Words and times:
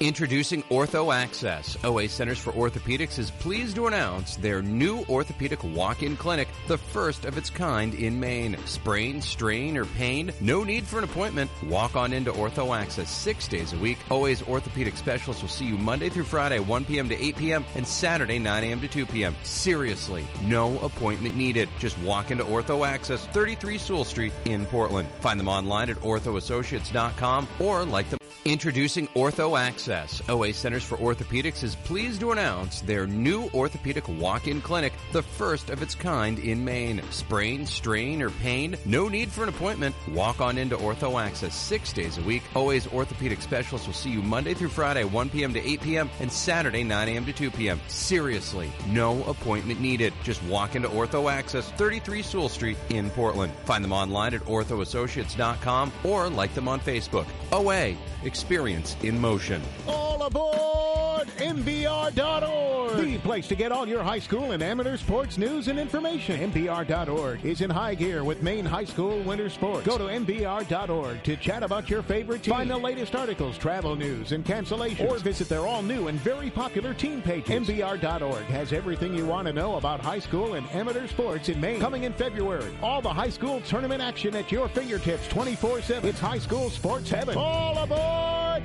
Introducing 0.00 0.64
Ortho 0.64 1.14
Access. 1.14 1.78
OA 1.84 2.08
Centers 2.08 2.38
for 2.38 2.52
Orthopedics 2.52 3.18
is 3.18 3.30
pleased 3.30 3.76
to 3.76 3.86
announce 3.86 4.36
their 4.36 4.60
new 4.60 5.04
orthopedic 5.08 5.62
walk-in 5.62 6.16
clinic, 6.16 6.48
the 6.66 6.78
first 6.78 7.24
of 7.24 7.38
its 7.38 7.48
kind 7.48 7.94
in 7.94 8.18
Maine. 8.18 8.56
Sprain, 8.66 9.22
strain, 9.22 9.76
or 9.76 9.84
pain? 9.84 10.32
No 10.40 10.64
need 10.64 10.84
for 10.84 10.98
an 10.98 11.04
appointment. 11.04 11.48
Walk 11.68 11.94
on 11.94 12.12
into 12.12 12.32
Ortho 12.32 12.76
Access 12.76 13.08
six 13.08 13.46
days 13.46 13.72
a 13.72 13.78
week. 13.78 13.98
OA's 14.10 14.42
orthopedic 14.42 14.96
specialists 14.96 15.42
will 15.42 15.48
see 15.48 15.66
you 15.66 15.78
Monday 15.78 16.08
through 16.08 16.24
Friday, 16.24 16.58
1 16.58 16.84
p.m. 16.86 17.08
to 17.08 17.24
8 17.24 17.36
p.m. 17.36 17.64
and 17.76 17.86
Saturday, 17.86 18.40
9 18.40 18.64
a.m. 18.64 18.80
to 18.80 18.88
2 18.88 19.06
p.m. 19.06 19.36
Seriously, 19.44 20.26
no 20.42 20.76
appointment 20.80 21.36
needed. 21.36 21.68
Just 21.78 21.96
walk 22.00 22.32
into 22.32 22.42
Ortho 22.42 22.86
Access, 22.86 23.26
33 23.28 23.78
Sewell 23.78 24.04
Street 24.04 24.32
in 24.44 24.66
Portland. 24.66 25.08
Find 25.20 25.38
them 25.38 25.48
online 25.48 25.88
at 25.88 25.96
orthoassociates.com 25.98 27.48
or 27.60 27.84
like 27.84 28.10
them. 28.10 28.18
Introducing 28.46 29.08
Ortho 29.08 29.58
Access. 29.58 30.20
OA 30.28 30.52
Centers 30.52 30.84
for 30.84 30.98
Orthopedics 30.98 31.62
is 31.62 31.76
pleased 31.76 32.20
to 32.20 32.30
announce 32.30 32.82
their 32.82 33.06
new 33.06 33.48
orthopedic 33.54 34.06
walk-in 34.06 34.60
clinic, 34.60 34.92
the 35.12 35.22
first 35.22 35.70
of 35.70 35.80
its 35.80 35.94
kind 35.94 36.38
in 36.38 36.62
Maine. 36.62 37.00
Sprain, 37.10 37.64
strain, 37.64 38.20
or 38.20 38.28
pain? 38.28 38.76
No 38.84 39.08
need 39.08 39.32
for 39.32 39.44
an 39.44 39.48
appointment. 39.48 39.94
Walk 40.12 40.42
on 40.42 40.58
into 40.58 40.76
Ortho 40.76 41.18
Access 41.18 41.54
six 41.54 41.90
days 41.90 42.18
a 42.18 42.22
week. 42.22 42.42
OA's 42.54 42.86
orthopedic 42.88 43.40
specialists 43.40 43.86
will 43.86 43.94
see 43.94 44.10
you 44.10 44.20
Monday 44.20 44.52
through 44.52 44.68
Friday, 44.68 45.04
1 45.04 45.30
p.m. 45.30 45.54
to 45.54 45.66
8 45.66 45.80
p.m. 45.80 46.10
and 46.20 46.30
Saturday, 46.30 46.84
9 46.84 47.08
a.m. 47.08 47.24
to 47.24 47.32
2 47.32 47.50
p.m. 47.50 47.80
Seriously, 47.88 48.70
no 48.88 49.24
appointment 49.24 49.80
needed. 49.80 50.12
Just 50.22 50.42
walk 50.42 50.76
into 50.76 50.88
Ortho 50.88 51.32
Access, 51.32 51.70
33 51.72 52.20
Sewell 52.20 52.50
Street 52.50 52.76
in 52.90 53.08
Portland. 53.08 53.54
Find 53.64 53.82
them 53.82 53.92
online 53.92 54.34
at 54.34 54.42
orthoassociates.com 54.42 55.92
or 56.04 56.28
like 56.28 56.52
them 56.52 56.68
on 56.68 56.78
Facebook. 56.80 57.26
OA, 57.50 57.96
experience 58.34 58.96
in 59.04 59.16
motion. 59.20 59.62
All 59.86 60.20
aboard 60.24 61.28
MBR.org, 61.38 62.96
the 62.96 63.18
place 63.18 63.46
to 63.48 63.54
get 63.54 63.70
all 63.70 63.86
your 63.86 64.02
high 64.02 64.18
school 64.18 64.52
and 64.52 64.62
amateur 64.62 64.96
sports 64.96 65.38
news 65.38 65.68
and 65.68 65.78
information. 65.78 66.50
MBR.org 66.50 67.44
is 67.44 67.60
in 67.60 67.70
high 67.70 67.94
gear 67.94 68.24
with 68.24 68.42
Maine 68.42 68.64
High 68.64 68.84
School 68.84 69.20
winter 69.20 69.48
sports. 69.48 69.86
Go 69.86 69.96
to 69.98 70.04
MBR.org 70.04 71.22
to 71.22 71.36
chat 71.36 71.62
about 71.62 71.88
your 71.88 72.02
favorite 72.02 72.42
team. 72.42 72.54
Find 72.54 72.70
the 72.70 72.76
latest 72.76 73.14
articles, 73.14 73.56
travel 73.56 73.94
news, 73.94 74.32
and 74.32 74.44
cancellations, 74.44 75.08
or 75.08 75.18
visit 75.18 75.48
their 75.48 75.66
all 75.66 75.82
new 75.82 76.08
and 76.08 76.18
very 76.20 76.50
popular 76.50 76.92
team 76.92 77.22
pages. 77.22 77.68
MBR.org 77.68 78.44
has 78.46 78.72
everything 78.72 79.14
you 79.14 79.26
want 79.26 79.46
to 79.46 79.52
know 79.52 79.76
about 79.76 80.00
high 80.00 80.18
school 80.18 80.54
and 80.54 80.68
amateur 80.72 81.06
sports 81.06 81.48
in 81.48 81.60
Maine. 81.60 81.80
Coming 81.80 82.02
in 82.02 82.12
February, 82.12 82.76
all 82.82 83.00
the 83.00 83.12
high 83.12 83.30
school 83.30 83.60
tournament 83.60 84.02
action 84.02 84.34
at 84.34 84.50
your 84.50 84.68
fingertips 84.68 85.28
24 85.28 85.82
7. 85.82 86.10
It's 86.10 86.20
high 86.20 86.38
school 86.38 86.70
sports 86.70 87.10
heaven. 87.10 87.36
All 87.38 87.78
aboard 87.78 88.23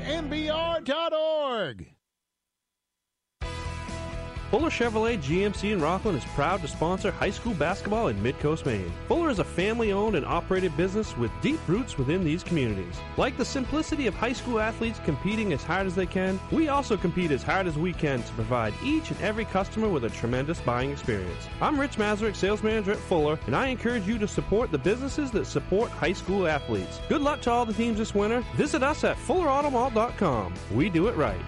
MBR.org. 0.09 1.98
Fuller 4.49 4.71
Chevrolet 4.71 5.21
GMC 5.21 5.73
in 5.73 5.79
Rockland 5.79 6.17
is 6.17 6.25
proud 6.33 6.63
to 6.63 6.67
sponsor 6.67 7.11
high 7.11 7.29
school 7.29 7.53
basketball 7.53 8.07
in 8.07 8.17
Midcoast 8.17 8.65
Maine. 8.65 8.91
Fuller 9.07 9.29
is 9.29 9.37
a 9.37 9.43
family 9.43 9.91
owned 9.91 10.15
and 10.15 10.25
operated 10.25 10.75
business 10.75 11.15
with 11.17 11.29
deep 11.39 11.59
roots 11.67 11.99
within 11.99 12.23
these 12.23 12.43
communities. 12.43 12.95
Like 13.15 13.37
the 13.37 13.45
simplicity 13.45 14.07
of 14.07 14.15
high 14.15 14.33
school 14.33 14.59
athletes 14.59 14.99
competing 15.05 15.53
as 15.53 15.63
hard 15.63 15.85
as 15.85 15.93
they 15.93 16.07
can, 16.07 16.39
we 16.51 16.67
also 16.67 16.97
compete 16.97 17.29
as 17.29 17.43
hard 17.43 17.67
as 17.67 17.77
we 17.77 17.93
can 17.93 18.23
to 18.23 18.33
provide 18.33 18.73
each 18.83 19.11
and 19.11 19.21
every 19.21 19.45
customer 19.45 19.87
with 19.87 20.05
a 20.05 20.09
tremendous 20.09 20.59
buying 20.61 20.89
experience. 20.89 21.47
I'm 21.61 21.79
Rich 21.79 21.97
Mazurek, 21.97 22.35
sales 22.35 22.63
manager 22.63 22.93
at 22.93 22.97
Fuller, 22.97 23.37
and 23.45 23.55
I 23.55 23.67
encourage 23.67 24.07
you 24.07 24.17
to 24.17 24.27
support 24.27 24.71
the 24.71 24.79
businesses 24.79 25.29
that 25.29 25.45
support 25.45 25.91
high 25.91 26.13
school 26.13 26.47
athletes. 26.47 26.99
Good 27.07 27.21
luck 27.21 27.41
to 27.41 27.51
all 27.51 27.67
the 27.67 27.73
teams 27.73 27.99
this 27.99 28.15
winter. 28.15 28.43
Visit 28.55 28.81
us 28.81 29.03
at 29.03 29.15
FullerAutomall.com. 29.15 30.55
We 30.73 30.89
do 30.89 31.07
it 31.07 31.15
right. 31.15 31.39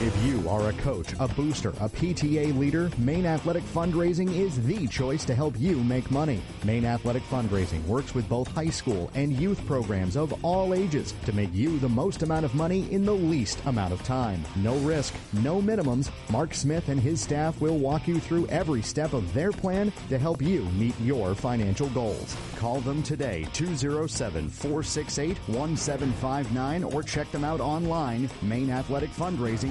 If 0.00 0.16
you 0.24 0.48
are 0.48 0.68
a 0.68 0.72
coach, 0.74 1.12
a 1.18 1.26
booster, 1.26 1.70
a 1.70 1.88
PTA 1.88 2.56
leader, 2.56 2.88
Maine 2.98 3.26
Athletic 3.26 3.64
Fundraising 3.64 4.32
is 4.32 4.64
the 4.64 4.86
choice 4.86 5.24
to 5.24 5.34
help 5.34 5.58
you 5.58 5.82
make 5.82 6.08
money. 6.12 6.40
Maine 6.62 6.84
Athletic 6.84 7.24
Fundraising 7.24 7.84
works 7.84 8.14
with 8.14 8.28
both 8.28 8.46
high 8.46 8.70
school 8.70 9.10
and 9.14 9.32
youth 9.32 9.64
programs 9.66 10.16
of 10.16 10.44
all 10.44 10.72
ages 10.72 11.14
to 11.26 11.32
make 11.32 11.52
you 11.52 11.80
the 11.80 11.88
most 11.88 12.22
amount 12.22 12.44
of 12.44 12.54
money 12.54 12.88
in 12.92 13.04
the 13.04 13.12
least 13.12 13.58
amount 13.66 13.92
of 13.92 14.00
time. 14.04 14.44
No 14.54 14.76
risk, 14.76 15.14
no 15.42 15.60
minimums. 15.60 16.12
Mark 16.30 16.54
Smith 16.54 16.88
and 16.90 17.00
his 17.00 17.20
staff 17.20 17.60
will 17.60 17.78
walk 17.78 18.06
you 18.06 18.20
through 18.20 18.46
every 18.46 18.82
step 18.82 19.14
of 19.14 19.34
their 19.34 19.50
plan 19.50 19.92
to 20.10 20.16
help 20.16 20.40
you 20.40 20.62
meet 20.76 20.94
your 21.00 21.34
financial 21.34 21.88
goals. 21.88 22.36
Call 22.54 22.78
them 22.80 23.02
today, 23.02 23.48
207 23.52 24.48
468 24.48 25.36
1759, 25.48 26.84
or 26.84 27.02
check 27.02 27.28
them 27.32 27.42
out 27.42 27.58
online, 27.58 28.28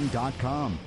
MaineAthleticFundraising.com. 0.08 0.80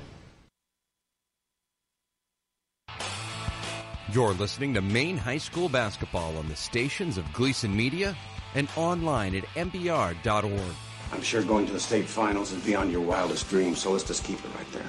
You're 4.13 4.33
listening 4.33 4.75
to 4.75 4.83
Maine 4.83 5.17
High 5.17 5.39
School 5.39 5.69
basketball 5.69 6.37
on 6.37 6.49
the 6.49 6.57
stations 6.57 7.17
of 7.17 7.33
Gleason 7.33 7.75
Media 7.75 8.17
and 8.55 8.69
online 8.77 9.37
at 9.37 9.45
mbr.org. 9.55 10.75
I'm 11.13 11.23
sure 11.23 11.43
going 11.43 11.67
to 11.67 11.73
the 11.73 11.81
state 11.81 12.07
finals 12.07 12.53
is 12.53 12.63
beyond 12.65 12.91
your 12.91 13.03
wildest 13.03 13.49
dreams, 13.49 13.81
so 13.81 13.93
let's 13.93 14.05
just 14.05 14.25
keep 14.25 14.39
it 14.39 14.51
right 14.57 14.73
there. 14.73 14.83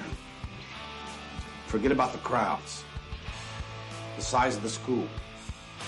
Forget 1.66 1.92
about 1.92 2.12
the 2.12 2.18
crowds, 2.18 2.84
the 4.16 4.22
size 4.22 4.56
of 4.56 4.62
the 4.62 4.68
school, 4.68 5.06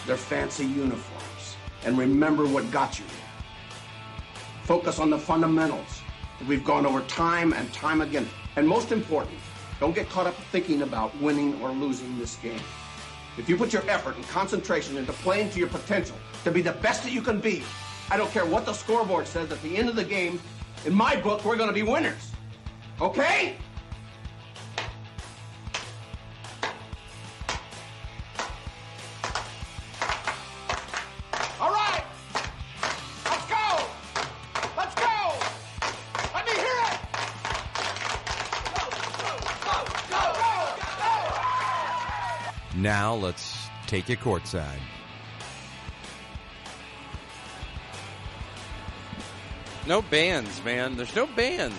their 0.06 0.16
fancy 0.16 0.64
uniforms, 0.64 1.56
and 1.84 1.98
remember 1.98 2.46
what 2.46 2.70
got 2.70 2.98
you 2.98 3.04
there. 3.06 3.16
Focus 4.62 4.98
on 4.98 5.10
the 5.10 5.18
fundamentals 5.18 6.03
that 6.03 6.03
we've 6.48 6.64
gone 6.64 6.86
over 6.86 7.00
time 7.02 7.52
and 7.52 7.72
time 7.72 8.00
again. 8.00 8.28
And 8.56 8.66
most 8.66 8.92
important, 8.92 9.38
don't 9.80 9.94
get 9.94 10.08
caught 10.08 10.26
up 10.26 10.34
thinking 10.52 10.82
about 10.82 11.16
winning 11.20 11.60
or 11.60 11.70
losing 11.70 12.18
this 12.18 12.36
game. 12.36 12.60
If 13.36 13.48
you 13.48 13.56
put 13.56 13.72
your 13.72 13.88
effort 13.90 14.16
and 14.16 14.26
concentration 14.28 14.96
into 14.96 15.12
playing 15.12 15.50
to 15.50 15.58
your 15.58 15.68
potential 15.68 16.16
to 16.44 16.50
be 16.50 16.62
the 16.62 16.72
best 16.72 17.02
that 17.02 17.12
you 17.12 17.20
can 17.20 17.40
be, 17.40 17.64
I 18.10 18.16
don't 18.16 18.30
care 18.30 18.46
what 18.46 18.64
the 18.64 18.72
scoreboard 18.72 19.26
says 19.26 19.50
at 19.50 19.60
the 19.62 19.76
end 19.76 19.88
of 19.88 19.96
the 19.96 20.04
game, 20.04 20.40
in 20.84 20.94
my 20.94 21.16
book, 21.16 21.44
we're 21.44 21.56
going 21.56 21.68
to 21.68 21.74
be 21.74 21.82
winners. 21.82 22.30
Okay? 23.00 23.56
Take 43.94 44.08
you 44.08 44.16
courtside. 44.16 44.80
No 49.86 50.02
bands, 50.02 50.64
man. 50.64 50.96
There's 50.96 51.14
no 51.14 51.26
bands. 51.26 51.76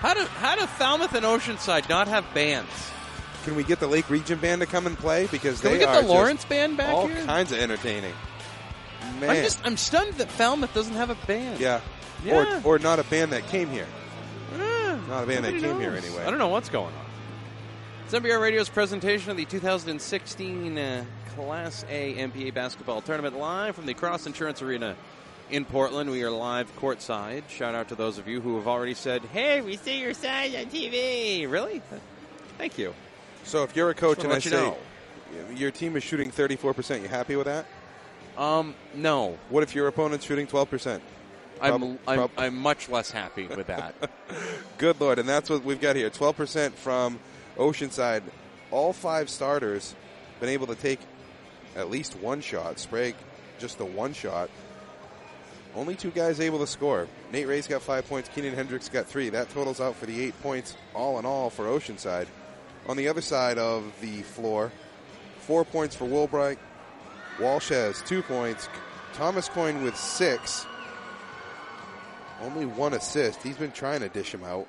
How 0.00 0.14
do 0.14 0.24
how 0.24 0.56
do 0.56 0.66
Falmouth 0.66 1.14
and 1.14 1.24
Oceanside 1.24 1.88
not 1.88 2.08
have 2.08 2.24
bands? 2.34 2.70
Can 3.44 3.54
we 3.56 3.62
get 3.62 3.78
the 3.78 3.86
Lake 3.86 4.08
Region 4.10 4.38
Band 4.40 4.60
to 4.62 4.66
come 4.66 4.86
and 4.86 4.98
play? 4.98 5.26
Because 5.26 5.60
Can 5.60 5.70
they 5.70 5.74
we 5.74 5.84
get 5.84 5.88
are 5.94 6.02
the 6.02 6.08
Lawrence 6.08 6.44
Band 6.46 6.76
back 6.78 6.92
all 6.92 7.06
here? 7.06 7.24
kinds 7.26 7.52
of 7.52 7.58
entertaining. 7.58 8.12
Man, 9.20 9.30
I'm 9.30 9.36
just 9.36 9.60
I'm 9.64 9.76
stunned 9.76 10.14
that 10.14 10.28
Falmouth 10.30 10.74
doesn't 10.74 10.94
have 10.94 11.10
a 11.10 11.14
band. 11.26 11.60
yeah. 11.60 11.80
Yeah. 12.24 12.60
Or, 12.64 12.76
or 12.76 12.78
not 12.78 12.98
a 12.98 13.04
band 13.04 13.32
that 13.32 13.46
came 13.48 13.68
here. 13.68 13.86
Eh, 14.54 14.96
Not 15.08 15.24
a 15.24 15.26
band 15.26 15.44
that 15.44 15.52
nobody 15.52 15.60
came 15.60 15.78
here 15.80 15.92
anyway. 15.92 16.24
I 16.24 16.30
don't 16.30 16.38
know 16.38 16.48
what's 16.48 16.70
going 16.70 16.94
on. 16.94 17.03
It's 18.04 18.12
MBR 18.12 18.38
Radio's 18.38 18.68
presentation 18.68 19.30
of 19.30 19.38
the 19.38 19.46
2016 19.46 20.76
uh, 20.76 21.04
Class 21.34 21.86
A 21.88 22.14
MPA 22.14 22.52
basketball 22.52 23.00
tournament 23.00 23.38
live 23.38 23.74
from 23.74 23.86
the 23.86 23.94
Cross 23.94 24.26
Insurance 24.26 24.60
Arena 24.60 24.94
in 25.50 25.64
Portland. 25.64 26.10
We 26.10 26.22
are 26.22 26.30
live 26.30 26.70
courtside. 26.76 27.48
Shout 27.48 27.74
out 27.74 27.88
to 27.88 27.94
those 27.94 28.18
of 28.18 28.28
you 28.28 28.42
who 28.42 28.56
have 28.56 28.68
already 28.68 28.92
said, 28.92 29.22
"Hey, 29.32 29.62
we 29.62 29.76
see 29.76 30.00
your 30.00 30.12
sign 30.12 30.54
on 30.54 30.66
TV." 30.66 31.50
Really? 31.50 31.80
Thank 32.58 32.76
you. 32.76 32.94
So 33.44 33.62
if 33.62 33.74
you're 33.74 33.88
a 33.88 33.94
coach 33.94 34.22
and 34.22 34.32
I 34.32 34.36
you 34.36 34.40
say 34.42 34.50
know. 34.50 34.76
your 35.54 35.70
team 35.70 35.96
is 35.96 36.02
shooting 36.02 36.30
34%, 36.30 37.00
you 37.00 37.08
happy 37.08 37.36
with 37.36 37.46
that? 37.46 37.64
Um, 38.36 38.74
no. 38.94 39.38
What 39.48 39.62
if 39.62 39.74
your 39.74 39.86
opponent's 39.88 40.26
shooting 40.26 40.46
12%? 40.46 41.00
I'm, 41.60 41.78
Prob- 41.78 41.98
I'm, 42.06 42.16
prob- 42.18 42.30
I'm 42.36 42.56
much 42.56 42.88
less 42.90 43.10
happy 43.10 43.46
with 43.46 43.68
that. 43.68 43.94
Good 44.78 45.00
lord, 45.00 45.18
and 45.18 45.28
that's 45.28 45.48
what 45.48 45.64
we've 45.64 45.80
got 45.80 45.96
here. 45.96 46.10
12% 46.10 46.72
from 46.72 47.18
Oceanside. 47.56 48.22
All 48.70 48.92
five 48.92 49.30
starters 49.30 49.94
been 50.40 50.48
able 50.48 50.66
to 50.68 50.74
take 50.74 51.00
at 51.76 51.90
least 51.90 52.16
one 52.16 52.40
shot. 52.40 52.78
Sprague 52.78 53.16
just 53.58 53.78
the 53.78 53.84
one 53.84 54.12
shot. 54.12 54.50
Only 55.76 55.96
two 55.96 56.10
guys 56.10 56.38
able 56.38 56.60
to 56.60 56.66
score. 56.66 57.08
Nate 57.32 57.48
Ray's 57.48 57.66
got 57.66 57.82
five 57.82 58.08
points. 58.08 58.28
Keenan 58.34 58.54
Hendricks 58.54 58.88
got 58.88 59.06
three. 59.06 59.28
That 59.30 59.50
totals 59.50 59.80
out 59.80 59.96
for 59.96 60.06
the 60.06 60.22
eight 60.22 60.40
points 60.40 60.76
all 60.94 61.18
in 61.18 61.26
all 61.26 61.50
for 61.50 61.64
Oceanside. 61.64 62.26
On 62.86 62.96
the 62.96 63.08
other 63.08 63.20
side 63.20 63.58
of 63.58 63.84
the 64.00 64.22
floor, 64.22 64.70
four 65.40 65.64
points 65.64 65.96
for 65.96 66.04
Wilbright. 66.04 66.58
Walsh 67.40 67.70
has 67.70 68.00
two 68.02 68.22
points. 68.22 68.68
Thomas 69.14 69.48
Coyne 69.48 69.82
with 69.82 69.96
six. 69.96 70.66
Only 72.40 72.66
one 72.66 72.94
assist. 72.94 73.42
He's 73.42 73.56
been 73.56 73.72
trying 73.72 74.00
to 74.00 74.08
dish 74.08 74.32
him 74.32 74.44
out. 74.44 74.68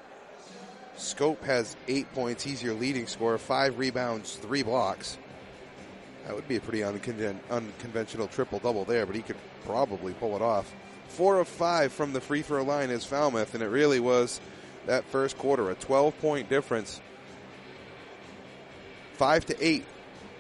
Scope 0.98 1.44
has 1.44 1.76
eight 1.88 2.12
points. 2.14 2.44
He's 2.44 2.64
your 2.64 2.74
leading 2.74 3.08
scorer. 3.08 3.38
Five 3.38 3.78
rebounds, 3.78 4.36
three 4.36 4.64
blocks. 4.64 5.18
That 6.26 6.36
would 6.36 6.48
be 6.48 6.56
a 6.56 6.62
pretty 6.62 6.80
unconven- 6.80 7.40
unconventional 7.52 8.28
triple 8.28 8.60
double 8.60 8.86
there, 8.86 9.06
but 9.06 9.16
he 9.16 9.22
could 9.22 9.38
probably 9.66 10.14
pull 10.14 10.36
it 10.36 10.42
off. 10.42 10.74
Four 11.08 11.40
of 11.40 11.48
five 11.48 11.94
from 11.94 12.14
the 12.14 12.22
free 12.22 12.42
throw 12.42 12.64
line 12.64 12.90
is 12.90 13.06
Falmouth, 13.06 13.54
and 13.54 13.64
it 13.64 13.68
really 13.68 14.00
was 14.00 14.40
that 14.88 15.04
first 15.06 15.38
quarter 15.38 15.70
a 15.70 15.76
12 15.76 16.20
point 16.20 16.50
difference. 16.50 17.00
Five 19.14 19.46
to 19.46 19.66
eight 19.66 19.86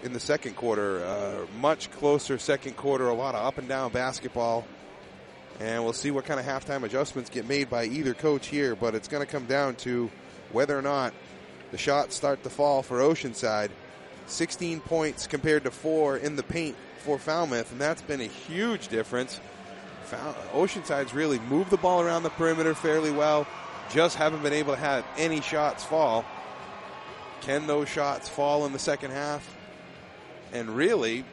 in 0.04 0.13
the 0.13 0.19
second 0.19 0.56
quarter. 0.56 1.04
Uh, 1.06 1.46
much 1.60 1.92
closer 1.92 2.38
second 2.38 2.75
quarter. 2.75 3.08
A 3.08 3.13
lot 3.13 3.36
of 3.36 3.46
up 3.46 3.58
and 3.58 3.68
down 3.68 3.92
basketball. 3.92 4.66
And 5.60 5.84
we'll 5.84 5.94
see 5.94 6.12
what 6.12 6.25
kind 6.25 6.40
of 6.40 6.46
halftime 6.46 6.84
adjustments 6.84 7.30
get 7.30 7.48
made 7.48 7.69
by 7.69 7.86
either 7.86 8.13
coach 8.13 8.48
here, 8.48 8.75
but 8.75 8.94
it's 8.94 9.08
going 9.08 9.25
to 9.25 9.31
come 9.31 9.46
down 9.46 9.75
to 9.78 10.12
whether 10.56 10.78
or 10.78 10.81
not 10.81 11.13
the 11.72 11.78
shots 11.78 12.16
start 12.16 12.42
to 12.44 12.50
fall 12.50 12.81
for 12.81 13.00
Oceanside. 13.00 13.69
16 14.28 14.80
points 14.80 15.28
compared 15.28 15.66
to 15.66 15.72
four 15.72 16.18
in 16.18 16.36
the 16.36 16.44
paint 16.44 16.75
for 17.00 17.19
Falmouth, 17.19 17.72
and 17.72 17.80
that's 17.80 18.02
been 18.02 18.22
a 18.22 18.25
huge 18.25 18.88
difference. 18.88 19.40
Oceanside's 20.54 21.13
really 21.13 21.40
moved 21.40 21.69
the 21.69 21.78
ball 21.78 22.02
around 22.02 22.24
the 22.24 22.30
perimeter 22.30 22.74
fairly 22.74 23.12
well, 23.12 23.46
just 23.92 24.16
haven't 24.16 24.42
been 24.42 24.54
able 24.54 24.74
to 24.74 24.80
have 24.80 25.06
any 25.18 25.42
shots 25.42 25.84
fall. 25.84 26.25
Can 27.42 27.68
those 27.68 27.90
shots 27.90 28.30
fall 28.30 28.66
in 28.66 28.72
the 28.72 28.80
second 28.80 29.12
half? 29.12 29.56
And 30.54 30.69
really, 30.69 31.25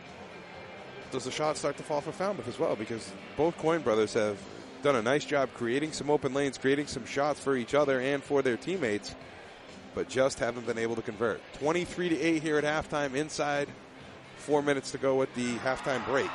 does 1.12 1.24
the 1.24 1.30
shot 1.30 1.56
start 1.56 1.76
to 1.76 1.82
fall 1.82 2.00
for 2.00 2.12
Falmouth 2.12 2.48
as 2.48 2.58
well? 2.58 2.74
Because 2.74 3.10
both 3.36 3.56
Coyne 3.58 3.82
brothers 3.82 4.14
have 4.14 4.36
done 4.82 4.96
a 4.96 5.02
nice 5.02 5.24
job 5.24 5.50
creating 5.54 5.92
some 5.92 6.10
open 6.10 6.34
lanes, 6.34 6.58
creating 6.58 6.86
some 6.86 7.06
shots 7.06 7.40
for 7.40 7.56
each 7.56 7.74
other 7.74 8.00
and 8.00 8.22
for 8.22 8.42
their 8.42 8.56
teammates, 8.56 9.14
but 9.94 10.08
just 10.08 10.38
haven't 10.38 10.66
been 10.66 10.78
able 10.78 10.96
to 10.96 11.02
convert. 11.02 11.40
23 11.54 12.10
to 12.10 12.20
8 12.20 12.42
here 12.42 12.58
at 12.58 12.64
halftime 12.64 13.14
inside. 13.14 13.68
Four 14.36 14.62
minutes 14.62 14.90
to 14.90 14.98
go 14.98 15.14
with 15.14 15.32
the 15.34 15.54
halftime 15.58 16.04
break. 16.04 16.30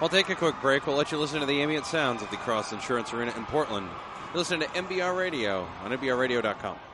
I'll 0.00 0.08
take 0.08 0.28
a 0.30 0.34
quick 0.34 0.54
break. 0.62 0.86
We'll 0.86 0.96
let 0.96 1.12
you 1.12 1.18
listen 1.18 1.40
to 1.40 1.46
the 1.46 1.60
ambient 1.60 1.84
sounds 1.84 2.22
of 2.22 2.30
the 2.30 2.36
Cross 2.36 2.72
Insurance 2.72 3.12
Arena 3.12 3.34
in 3.36 3.44
Portland. 3.46 3.88
Listen 4.34 4.60
to 4.60 4.66
MBR 4.66 5.16
Radio 5.16 5.66
on 5.82 5.90
MBRRadio.com. 5.90 6.87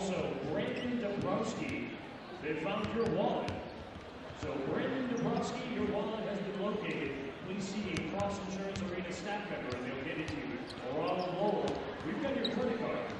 Also, 0.00 0.34
Brandon 0.50 0.98
Dabrowski, 0.98 1.88
they 2.42 2.54
found 2.64 2.88
your 2.96 3.04
wallet. 3.10 3.52
So, 4.40 4.48
Brandon 4.72 5.06
Dabrowski, 5.10 5.74
your 5.74 5.84
wallet 5.88 6.24
has 6.24 6.38
been 6.38 6.62
located. 6.62 7.12
Please 7.46 7.64
see 7.68 7.92
a 7.92 8.16
Cross 8.16 8.40
Insurance 8.48 8.80
Arena 8.80 9.12
staff 9.12 9.42
member 9.50 9.76
and 9.76 9.84
they'll 9.84 10.04
get 10.06 10.16
it 10.18 10.28
to 10.28 10.34
you. 10.36 10.56
Ronald 10.96 11.34
Lowell, 11.34 11.66
we've 12.06 12.22
got 12.22 12.34
your 12.34 12.48
credit 12.54 12.78
card. 12.78 13.19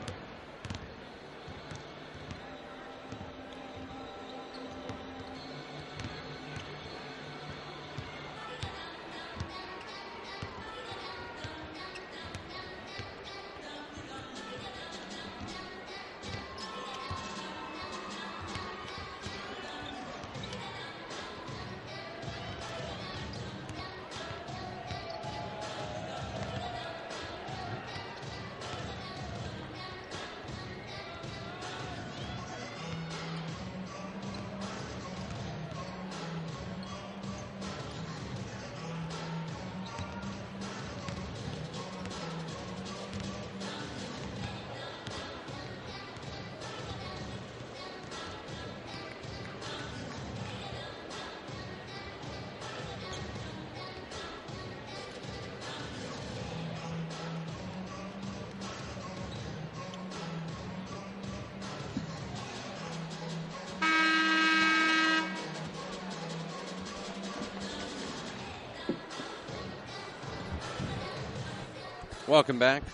Welcome 72.30 72.60
back. 72.60 72.84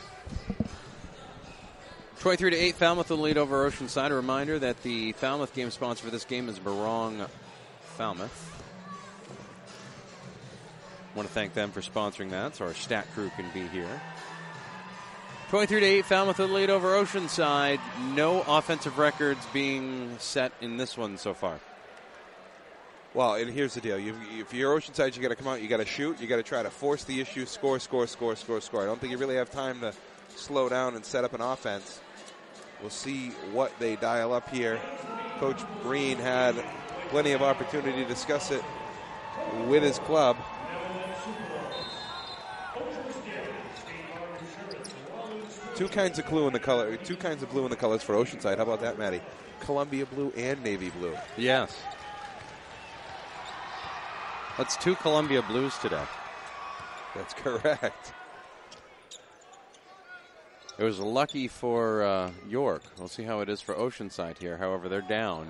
23 2.20 2.52
to 2.52 2.56
8, 2.56 2.74
Falmouth 2.76 3.10
will 3.10 3.18
lead 3.18 3.36
over 3.36 3.70
Oceanside. 3.70 4.10
A 4.10 4.14
reminder 4.14 4.58
that 4.58 4.82
the 4.82 5.12
Falmouth 5.12 5.54
game 5.54 5.70
sponsor 5.70 6.06
for 6.06 6.10
this 6.10 6.24
game 6.24 6.48
is 6.48 6.58
Barong 6.58 7.22
Falmouth. 7.98 8.62
want 11.14 11.28
to 11.28 11.34
thank 11.34 11.52
them 11.52 11.70
for 11.70 11.82
sponsoring 11.82 12.30
that, 12.30 12.56
so 12.56 12.64
our 12.64 12.72
stat 12.72 13.06
crew 13.12 13.30
can 13.36 13.44
be 13.52 13.66
here. 13.68 14.00
23 15.50 15.80
to 15.80 15.86
8, 15.86 16.04
Falmouth 16.06 16.38
lead 16.38 16.70
over 16.70 16.94
Oceanside. 16.94 17.78
No 18.14 18.40
offensive 18.40 18.96
records 18.96 19.44
being 19.52 20.16
set 20.18 20.52
in 20.62 20.78
this 20.78 20.96
one 20.96 21.18
so 21.18 21.34
far. 21.34 21.60
Well, 23.16 23.36
and 23.36 23.50
here's 23.50 23.72
the 23.72 23.80
deal: 23.80 23.98
you, 23.98 24.14
if 24.38 24.52
you're 24.52 24.78
Oceanside, 24.78 25.16
you 25.16 25.22
got 25.22 25.30
to 25.30 25.36
come 25.36 25.48
out, 25.48 25.62
you 25.62 25.68
got 25.68 25.78
to 25.78 25.86
shoot, 25.86 26.20
you 26.20 26.26
got 26.26 26.36
to 26.36 26.42
try 26.42 26.62
to 26.62 26.68
force 26.68 27.04
the 27.04 27.18
issue, 27.18 27.46
score, 27.46 27.78
score, 27.78 28.06
score, 28.06 28.36
score, 28.36 28.60
score. 28.60 28.82
I 28.82 28.84
don't 28.84 29.00
think 29.00 29.10
you 29.10 29.16
really 29.16 29.36
have 29.36 29.50
time 29.50 29.80
to 29.80 29.94
slow 30.34 30.68
down 30.68 30.94
and 30.96 31.02
set 31.02 31.24
up 31.24 31.32
an 31.32 31.40
offense. 31.40 31.98
We'll 32.82 32.90
see 32.90 33.30
what 33.52 33.72
they 33.78 33.96
dial 33.96 34.34
up 34.34 34.50
here. 34.50 34.78
Coach 35.38 35.62
Green 35.82 36.18
had 36.18 36.62
plenty 37.08 37.32
of 37.32 37.40
opportunity 37.40 38.02
to 38.02 38.04
discuss 38.06 38.50
it 38.50 38.62
with 39.66 39.82
his 39.82 39.98
club. 40.00 40.36
Two 45.74 45.88
kinds 45.88 46.18
of 46.18 46.26
blue 46.26 46.46
in 46.48 46.52
the 46.52 46.58
color. 46.58 46.94
Two 46.98 47.16
kinds 47.16 47.42
of 47.42 47.50
blue 47.50 47.64
in 47.64 47.70
the 47.70 47.76
colors 47.76 48.02
for 48.02 48.14
Oceanside. 48.14 48.58
How 48.58 48.64
about 48.64 48.82
that, 48.82 48.98
Maddie? 48.98 49.22
Columbia 49.60 50.04
blue 50.04 50.34
and 50.36 50.62
navy 50.62 50.90
blue. 50.90 51.16
Yes. 51.38 51.74
That's 54.56 54.76
two 54.76 54.94
Columbia 54.96 55.42
Blues 55.42 55.76
today. 55.78 56.04
That's 57.14 57.34
correct. 57.34 58.12
It 60.78 60.84
was 60.84 60.98
lucky 60.98 61.48
for 61.48 62.02
uh, 62.02 62.30
York. 62.48 62.82
We'll 62.98 63.08
see 63.08 63.22
how 63.22 63.40
it 63.40 63.48
is 63.48 63.60
for 63.60 63.74
Oceanside 63.74 64.38
here. 64.38 64.56
However, 64.56 64.88
they're 64.88 65.00
down. 65.00 65.48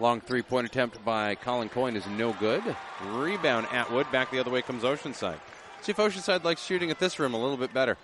Long 0.00 0.20
three 0.20 0.42
point 0.42 0.66
attempt 0.66 1.02
by 1.04 1.34
Colin 1.34 1.68
Coyne 1.68 1.96
is 1.96 2.06
no 2.06 2.32
good. 2.34 2.62
Rebound 3.06 3.66
Atwood. 3.72 4.10
Back 4.10 4.30
the 4.30 4.38
other 4.38 4.50
way 4.50 4.60
comes 4.60 4.82
Oceanside. 4.82 5.38
See 5.82 5.92
if 5.92 5.96
Oceanside 5.96 6.44
likes 6.44 6.62
shooting 6.64 6.90
at 6.90 6.98
this 6.98 7.18
rim 7.18 7.34
a 7.34 7.40
little 7.40 7.56
bit 7.56 7.72
better. 7.72 7.96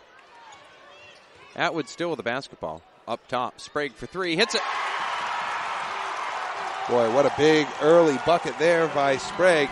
Atwood 1.57 1.89
still 1.89 2.11
with 2.11 2.19
the 2.19 2.23
basketball. 2.23 2.83
Up 3.09 3.27
top. 3.27 3.61
Sprague 3.61 3.93
for 3.93 4.07
three. 4.07 4.37
Hits 4.37 4.55
it. 4.55 4.62
Boy, 6.89 7.12
what 7.15 7.27
a 7.27 7.33
big 7.37 7.67
early 7.83 8.19
bucket 8.25 8.59
there 8.59 8.87
by 8.89 9.17
Sprague. 9.17 9.69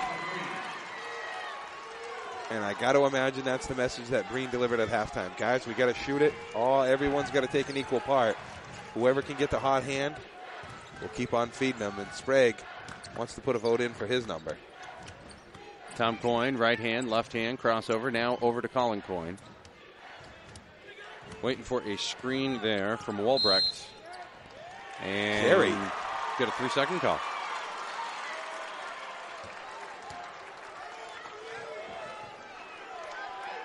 And 2.51 2.65
I 2.65 2.73
got 2.75 2.93
to 2.93 3.05
imagine 3.05 3.45
that's 3.45 3.67
the 3.67 3.75
message 3.75 4.07
that 4.07 4.31
Breen 4.31 4.49
delivered 4.51 4.81
at 4.81 4.89
halftime. 4.89 5.37
Guys, 5.37 5.67
we 5.67 5.75
got 5.75 5.87
to 5.87 5.95
shoot 5.95 6.23
it. 6.23 6.33
All 6.55 6.83
everyone's 6.83 7.31
got 7.31 7.43
to 7.43 7.47
take 7.47 7.69
an 7.69 7.77
equal 7.77 8.01
part. 8.01 8.37
Whoever 8.95 9.21
can 9.21 9.37
get 9.37 9.51
the 9.51 9.59
hot 9.59 9.83
hand, 9.83 10.15
we'll 11.01 11.11
keep 11.11 11.35
on 11.35 11.51
feeding 11.51 11.81
them. 11.81 11.95
And 11.99 12.11
Sprague 12.13 12.57
wants 13.19 13.35
to 13.35 13.43
put 13.43 13.55
a 13.55 13.59
vote 13.59 13.81
in 13.81 13.93
for 13.93 14.07
his 14.07 14.27
number. 14.27 14.57
Tom 15.97 16.17
Coyne, 16.17 16.57
right 16.57 16.79
hand, 16.79 17.11
left 17.11 17.33
hand, 17.33 17.59
crossover. 17.61 18.11
Now 18.11 18.39
over 18.41 18.63
to 18.63 18.69
Colin 18.69 19.03
Coyne. 19.03 19.37
Waiting 21.43 21.65
for 21.65 21.83
a 21.83 21.99
screen 21.99 22.61
there 22.63 22.97
from 22.97 23.19
Walbrecht. 23.19 23.87
And 25.03 25.47
Carey. 25.47 25.75
get 26.39 26.49
a 26.49 26.53
three 26.53 26.69
second 26.71 27.01
call. 27.01 27.21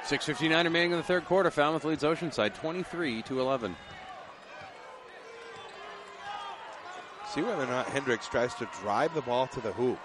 Six 0.06 0.26
fifty 0.26 0.50
nine 0.50 0.66
remaining 0.66 0.92
in 0.92 0.98
the 0.98 1.04
third 1.04 1.26
quarter. 1.26 1.50
Falmouth 1.50 1.86
leads 1.86 2.04
Oceanside 2.04 2.54
twenty 2.56 2.84
three 2.84 3.22
to 3.24 3.40
eleven. 3.40 3.76
See 7.34 7.42
whether 7.42 7.64
or 7.64 7.68
not 7.68 7.88
Hendricks 7.88 8.28
tries 8.28 8.54
to 8.56 8.68
drive 8.82 9.14
the 9.16 9.22
ball 9.22 9.48
to 9.48 9.62
the 9.62 9.72
hoop. 9.72 9.98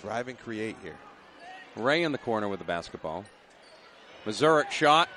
Drive 0.00 0.28
and 0.28 0.38
create 0.38 0.76
here. 0.82 0.96
Ray 1.74 2.02
in 2.04 2.12
the 2.12 2.18
corner 2.18 2.48
with 2.48 2.58
the 2.60 2.64
basketball. 2.64 3.24
Mazurek 4.24 4.70
shot, 4.70 5.08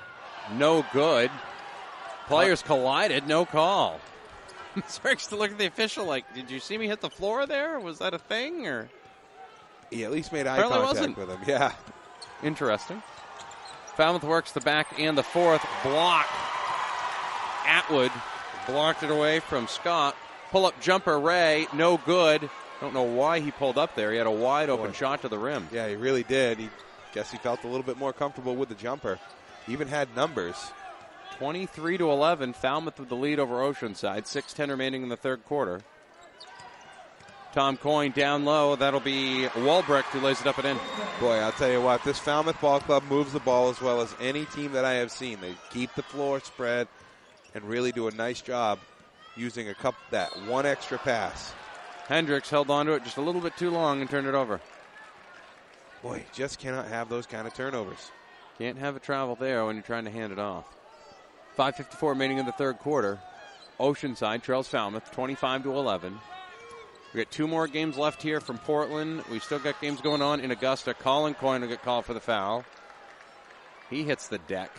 no 0.56 0.84
good. 0.92 1.30
Players 2.26 2.60
collided, 2.62 3.26
no 3.26 3.44
call. 3.46 3.98
Mazurek's 4.76 5.28
to 5.28 5.36
look 5.36 5.52
at 5.52 5.58
the 5.58 5.66
official 5.66 6.04
like, 6.04 6.32
did 6.34 6.50
you 6.50 6.60
see 6.60 6.76
me 6.76 6.86
hit 6.86 7.00
the 7.00 7.10
floor 7.10 7.46
there? 7.46 7.80
Was 7.80 7.98
that 8.00 8.14
a 8.14 8.18
thing 8.18 8.66
or? 8.66 8.88
He 9.90 10.04
at 10.04 10.12
least 10.12 10.32
made 10.32 10.46
eye 10.46 10.58
Apparently 10.58 10.78
contact 10.86 11.16
wasn't. 11.16 11.16
with 11.18 11.30
him. 11.30 11.40
Yeah. 11.46 11.72
Interesting. 12.42 13.02
Falmouth 13.96 14.24
works 14.24 14.52
the 14.52 14.60
back 14.60 14.98
and 14.98 15.16
the 15.16 15.22
fourth 15.22 15.66
block. 15.82 16.26
Atwood 17.66 18.10
blocked 18.66 19.02
it 19.02 19.10
away 19.10 19.40
from 19.40 19.66
Scott. 19.66 20.16
Pull 20.50 20.66
up 20.66 20.80
jumper 20.80 21.18
Ray, 21.18 21.66
no 21.72 21.96
good. 21.98 22.48
Don't 22.80 22.94
know 22.94 23.02
why 23.02 23.40
he 23.40 23.50
pulled 23.50 23.76
up 23.76 23.94
there. 23.94 24.10
He 24.10 24.18
had 24.18 24.26
a 24.26 24.30
wide 24.30 24.70
open 24.70 24.86
Boy. 24.88 24.92
shot 24.92 25.22
to 25.22 25.28
the 25.28 25.38
rim. 25.38 25.68
Yeah, 25.70 25.88
he 25.88 25.96
really 25.96 26.22
did. 26.22 26.58
He 26.58 26.70
guess 27.12 27.30
he 27.30 27.38
felt 27.38 27.64
a 27.64 27.66
little 27.66 27.82
bit 27.82 27.98
more 27.98 28.12
comfortable 28.12 28.56
with 28.56 28.68
the 28.68 28.74
jumper. 28.74 29.18
Even 29.68 29.88
had 29.88 30.14
numbers. 30.16 30.72
23 31.38 31.98
to 31.98 32.10
11. 32.10 32.52
Falmouth 32.54 32.98
with 32.98 33.08
the 33.08 33.16
lead 33.16 33.38
over 33.38 33.56
Oceanside. 33.56 34.26
6:10 34.26 34.70
remaining 34.70 35.02
in 35.02 35.08
the 35.08 35.16
third 35.16 35.44
quarter. 35.44 35.82
Tom 37.52 37.76
Coyne 37.76 38.12
down 38.12 38.44
low. 38.44 38.76
That'll 38.76 39.00
be 39.00 39.48
Walbrecht 39.56 40.08
who 40.08 40.20
lays 40.20 40.40
it 40.40 40.46
up 40.46 40.58
and 40.58 40.68
in. 40.68 40.78
Boy, 41.18 41.36
I'll 41.36 41.52
tell 41.52 41.70
you 41.70 41.80
what, 41.80 42.02
this 42.04 42.18
Falmouth 42.18 42.60
Ball 42.60 42.80
Club 42.80 43.02
moves 43.08 43.32
the 43.32 43.40
ball 43.40 43.70
as 43.70 43.80
well 43.80 44.00
as 44.00 44.14
any 44.20 44.44
team 44.46 44.72
that 44.72 44.84
I 44.84 44.94
have 44.94 45.10
seen. 45.10 45.40
They 45.40 45.54
keep 45.70 45.94
the 45.94 46.02
floor 46.02 46.40
spread 46.40 46.88
and 47.54 47.64
really 47.64 47.92
do 47.92 48.08
a 48.08 48.12
nice 48.12 48.40
job 48.40 48.78
using 49.36 49.68
a 49.68 49.74
cup 49.74 49.94
that 50.10 50.30
one 50.46 50.66
extra 50.66 50.98
pass. 50.98 51.52
Hendricks 52.06 52.50
held 52.50 52.70
on 52.70 52.86
to 52.86 52.92
it 52.92 53.04
just 53.04 53.16
a 53.16 53.22
little 53.22 53.40
bit 53.40 53.56
too 53.56 53.70
long 53.70 54.00
and 54.00 54.10
turned 54.10 54.26
it 54.26 54.34
over. 54.34 54.60
Boy, 56.02 56.24
just 56.32 56.58
cannot 56.58 56.88
have 56.88 57.08
those 57.08 57.26
kind 57.26 57.46
of 57.46 57.54
turnovers. 57.54 58.10
Can't 58.58 58.78
have 58.78 58.96
a 58.96 59.00
travel 59.00 59.36
there 59.36 59.64
when 59.64 59.76
you're 59.76 59.82
trying 59.82 60.04
to 60.04 60.10
hand 60.10 60.32
it 60.32 60.38
off. 60.38 60.64
5:54 61.56 62.10
remaining 62.10 62.38
in 62.38 62.46
the 62.46 62.52
third 62.52 62.78
quarter. 62.78 63.18
Oceanside 63.78 64.42
trails 64.42 64.68
Falmouth 64.68 65.10
25 65.10 65.64
to 65.64 65.72
11. 65.72 66.18
We 67.12 67.18
got 67.18 67.30
two 67.30 67.48
more 67.48 67.66
games 67.66 67.98
left 67.98 68.22
here 68.22 68.40
from 68.40 68.58
Portland. 68.58 69.24
We 69.30 69.40
still 69.40 69.58
got 69.58 69.80
games 69.80 70.00
going 70.00 70.22
on 70.22 70.40
in 70.40 70.52
Augusta. 70.52 70.94
Colin 70.94 71.34
Coyne 71.34 71.60
will 71.62 71.68
get 71.68 71.82
called 71.82 72.04
for 72.04 72.14
the 72.14 72.20
foul. 72.20 72.64
He 73.88 74.04
hits 74.04 74.28
the 74.28 74.38
deck. 74.38 74.70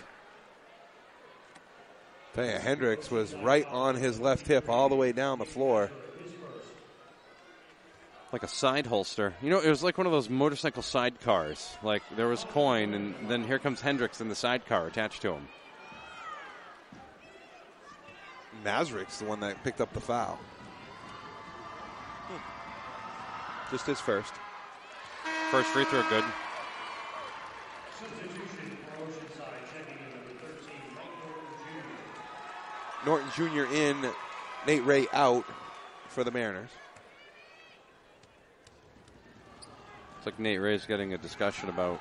Tell 2.33 2.45
you, 2.45 2.51
Hendricks 2.51 3.11
was 3.11 3.35
right 3.35 3.65
on 3.67 3.95
his 3.95 4.17
left 4.17 4.47
hip 4.47 4.69
all 4.69 4.87
the 4.87 4.95
way 4.95 5.11
down 5.11 5.39
the 5.39 5.45
floor. 5.45 5.91
like 8.31 8.43
a 8.43 8.47
side 8.47 8.85
holster. 8.85 9.33
You 9.41 9.49
know, 9.49 9.59
it 9.59 9.69
was 9.69 9.83
like 9.83 9.97
one 9.97 10.07
of 10.07 10.13
those 10.13 10.29
motorcycle 10.29 10.81
sidecars. 10.81 11.67
Like 11.83 12.01
there 12.15 12.29
was 12.29 12.45
Coyne, 12.45 12.93
and 12.93 13.13
then 13.27 13.43
here 13.43 13.59
comes 13.59 13.81
Hendricks 13.81 14.21
in 14.21 14.29
the 14.29 14.35
sidecar 14.35 14.87
attached 14.87 15.21
to 15.23 15.33
him. 15.33 15.49
Mazurek's 18.63 19.19
the 19.19 19.25
one 19.25 19.41
that 19.41 19.61
picked 19.65 19.81
up 19.81 19.91
the 19.91 19.99
foul. 19.99 20.39
Just 23.71 23.85
his 23.85 23.99
first. 23.99 24.33
First 25.49 25.69
free 25.69 25.85
throw, 25.85 26.01
good. 26.09 26.23
Substitution 27.99 28.77
for 28.85 29.03
Oceanside, 29.03 29.63
checking 29.73 29.97
in 29.97 30.09
number 30.15 30.33
13, 30.41 30.75
Norton 33.05 33.29
Jr. 33.35 33.73
In, 33.73 34.11
Nate 34.67 34.85
Ray 34.85 35.07
out 35.13 35.45
for 36.09 36.23
the 36.23 36.31
Mariners. 36.31 36.69
It's 40.17 40.25
like 40.25 40.39
Nate 40.39 40.61
Ray's 40.61 40.85
getting 40.85 41.13
a 41.13 41.17
discussion 41.17 41.69
about 41.69 41.99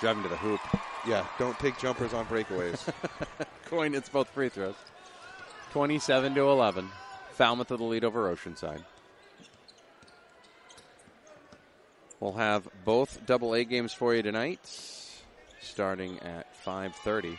driving 0.00 0.22
to 0.24 0.28
the 0.28 0.36
hoop. 0.36 0.60
Yeah, 1.06 1.26
don't 1.38 1.58
take 1.58 1.78
jumpers 1.78 2.12
on 2.12 2.26
breakaways. 2.26 2.92
Coyne 3.64 3.94
it's 3.94 4.08
both 4.08 4.28
free 4.28 4.48
throws. 4.48 4.74
27 5.72 6.34
to 6.34 6.42
11. 6.42 6.88
Falmouth 7.32 7.70
with 7.70 7.78
the 7.80 7.84
lead 7.84 8.04
over 8.04 8.30
Oceanside. 8.34 8.84
We'll 12.22 12.34
have 12.34 12.68
both 12.84 13.18
double 13.26 13.52
A 13.52 13.64
games 13.64 13.92
for 13.92 14.14
you 14.14 14.22
tonight, 14.22 14.60
starting 15.60 16.20
at 16.20 16.46
5:30. 16.64 17.36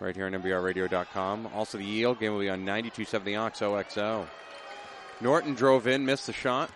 Right 0.00 0.14
here 0.14 0.26
on 0.26 0.32
MBRRadio.com. 0.32 1.48
Also, 1.54 1.78
the 1.78 1.84
Yield 1.84 2.20
game 2.20 2.32
will 2.32 2.40
be 2.40 2.50
on 2.50 2.66
92.7 2.66 3.24
the 3.24 3.36
Ox 3.36 3.62
OXO. 3.62 4.28
Norton 5.22 5.54
drove 5.54 5.86
in, 5.86 6.04
missed 6.04 6.26
the 6.26 6.34
shot. 6.34 6.70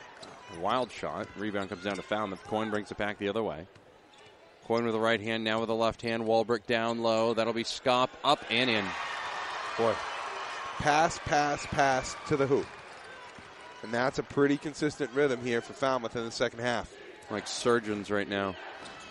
Wild 0.58 0.90
shot. 0.90 1.28
Rebound 1.36 1.68
comes 1.68 1.84
down 1.84 1.96
to 1.96 2.02
Falmouth. 2.02 2.42
Coyne 2.44 2.70
brings 2.70 2.90
it 2.90 2.96
back 2.96 3.18
the 3.18 3.28
other 3.28 3.42
way. 3.42 3.66
Coyne 4.64 4.84
with 4.84 4.94
the 4.94 4.98
right 4.98 5.20
hand, 5.20 5.44
now 5.44 5.60
with 5.60 5.68
the 5.68 5.74
left 5.74 6.00
hand. 6.00 6.22
Walbrick 6.22 6.64
down 6.64 7.02
low. 7.02 7.34
That'll 7.34 7.52
be 7.52 7.64
Scop 7.64 8.08
up 8.24 8.42
and 8.48 8.70
in. 8.70 8.86
Boy, 9.76 9.92
pass, 10.78 11.18
pass, 11.26 11.66
pass 11.66 12.16
to 12.28 12.38
the 12.38 12.46
hoop. 12.46 12.64
And 13.82 13.92
that's 13.92 14.18
a 14.18 14.22
pretty 14.22 14.56
consistent 14.56 15.10
rhythm 15.12 15.44
here 15.44 15.60
for 15.60 15.72
Falmouth 15.72 16.16
in 16.16 16.24
the 16.24 16.30
second 16.30 16.60
half. 16.60 16.92
Like 17.30 17.46
surgeons 17.46 18.10
right 18.10 18.28
now. 18.28 18.56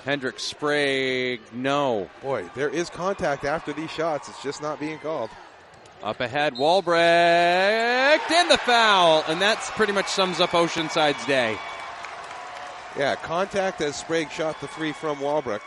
Hendrick 0.04 0.40
Sprague, 0.40 1.42
no. 1.52 2.10
Boy, 2.22 2.50
there 2.56 2.70
is 2.70 2.90
contact 2.90 3.44
after 3.44 3.74
these 3.74 3.92
shots. 3.92 4.30
It's 4.30 4.42
just 4.42 4.62
not 4.62 4.80
being 4.80 5.00
called. 5.00 5.30
Up 6.04 6.20
ahead, 6.20 6.58
Walbrecht 6.58 8.32
and 8.32 8.52
the 8.52 8.58
foul. 8.60 9.24
And 9.28 9.42
that's 9.42 9.70
pretty 9.72 9.94
much 9.94 10.08
sums 10.08 10.40
up 10.40 10.54
Oceanside's 10.54 11.26
day. 11.26 11.58
Yeah, 12.98 13.16
contact 13.16 13.82
as 13.82 13.96
Sprague 13.96 14.32
shot 14.32 14.60
the 14.62 14.68
three 14.68 14.92
from 14.92 15.20
Walbrook. 15.20 15.62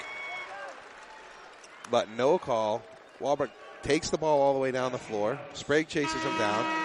But 1.91 2.09
no 2.11 2.39
call. 2.39 2.83
Walbrook 3.19 3.51
takes 3.83 4.11
the 4.11 4.19
ball 4.19 4.41
all 4.41 4.55
the 4.55 4.61
way 4.61 4.71
down 4.71 4.93
the 4.93 4.99
floor. 4.99 5.39
Sprague 5.53 5.89
chases 5.89 6.23
him 6.23 6.39
down. 6.39 6.80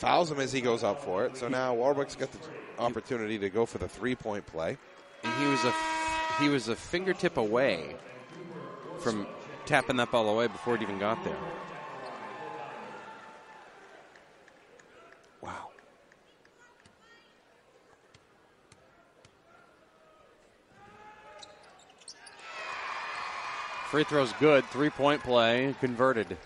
Fouls 0.00 0.30
him 0.30 0.40
as 0.40 0.50
he 0.50 0.62
goes 0.62 0.82
up 0.82 1.04
for 1.04 1.26
it. 1.26 1.36
So 1.36 1.46
now 1.48 1.74
Warwick's 1.74 2.16
got 2.16 2.32
the 2.32 2.38
opportunity 2.78 3.38
to 3.38 3.50
go 3.50 3.66
for 3.66 3.76
the 3.76 3.86
three 3.86 4.14
point 4.14 4.46
play. 4.46 4.78
And 5.22 5.34
he 5.34 5.46
was 5.46 5.62
a 5.64 5.74
he 6.40 6.48
was 6.48 6.68
a 6.68 6.74
fingertip 6.74 7.36
away 7.36 7.94
from 8.98 9.26
tapping 9.66 9.96
that 9.96 10.10
ball 10.10 10.30
away 10.30 10.46
before 10.46 10.74
it 10.74 10.82
even 10.82 10.98
got 10.98 11.22
there. 11.22 11.36
Wow. 15.42 15.68
Free 23.90 24.04
throw's 24.04 24.32
good. 24.40 24.64
Three 24.70 24.88
point 24.88 25.22
play 25.22 25.74
converted. 25.78 26.38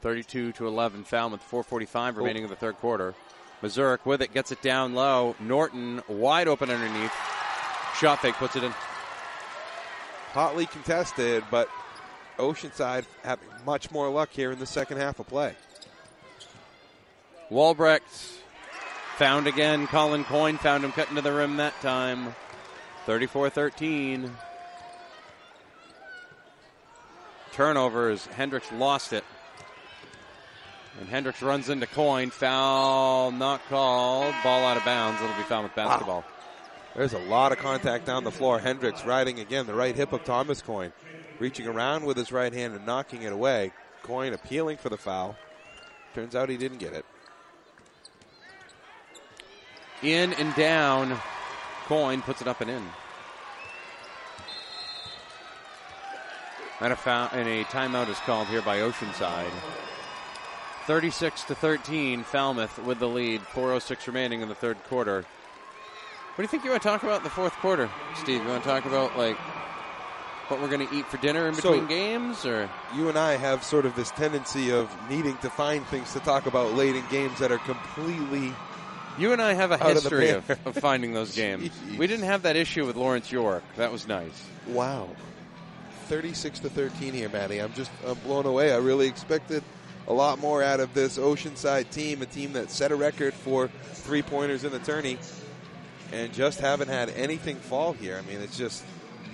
Thirty-two 0.00 0.52
to 0.52 0.66
eleven. 0.66 1.04
Falmouth. 1.04 1.42
Four 1.42 1.62
forty-five 1.62 2.16
oh. 2.16 2.18
remaining 2.18 2.44
in 2.44 2.50
the 2.50 2.56
third 2.56 2.76
quarter. 2.76 3.14
Mazurek 3.62 4.04
with 4.04 4.22
it 4.22 4.32
gets 4.32 4.52
it 4.52 4.62
down 4.62 4.94
low. 4.94 5.34
Norton 5.40 6.02
wide 6.08 6.48
open 6.48 6.70
underneath. 6.70 7.12
Shot 7.96 8.20
fake 8.20 8.34
puts 8.34 8.54
it 8.56 8.62
in. 8.62 8.72
Hotly 10.32 10.66
contested, 10.66 11.42
but 11.50 11.68
Oceanside 12.38 13.04
having 13.24 13.48
much 13.66 13.90
more 13.90 14.08
luck 14.08 14.30
here 14.30 14.52
in 14.52 14.58
the 14.58 14.66
second 14.66 14.98
half 14.98 15.18
of 15.18 15.26
play. 15.26 15.54
Walbrecht 17.50 18.38
found 19.16 19.48
again. 19.48 19.86
Colin 19.88 20.24
Coyne 20.24 20.58
found 20.58 20.84
him 20.84 20.92
cutting 20.92 21.16
to 21.16 21.22
the 21.22 21.32
rim 21.32 21.56
that 21.56 21.78
time. 21.80 22.34
34 23.06 23.50
13. 23.50 24.30
Turnovers. 27.52 28.26
Hendricks 28.26 28.70
lost 28.70 29.12
it. 29.12 29.24
And 30.98 31.08
Hendricks 31.08 31.42
runs 31.42 31.68
into 31.68 31.86
Coyne. 31.86 32.30
Foul 32.30 33.30
not 33.30 33.64
called. 33.68 34.34
Ball 34.42 34.66
out 34.66 34.76
of 34.76 34.84
bounds. 34.84 35.22
It'll 35.22 35.36
be 35.36 35.42
found 35.44 35.64
with 35.64 35.74
basketball. 35.74 36.24
There's 36.96 37.12
a 37.12 37.18
lot 37.20 37.52
of 37.52 37.58
contact 37.58 38.04
down 38.06 38.24
the 38.24 38.32
floor. 38.32 38.58
Hendricks 38.58 39.04
riding 39.04 39.38
again 39.38 39.66
the 39.66 39.74
right 39.74 39.94
hip 39.94 40.12
of 40.12 40.24
Thomas 40.24 40.60
Coyne. 40.60 40.92
reaching 41.38 41.68
around 41.68 42.04
with 42.04 42.16
his 42.16 42.32
right 42.32 42.52
hand 42.52 42.74
and 42.74 42.84
knocking 42.84 43.22
it 43.22 43.32
away. 43.32 43.72
Coyne 44.02 44.32
appealing 44.32 44.76
for 44.76 44.88
the 44.88 44.96
foul. 44.96 45.36
Turns 46.14 46.34
out 46.34 46.48
he 46.48 46.56
didn't 46.56 46.78
get 46.78 46.92
it. 46.92 47.04
In 50.02 50.32
and 50.32 50.54
down. 50.56 51.16
Coyne 51.86 52.22
puts 52.22 52.40
it 52.40 52.48
up 52.48 52.60
and 52.60 52.70
in. 52.70 52.82
And 56.80 56.92
a, 56.92 56.96
foul, 56.96 57.28
and 57.32 57.48
a 57.48 57.64
timeout 57.64 58.08
is 58.08 58.18
called 58.20 58.48
here 58.48 58.62
by 58.62 58.78
Oceanside. 58.78 59.50
36 60.88 61.44
to 61.44 61.54
13, 61.54 62.24
Falmouth 62.24 62.78
with 62.78 62.98
the 62.98 63.06
lead. 63.06 63.42
4:06 63.42 64.06
remaining 64.06 64.40
in 64.40 64.48
the 64.48 64.54
third 64.54 64.82
quarter. 64.84 65.16
What 65.16 66.36
do 66.38 66.42
you 66.42 66.48
think 66.48 66.64
you 66.64 66.70
want 66.70 66.82
to 66.82 66.88
talk 66.88 67.02
about 67.02 67.18
in 67.18 67.24
the 67.24 67.30
fourth 67.30 67.52
quarter, 67.56 67.90
Steve? 68.16 68.42
You 68.42 68.48
want 68.48 68.62
to 68.62 68.68
talk 68.70 68.86
about 68.86 69.18
like 69.18 69.36
what 70.48 70.62
we're 70.62 70.68
going 70.70 70.88
to 70.88 70.94
eat 70.96 71.04
for 71.04 71.18
dinner 71.18 71.46
in 71.46 71.52
So- 71.56 71.72
between 71.72 71.88
games, 71.88 72.46
or 72.46 72.70
You 72.96 73.10
and 73.10 73.18
I 73.18 73.36
have 73.36 73.62
sort 73.64 73.84
of 73.84 73.94
this 73.96 74.10
tendency 74.12 74.70
of 74.72 74.88
needing 75.10 75.36
to 75.38 75.50
find 75.50 75.86
things 75.88 76.14
to 76.14 76.20
talk 76.20 76.46
about 76.46 76.72
late 76.72 76.96
in 76.96 77.04
games 77.10 77.38
that 77.40 77.52
are 77.52 77.58
completely. 77.58 78.54
you 79.18 79.34
and 79.34 79.42
I 79.42 79.52
have 79.52 79.72
a 79.72 79.74
Out 79.74 79.90
of 79.90 80.02
history 80.04 80.30
of, 80.30 80.48
of 80.64 80.74
finding 80.78 81.12
those 81.12 81.36
games. 81.36 81.68
Jeez. 81.68 81.98
We 81.98 82.06
didn't 82.06 82.24
have 82.24 82.44
that 82.44 82.56
issue 82.56 82.86
with 82.86 82.96
Lawrence 82.96 83.30
York. 83.30 83.62
That 83.76 83.92
was 83.92 84.08
nice. 84.08 84.42
Wow. 84.66 85.10
36 86.06 86.60
to 86.60 86.70
13 86.70 87.12
here, 87.12 87.28
Maddie. 87.28 87.58
I'm 87.58 87.74
just 87.74 87.90
I'm 88.06 88.14
blown 88.20 88.46
away. 88.46 88.72
I 88.72 88.78
really 88.78 89.06
expected 89.06 89.62
a 90.08 90.12
lot 90.12 90.38
more 90.38 90.62
out 90.62 90.80
of 90.80 90.94
this 90.94 91.18
Oceanside 91.18 91.90
team, 91.90 92.22
a 92.22 92.26
team 92.26 92.54
that 92.54 92.70
set 92.70 92.90
a 92.90 92.96
record 92.96 93.34
for 93.34 93.68
three 93.92 94.22
pointers 94.22 94.64
in 94.64 94.72
the 94.72 94.78
tourney, 94.78 95.18
and 96.12 96.32
just 96.32 96.60
haven't 96.60 96.88
had 96.88 97.10
anything 97.10 97.56
fall 97.56 97.92
here. 97.92 98.18
I 98.18 98.28
mean, 98.28 98.40
it's 98.40 98.56
just 98.56 98.82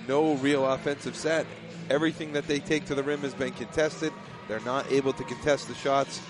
no 0.07 0.35
real 0.35 0.65
offensive 0.69 1.15
set. 1.15 1.47
Everything 1.89 2.33
that 2.33 2.47
they 2.47 2.59
take 2.59 2.85
to 2.87 2.95
the 2.95 3.03
rim 3.03 3.21
has 3.21 3.33
been 3.33 3.53
contested. 3.53 4.11
They're 4.49 4.59
not 4.59 4.91
able 4.91 5.13
to 5.13 5.23
contest 5.23 5.69
the 5.69 5.75
shots 5.75 6.21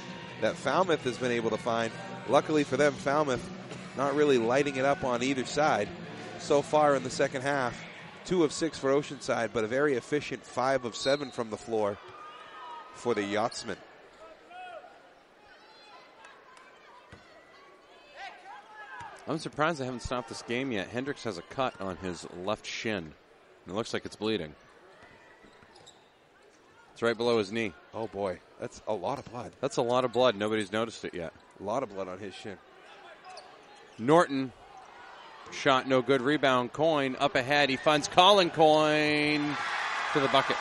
that 0.41 0.55
Falmouth 0.55 1.03
has 1.03 1.17
been 1.17 1.31
able 1.31 1.49
to 1.49 1.57
find. 1.57 1.91
Luckily 2.29 2.63
for 2.63 2.77
them, 2.77 2.93
Falmouth 2.93 3.43
not 3.97 4.15
really 4.15 4.37
lighting 4.37 4.75
it 4.75 4.85
up 4.85 5.03
on 5.03 5.23
either 5.23 5.45
side 5.45 5.89
so 6.39 6.61
far 6.61 6.95
in 6.95 7.03
the 7.03 7.09
second 7.09 7.41
half. 7.41 7.81
Two 8.25 8.43
of 8.43 8.51
six 8.51 8.77
for 8.77 8.91
Oceanside, 8.91 9.51
but 9.53 9.63
a 9.63 9.67
very 9.67 9.95
efficient 9.95 10.45
five 10.45 10.85
of 10.85 10.95
seven 10.95 11.31
from 11.31 11.49
the 11.49 11.57
floor 11.57 11.97
for 12.93 13.15
the 13.15 13.23
Yachtsmen. 13.23 13.77
I'm 19.27 19.39
surprised 19.39 19.79
they 19.79 19.85
haven't 19.85 20.03
stopped 20.03 20.29
this 20.29 20.43
game 20.43 20.71
yet. 20.71 20.87
Hendricks 20.89 21.23
has 21.23 21.37
a 21.37 21.41
cut 21.43 21.79
on 21.81 21.97
his 21.97 22.27
left 22.43 22.65
shin. 22.65 22.97
And 22.97 23.13
it 23.67 23.73
looks 23.73 23.93
like 23.93 24.05
it's 24.05 24.15
bleeding. 24.15 24.53
It's 26.93 27.01
right 27.01 27.17
below 27.17 27.39
his 27.39 27.51
knee. 27.51 27.73
Oh 27.93 28.07
boy, 28.07 28.39
that's 28.59 28.81
a 28.87 28.93
lot 28.93 29.19
of 29.19 29.25
blood. 29.31 29.51
That's 29.59 29.77
a 29.77 29.81
lot 29.81 30.05
of 30.05 30.13
blood. 30.13 30.35
Nobody's 30.35 30.71
noticed 30.71 31.03
it 31.03 31.13
yet. 31.13 31.33
A 31.59 31.63
lot 31.63 31.83
of 31.83 31.89
blood 31.89 32.07
on 32.07 32.19
his 32.19 32.33
shin. 32.33 32.57
Norton 33.97 34.51
shot 35.51 35.87
no 35.87 36.01
good. 36.01 36.21
Rebound. 36.21 36.71
Coyne 36.71 37.15
up 37.19 37.35
ahead. 37.35 37.69
He 37.69 37.75
finds 37.75 38.07
Colin 38.07 38.49
Coyne 38.49 39.57
to 40.13 40.19
the 40.19 40.27
bucket. 40.29 40.57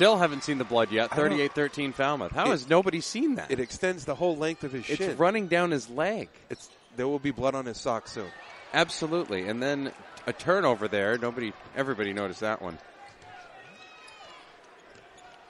Still 0.00 0.16
haven't 0.16 0.44
seen 0.44 0.56
the 0.56 0.64
blood 0.64 0.90
yet. 0.90 1.10
I 1.12 1.16
don't- 1.16 1.28
38-13 1.32 1.92
Falmouth. 1.92 2.32
How 2.32 2.46
It- 2.46 2.52
has 2.52 2.66
nobody 2.66 3.02
seen 3.02 3.34
that? 3.34 3.50
It 3.50 3.60
extends 3.60 4.06
the 4.06 4.14
whole 4.14 4.34
length 4.34 4.64
of 4.64 4.72
his 4.72 4.88
it's 4.88 4.96
shin. 4.96 5.18
running 5.18 5.46
down 5.46 5.72
his 5.72 5.90
leg. 5.90 6.30
It's 6.48 6.70
there 6.96 7.06
will 7.06 7.18
be 7.18 7.32
blood 7.32 7.54
on 7.54 7.66
his 7.66 7.76
sock 7.76 8.08
soon. 8.08 8.30
Absolutely. 8.72 9.46
And 9.46 9.62
then 9.62 9.92
a 10.26 10.32
turnover 10.32 10.88
there. 10.88 11.18
Nobody, 11.18 11.52
everybody 11.76 12.14
noticed 12.14 12.40
that 12.40 12.62
one. 12.62 12.78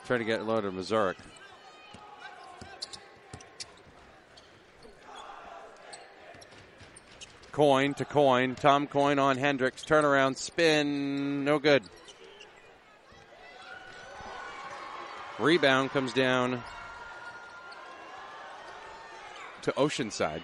Trying 0.08 0.18
to 0.18 0.24
get 0.24 0.44
low 0.44 0.56
of 0.56 0.74
Mazurek. 0.74 1.14
Coyne 7.52 7.94
to 7.94 8.04
Coyne. 8.04 8.56
Tom 8.56 8.88
Coyne 8.88 9.20
on 9.20 9.36
Hendricks. 9.36 9.84
Turnaround 9.84 10.36
spin. 10.36 11.44
No 11.44 11.60
good. 11.60 11.84
Rebound 15.40 15.90
comes 15.90 16.12
down 16.12 16.62
to 19.62 19.72
Oceanside. 19.72 20.42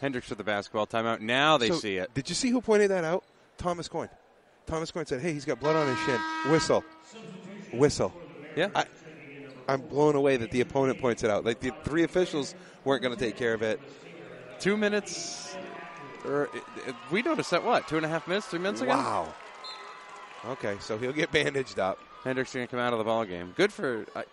Hendricks 0.00 0.28
with 0.28 0.38
the 0.38 0.44
basketball 0.44 0.86
timeout. 0.86 1.20
Now 1.20 1.56
they 1.56 1.68
So, 1.68 1.74
see 1.74 1.96
it. 1.96 2.12
Did 2.14 2.28
you 2.28 2.34
see 2.34 2.50
who 2.50 2.60
pointed 2.60 2.90
that 2.90 3.04
out? 3.04 3.24
Thomas 3.56 3.88
Coyne. 3.88 4.08
Thomas 4.66 4.90
Coyne 4.90 5.06
said, 5.06 5.20
"Hey, 5.20 5.32
he's 5.32 5.44
got 5.44 5.58
blood 5.58 5.74
on 5.74 5.88
his 5.88 5.98
shin. 6.04 6.20
Whistle, 6.52 6.84
whistle." 7.72 8.12
Yeah. 8.54 8.68
I, 8.74 8.84
I'm 9.66 9.80
blown 9.80 10.14
away 10.14 10.36
that 10.36 10.50
the 10.50 10.60
opponent 10.60 11.00
points 11.00 11.24
it 11.24 11.30
out. 11.30 11.44
Like 11.44 11.60
the 11.60 11.72
three 11.84 12.04
officials 12.04 12.54
weren't 12.84 13.02
going 13.02 13.16
to 13.16 13.20
take 13.22 13.36
care 13.36 13.54
of 13.54 13.62
it. 13.62 13.80
Two 14.60 14.76
minutes. 14.76 15.56
Or, 16.24 16.48
uh, 16.54 16.92
we 17.10 17.22
noticed 17.22 17.50
that 17.50 17.64
what? 17.64 17.88
Two 17.88 17.96
and 17.96 18.04
a 18.04 18.08
half 18.08 18.28
minutes, 18.28 18.46
three 18.46 18.58
minutes 18.58 18.82
ago? 18.82 18.90
Wow. 18.90 19.34
Okay, 20.46 20.76
so 20.80 20.96
he'll 20.98 21.12
get 21.12 21.32
bandaged 21.32 21.78
up. 21.78 21.98
Hendricks 22.24 22.54
going 22.54 22.66
to 22.66 22.70
come 22.70 22.80
out 22.80 22.92
of 22.92 22.98
the 22.98 23.04
ball 23.04 23.24
game. 23.24 23.52
Good 23.56 23.72
for. 23.72 24.06
I, 24.14 24.20
I 24.20 24.24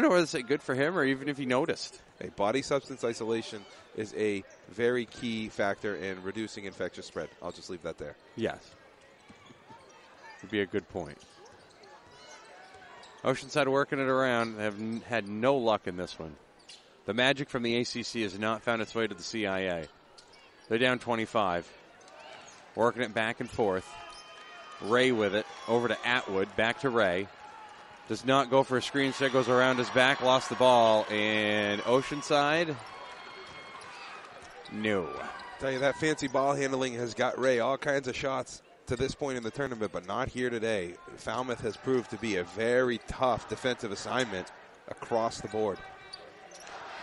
don't 0.00 0.04
know 0.04 0.08
whether 0.10 0.22
to 0.22 0.26
say 0.30 0.42
good 0.42 0.62
for 0.62 0.74
him 0.74 0.98
or 0.98 1.04
even 1.04 1.28
if 1.28 1.38
he 1.38 1.46
noticed. 1.46 2.00
A 2.20 2.28
body 2.28 2.62
substance 2.62 3.04
isolation 3.04 3.64
is 3.96 4.12
a 4.14 4.42
very 4.70 5.04
key 5.06 5.48
factor 5.48 5.94
in 5.94 6.22
reducing 6.22 6.64
infectious 6.64 7.06
spread. 7.06 7.28
I'll 7.42 7.52
just 7.52 7.70
leave 7.70 7.82
that 7.82 7.98
there. 7.98 8.16
Yes. 8.36 8.58
Would 10.42 10.50
be 10.50 10.60
a 10.60 10.66
good 10.66 10.88
point. 10.88 11.18
Oceanside 13.24 13.68
working 13.68 13.98
it 14.00 14.08
around. 14.08 14.58
Have 14.58 14.78
n- 14.78 15.02
had 15.08 15.28
no 15.28 15.56
luck 15.56 15.86
in 15.86 15.96
this 15.96 16.18
one. 16.18 16.34
The 17.06 17.14
magic 17.14 17.48
from 17.48 17.62
the 17.62 17.76
ACC 17.76 18.22
has 18.22 18.38
not 18.38 18.62
found 18.62 18.82
its 18.82 18.94
way 18.94 19.06
to 19.06 19.14
the 19.14 19.22
CIA. 19.22 19.86
They're 20.68 20.78
down 20.78 20.98
25. 20.98 21.70
Working 22.74 23.02
it 23.02 23.14
back 23.14 23.40
and 23.40 23.48
forth. 23.48 23.88
Ray 24.82 25.12
with 25.12 25.34
it. 25.34 25.46
Over 25.68 25.88
to 25.88 26.06
Atwood. 26.06 26.54
Back 26.56 26.80
to 26.80 26.90
Ray. 26.90 27.28
Does 28.08 28.24
not 28.24 28.50
go 28.50 28.62
for 28.62 28.76
a 28.76 28.82
screen. 28.82 29.06
Instead 29.06 29.32
goes 29.32 29.48
around 29.48 29.78
his 29.78 29.90
back. 29.90 30.20
Lost 30.20 30.48
the 30.48 30.56
ball. 30.56 31.06
And 31.10 31.80
Oceanside. 31.82 32.74
No. 34.72 35.08
Tell 35.60 35.70
you 35.70 35.78
that 35.78 35.96
fancy 35.96 36.28
ball 36.28 36.54
handling 36.54 36.94
has 36.94 37.14
got 37.14 37.38
Ray 37.38 37.60
all 37.60 37.78
kinds 37.78 38.08
of 38.08 38.16
shots 38.16 38.62
to 38.86 38.96
this 38.96 39.14
point 39.14 39.36
in 39.36 39.42
the 39.42 39.50
tournament, 39.50 39.92
but 39.92 40.06
not 40.06 40.28
here 40.28 40.50
today. 40.50 40.94
Falmouth 41.16 41.60
has 41.60 41.76
proved 41.76 42.10
to 42.10 42.18
be 42.18 42.36
a 42.36 42.44
very 42.44 42.98
tough 43.08 43.48
defensive 43.48 43.92
assignment 43.92 44.50
across 44.88 45.40
the 45.40 45.48
board. 45.48 45.78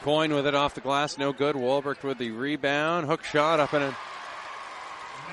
Coyne 0.04 0.34
with 0.34 0.48
it 0.48 0.56
off 0.56 0.76
the 0.76 0.82
glass, 0.82 1.18
no 1.18 1.32
good. 1.32 1.56
Walbert 1.56 2.04
with 2.04 2.18
the 2.18 2.32
rebound. 2.32 3.08
Hook 3.08 3.24
shot 3.24 3.60
up 3.60 3.74
and 3.74 3.96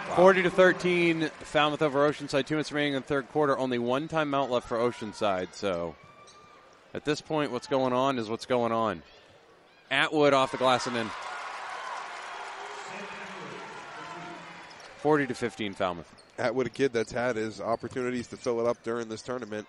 in. 0.09 0.17
40 0.17 0.43
to 0.43 0.51
13, 0.51 1.31
Falmouth 1.41 1.83
over 1.83 2.09
Oceanside. 2.09 2.47
Two 2.47 2.55
minutes 2.55 2.73
remaining 2.73 2.95
in 2.95 3.03
the 3.03 3.07
third 3.09 3.29
quarter. 3.29 3.59
Only 3.59 3.79
one 3.79 4.09
timeout 4.09 4.51
left 4.51 4.69
for 4.69 4.79
Oceanside. 4.79 5.49
So 5.53 5.95
at 6.95 7.05
this 7.05 7.21
point, 7.21 7.53
what's 7.53 7.67
going 7.67 7.93
on 7.93 8.19
is 8.19 8.29
what's 8.29 8.47
going 8.47 8.73
on. 8.73 9.03
Atwood 9.91 10.35
off 10.35 10.53
the 10.53 10.59
glass 10.59 10.87
and 10.87 10.97
in. 10.97 11.11
40 14.99 15.29
to 15.29 15.35
15, 15.35 15.75
Falmouth. 15.75 16.13
Atwood, 16.39 16.67
a 16.67 16.71
kid 16.71 16.93
that's 16.93 17.13
had 17.13 17.37
his 17.37 17.61
opportunities 17.61 18.27
to 18.29 18.37
fill 18.37 18.61
it 18.61 18.67
up 18.67 18.83
during 18.83 19.09
this 19.09 19.23
tournament. 19.23 19.67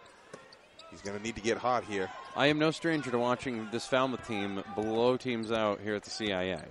He's 0.91 1.01
going 1.01 1.17
to 1.17 1.23
need 1.23 1.35
to 1.35 1.41
get 1.41 1.57
hot 1.57 1.83
here. 1.83 2.09
I 2.35 2.47
am 2.47 2.57
no 2.57 2.71
stranger 2.71 3.11
to 3.11 3.19
watching 3.19 3.67
this 3.71 3.85
Falmouth 3.85 4.27
team 4.27 4.63
blow 4.75 5.17
teams 5.17 5.51
out 5.51 5.79
here 5.81 5.95
at 5.95 6.03
the 6.03 6.09
CIA. 6.09 6.63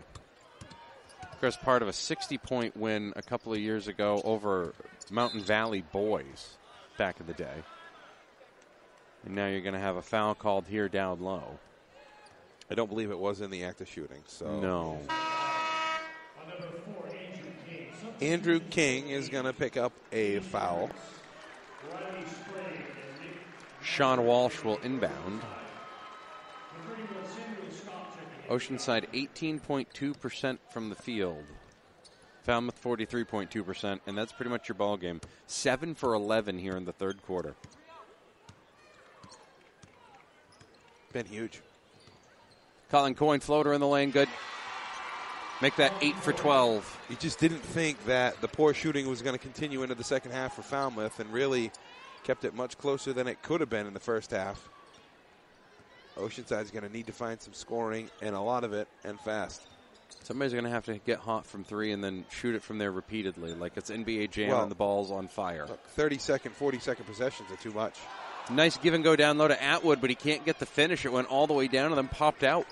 Of 1.39 1.43
course, 1.43 1.57
part 1.57 1.83
of 1.83 1.89
a 1.89 1.93
60 1.93 2.37
point 2.39 2.77
win 2.77 3.13
a 3.15 3.23
couple 3.23 3.53
of 3.53 3.61
years 3.61 3.87
ago 3.87 4.21
over 4.25 4.75
Mountain 5.09 5.43
Valley 5.43 5.85
Boys 5.93 6.57
back 6.97 7.21
in 7.21 7.29
the 7.29 7.33
day. 7.33 7.63
And 9.25 9.37
now 9.37 9.47
you're 9.47 9.61
going 9.61 9.75
to 9.75 9.79
have 9.79 9.95
a 9.95 10.03
foul 10.03 10.35
called 10.35 10.67
here 10.67 10.89
down 10.89 11.21
low. 11.21 11.61
I 12.69 12.75
don't 12.75 12.89
believe 12.89 13.13
it 13.13 13.19
was 13.21 13.41
in 13.41 13.53
the 13.53 13.63
act 13.63 13.81
of 13.81 13.89
shooting. 13.89 14.21
So 14.27 14.59
No. 14.59 15.01
Andrew 18.21 18.59
King 18.59 19.11
is 19.11 19.29
going 19.29 19.45
to 19.45 19.53
pick 19.53 19.77
up 19.77 19.93
a 20.11 20.41
foul. 20.41 20.91
Sean 23.81 24.25
Walsh 24.25 24.65
will 24.65 24.79
inbound. 24.79 25.43
Oceanside 28.49 29.07
18.2% 29.13 30.59
from 30.71 30.89
the 30.89 30.95
field. 30.95 31.45
Falmouth 32.43 32.83
43.2%, 32.83 34.01
and 34.07 34.17
that's 34.17 34.33
pretty 34.33 34.51
much 34.51 34.69
your 34.69 34.75
ball 34.75 34.97
game. 34.97 35.21
7 35.47 35.95
for 35.95 36.15
11 36.15 36.59
here 36.59 36.77
in 36.77 36.87
the 36.87 36.93
third 36.93 37.23
quarter. 37.23 37.55
Been 41.13 41.27
huge. 41.27 41.61
Colin 42.91 43.15
Coyne 43.15 43.41
floater 43.41 43.75
in 43.75 43.81
the 43.81 43.87
lane, 43.87 44.11
good. 44.11 44.29
Make 45.61 45.77
that 45.77 45.93
8 46.01 46.17
for 46.17 46.33
12. 46.33 47.01
You 47.11 47.17
just 47.17 47.39
didn't 47.39 47.63
think 47.63 48.03
that 48.07 48.41
the 48.41 48.49
poor 48.49 48.73
shooting 48.73 49.09
was 49.09 49.21
going 49.21 49.35
to 49.35 49.43
continue 49.43 49.83
into 49.83 49.95
the 49.95 50.05
second 50.05 50.31
half 50.31 50.55
for 50.55 50.63
Falmouth 50.63 51.21
and 51.21 51.31
really 51.33 51.71
kept 52.25 52.45
it 52.45 52.55
much 52.55 52.79
closer 52.79 53.13
than 53.13 53.27
it 53.27 53.43
could 53.43 53.61
have 53.61 53.69
been 53.69 53.87
in 53.87 53.93
the 53.93 54.01
first 54.01 54.31
half. 54.31 54.69
Oceanside's 56.19 56.71
going 56.71 56.85
to 56.87 56.93
need 56.93 57.07
to 57.07 57.13
find 57.13 57.41
some 57.41 57.53
scoring 57.55 58.11
and 58.23 58.35
a 58.35 58.41
lot 58.41 58.65
of 58.65 58.73
it 58.73 58.89
and 59.05 59.19
fast. 59.21 59.63
Somebody's 60.25 60.53
going 60.53 60.65
to 60.65 60.71
have 60.71 60.85
to 60.87 60.99
get 60.99 61.19
hot 61.19 61.47
from 61.47 61.65
three 61.65 61.93
and 61.93 62.03
then 62.03 62.25
shoot 62.31 62.55
it 62.55 62.63
from 62.63 62.79
there 62.79 62.91
repeatedly, 62.93 63.55
like 63.55 63.77
it's 63.77 63.91
NBA 63.91 64.31
Jam 64.31 64.51
Well- 64.51 64.63
and 64.63 64.71
the 64.71 64.75
ball's 64.75 65.11
on 65.11 65.29
fire. 65.29 65.67
Look, 65.69 65.85
30 65.91 66.19
second, 66.19 66.53
40 66.55 66.79
second 66.81 67.05
possessions 67.07 67.51
are 67.51 67.57
too 67.57 67.73
much. 67.73 67.95
Nice 68.51 68.77
give 68.79 68.95
and 68.95 69.05
go 69.05 69.15
down 69.15 69.37
low 69.39 69.49
to 69.49 69.63
Atwood, 69.63 70.01
but 70.01 70.09
he 70.11 70.17
can't 70.17 70.45
get 70.45 70.59
the 70.59 70.67
finish. 70.67 71.05
It 71.05 71.13
went 71.13 71.29
all 71.29 71.47
the 71.47 71.53
way 71.55 71.69
down 71.69 71.87
and 71.93 71.99
then 71.99 72.09
popped 72.09 72.43
out. 72.43 72.67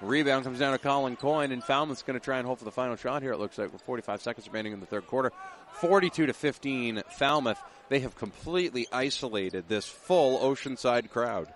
Rebound 0.00 0.44
comes 0.44 0.58
down 0.58 0.72
to 0.72 0.78
Colin 0.78 1.16
Coyne, 1.16 1.52
and 1.52 1.64
Falmouth's 1.64 2.02
going 2.02 2.18
to 2.18 2.24
try 2.24 2.38
and 2.38 2.46
hope 2.46 2.58
for 2.58 2.64
the 2.64 2.70
final 2.70 2.96
shot 2.96 3.22
here. 3.22 3.32
It 3.32 3.38
looks 3.38 3.56
like 3.58 3.72
with 3.72 3.82
45 3.82 4.20
seconds 4.20 4.46
remaining 4.46 4.72
in 4.72 4.80
the 4.80 4.86
third 4.86 5.06
quarter, 5.06 5.32
42 5.80 6.26
to 6.26 6.32
15. 6.32 7.02
Falmouth. 7.18 7.58
They 7.88 8.00
have 8.00 8.14
completely 8.16 8.86
isolated 8.92 9.68
this 9.68 9.86
full 9.86 10.38
Oceanside 10.40 11.10
crowd. 11.10 11.48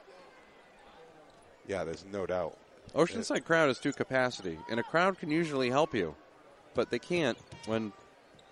Yeah, 1.71 1.85
there's 1.85 2.05
no 2.11 2.27
doubt. 2.27 2.57
Oceanside 2.97 3.45
crowd 3.45 3.71
is 3.71 3.79
to 3.79 3.93
capacity, 3.93 4.59
and 4.69 4.81
a 4.81 4.83
crowd 4.83 5.21
can 5.21 5.31
usually 5.31 5.71
help 5.71 5.95
you, 5.95 6.17
but 6.75 6.91
they 6.91 6.99
can't 6.99 7.39
when 7.67 7.93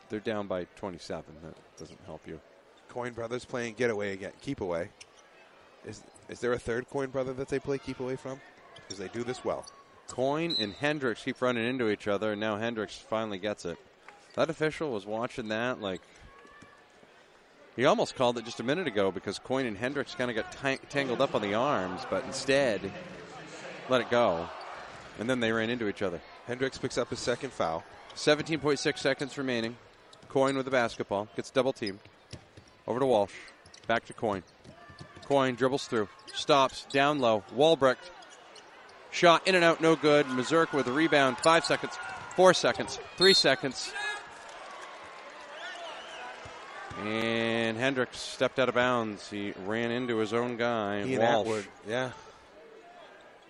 they're 0.08 0.20
down 0.20 0.46
by 0.46 0.66
27. 0.76 1.24
That 1.42 1.54
doesn't 1.76 1.98
help 2.06 2.28
you. 2.28 2.38
Coyne 2.88 3.14
brothers 3.14 3.44
playing 3.44 3.74
getaway 3.74 4.12
again, 4.12 4.30
keep 4.40 4.60
away. 4.60 4.90
Is 5.84 6.04
is 6.28 6.38
there 6.38 6.52
a 6.52 6.58
third 6.60 6.88
Coyne 6.90 7.10
brother 7.10 7.32
that 7.32 7.48
they 7.48 7.58
play 7.58 7.78
keep 7.78 7.98
away 7.98 8.14
from? 8.14 8.40
Because 8.76 8.98
they 8.98 9.08
do 9.08 9.24
this 9.24 9.44
well. 9.44 9.66
Coyne 10.06 10.54
and 10.60 10.72
Hendricks 10.72 11.24
keep 11.24 11.42
running 11.42 11.66
into 11.66 11.90
each 11.90 12.06
other, 12.06 12.30
and 12.32 12.40
now 12.40 12.56
Hendricks 12.56 12.96
finally 12.96 13.38
gets 13.38 13.64
it. 13.64 13.78
That 14.36 14.48
official 14.48 14.92
was 14.92 15.06
watching 15.06 15.48
that 15.48 15.80
like 15.80 16.02
he 17.78 17.84
almost 17.84 18.16
called 18.16 18.36
it 18.36 18.44
just 18.44 18.58
a 18.58 18.64
minute 18.64 18.88
ago 18.88 19.12
because 19.12 19.38
Coyne 19.38 19.64
and 19.64 19.78
Hendricks 19.78 20.12
kind 20.12 20.28
of 20.28 20.34
got 20.34 20.50
tang- 20.50 20.80
tangled 20.90 21.20
up 21.20 21.36
on 21.36 21.42
the 21.42 21.54
arms, 21.54 22.00
but 22.10 22.24
instead 22.24 22.80
let 23.88 24.00
it 24.00 24.10
go, 24.10 24.48
and 25.20 25.30
then 25.30 25.38
they 25.38 25.52
ran 25.52 25.70
into 25.70 25.86
each 25.86 26.02
other. 26.02 26.20
Hendricks 26.48 26.76
picks 26.76 26.98
up 26.98 27.08
his 27.08 27.20
second 27.20 27.52
foul. 27.52 27.84
17.6 28.16 28.98
seconds 28.98 29.38
remaining. 29.38 29.76
Coyne 30.28 30.56
with 30.56 30.64
the 30.64 30.72
basketball 30.72 31.28
gets 31.36 31.52
double 31.52 31.72
teamed. 31.72 32.00
Over 32.88 32.98
to 32.98 33.06
Walsh. 33.06 33.34
Back 33.86 34.06
to 34.06 34.12
Coyne. 34.12 34.42
Coyne 35.26 35.54
dribbles 35.54 35.86
through. 35.86 36.08
Stops. 36.34 36.84
Down 36.90 37.20
low. 37.20 37.44
Walbrecht. 37.54 38.10
Shot 39.12 39.46
in 39.46 39.54
and 39.54 39.62
out. 39.62 39.80
No 39.80 39.94
good. 39.94 40.26
Mazurek 40.26 40.72
with 40.72 40.88
a 40.88 40.92
rebound. 40.92 41.38
Five 41.38 41.64
seconds. 41.64 41.96
Four 42.34 42.54
seconds. 42.54 42.98
Three 43.16 43.34
seconds. 43.34 43.92
And 46.98 47.76
Hendricks 47.76 48.18
stepped 48.18 48.58
out 48.58 48.68
of 48.68 48.74
bounds. 48.74 49.30
He 49.30 49.52
ran 49.64 49.90
into 49.90 50.18
his 50.18 50.32
own 50.32 50.56
guy. 50.56 51.04
He 51.04 51.18
Walsh. 51.18 51.46
Atwood. 51.46 51.66
Yeah. 51.86 52.10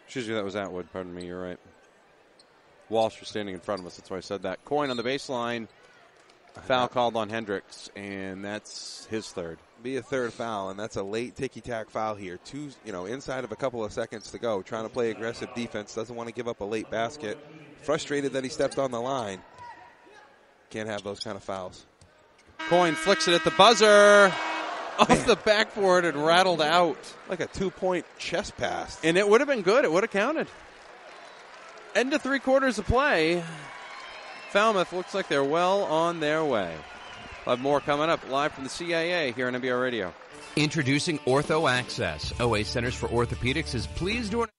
Excuse 0.04 0.28
me, 0.28 0.34
that 0.34 0.44
was 0.44 0.56
Atwood. 0.56 0.92
Pardon 0.92 1.14
me. 1.14 1.26
You're 1.26 1.42
right. 1.42 1.58
Walsh 2.88 3.20
was 3.20 3.28
standing 3.28 3.54
in 3.54 3.60
front 3.60 3.80
of 3.80 3.86
us. 3.86 3.96
That's 3.96 4.10
why 4.10 4.18
I 4.18 4.20
said 4.20 4.42
that. 4.42 4.64
Coyne 4.64 4.90
on 4.90 4.96
the 4.96 5.02
baseline. 5.02 5.68
Foul 6.62 6.88
called 6.88 7.16
on 7.16 7.28
Hendricks, 7.28 7.88
and 7.94 8.44
that's 8.44 9.06
his 9.10 9.30
third. 9.30 9.58
Be 9.82 9.96
a 9.96 10.02
third 10.02 10.32
foul, 10.32 10.70
and 10.70 10.80
that's 10.80 10.96
a 10.96 11.02
late 11.02 11.36
ticky 11.36 11.60
tack 11.60 11.88
foul 11.88 12.16
here. 12.16 12.38
Two, 12.44 12.70
you 12.84 12.90
know, 12.90 13.06
inside 13.06 13.44
of 13.44 13.52
a 13.52 13.56
couple 13.56 13.84
of 13.84 13.92
seconds 13.92 14.32
to 14.32 14.38
go, 14.38 14.62
trying 14.62 14.82
to 14.82 14.88
play 14.88 15.10
aggressive 15.10 15.54
defense. 15.54 15.94
Doesn't 15.94 16.16
want 16.16 16.28
to 16.28 16.34
give 16.34 16.48
up 16.48 16.60
a 16.60 16.64
late 16.64 16.90
basket. 16.90 17.38
Frustrated 17.82 18.32
that 18.32 18.42
he 18.42 18.50
stepped 18.50 18.78
on 18.78 18.90
the 18.90 19.00
line. 19.00 19.40
Can't 20.70 20.88
have 20.88 21.04
those 21.04 21.20
kind 21.20 21.36
of 21.36 21.44
fouls. 21.44 21.86
Coyne 22.68 22.94
flicks 22.94 23.28
it 23.28 23.34
at 23.34 23.44
the 23.44 23.50
buzzer 23.52 23.86
oh, 23.88 24.96
off 24.98 25.26
the 25.26 25.36
backboard 25.36 26.04
and 26.04 26.24
rattled 26.24 26.60
out. 26.60 26.98
Like 27.28 27.40
a 27.40 27.46
two 27.46 27.70
point 27.70 28.04
chest 28.18 28.56
pass. 28.56 29.00
And 29.02 29.16
it 29.16 29.28
would 29.28 29.40
have 29.40 29.48
been 29.48 29.62
good. 29.62 29.84
It 29.84 29.92
would 29.92 30.04
have 30.04 30.10
counted. 30.10 30.48
End 31.94 32.12
of 32.12 32.22
three 32.22 32.38
quarters 32.38 32.78
of 32.78 32.86
play. 32.86 33.42
Falmouth 34.50 34.92
looks 34.92 35.14
like 35.14 35.28
they're 35.28 35.44
well 35.44 35.84
on 35.84 36.20
their 36.20 36.44
way. 36.44 36.74
We'll 37.44 37.56
have 37.56 37.62
more 37.62 37.80
coming 37.80 38.10
up 38.10 38.28
live 38.30 38.52
from 38.52 38.64
the 38.64 38.70
CIA 38.70 39.32
here 39.32 39.46
on 39.46 39.54
MBR 39.54 39.80
Radio. 39.80 40.12
Introducing 40.56 41.18
Ortho 41.20 41.70
Access. 41.70 42.32
OA 42.40 42.64
Centers 42.64 42.94
for 42.94 43.08
Orthopedics 43.08 43.74
is 43.74 43.86
pleased 43.86 44.32
to 44.32 44.42
announce 44.42 44.50
their 44.50 44.57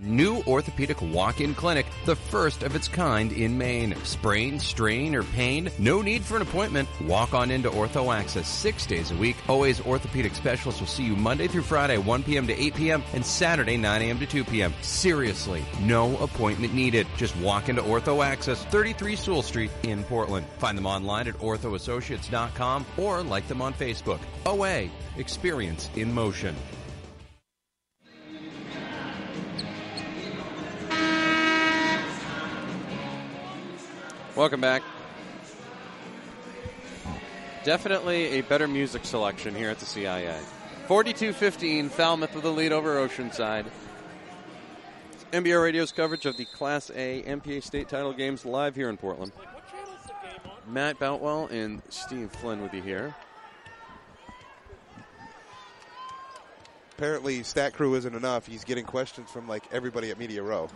new 0.00 0.42
orthopedic 0.46 1.00
walk-in 1.02 1.54
clinic, 1.54 1.86
the 2.04 2.16
first 2.16 2.62
of 2.62 2.74
its 2.74 2.88
kind 2.88 3.32
in 3.32 3.56
Maine. 3.56 3.94
Sprain, 4.04 4.58
strain, 4.58 5.14
or 5.14 5.22
pain? 5.22 5.70
No 5.78 6.02
need 6.02 6.22
for 6.22 6.36
an 6.36 6.42
appointment. 6.42 6.88
Walk 7.02 7.34
on 7.34 7.50
into 7.50 7.70
Ortho 7.70 8.14
Access 8.14 8.48
six 8.48 8.86
days 8.86 9.10
a 9.10 9.16
week. 9.16 9.36
OA's 9.48 9.80
orthopedic 9.80 10.34
specialists 10.34 10.80
will 10.80 10.88
see 10.88 11.04
you 11.04 11.16
Monday 11.16 11.48
through 11.48 11.62
Friday, 11.62 11.98
1 11.98 12.22
p.m. 12.22 12.46
to 12.46 12.60
8 12.60 12.74
p.m. 12.74 13.04
and 13.12 13.24
Saturday, 13.24 13.76
9 13.76 14.02
a.m. 14.02 14.18
to 14.18 14.26
2 14.26 14.44
p.m. 14.44 14.72
Seriously, 14.80 15.64
no 15.80 16.16
appointment 16.18 16.74
needed. 16.74 17.06
Just 17.16 17.36
walk 17.36 17.68
into 17.68 17.82
Ortho 17.82 18.24
Access, 18.24 18.64
33 18.66 19.16
Sewell 19.16 19.42
Street 19.42 19.70
in 19.82 20.04
Portland. 20.04 20.46
Find 20.58 20.76
them 20.76 20.86
online 20.86 21.28
at 21.28 21.34
orthoassociates.com 21.38 22.86
or 22.96 23.22
like 23.22 23.46
them 23.48 23.62
on 23.62 23.74
Facebook. 23.74 24.20
OA, 24.46 24.88
experience 25.16 25.90
in 25.96 26.12
motion. 26.12 26.54
Welcome 34.36 34.60
back. 34.60 34.82
Definitely 37.64 38.38
a 38.38 38.42
better 38.42 38.68
music 38.68 39.04
selection 39.04 39.56
here 39.56 39.70
at 39.70 39.80
the 39.80 39.86
CIA. 39.86 40.38
42-15, 40.86 41.90
Falmouth 41.90 42.32
with 42.32 42.44
the 42.44 42.50
lead 42.50 42.70
over 42.72 42.96
Oceanside. 43.06 43.66
MBR 45.32 45.62
Radio's 45.62 45.90
coverage 45.90 46.26
of 46.26 46.36
the 46.36 46.44
Class 46.44 46.90
A 46.94 47.22
MPA 47.22 47.62
state 47.62 47.88
title 47.88 48.12
games 48.12 48.44
live 48.44 48.76
here 48.76 48.88
in 48.88 48.96
Portland. 48.96 49.32
Matt 50.68 51.00
Boutwell 51.00 51.46
and 51.48 51.82
Steve 51.88 52.30
Flynn 52.30 52.62
with 52.62 52.72
you 52.72 52.82
here. 52.82 53.14
Apparently, 56.96 57.42
Stat 57.42 57.74
Crew 57.74 57.96
isn't 57.96 58.14
enough. 58.14 58.46
He's 58.46 58.62
getting 58.62 58.84
questions 58.84 59.28
from 59.28 59.48
like 59.48 59.64
everybody 59.72 60.10
at 60.12 60.18
Media 60.18 60.42
Row. 60.42 60.68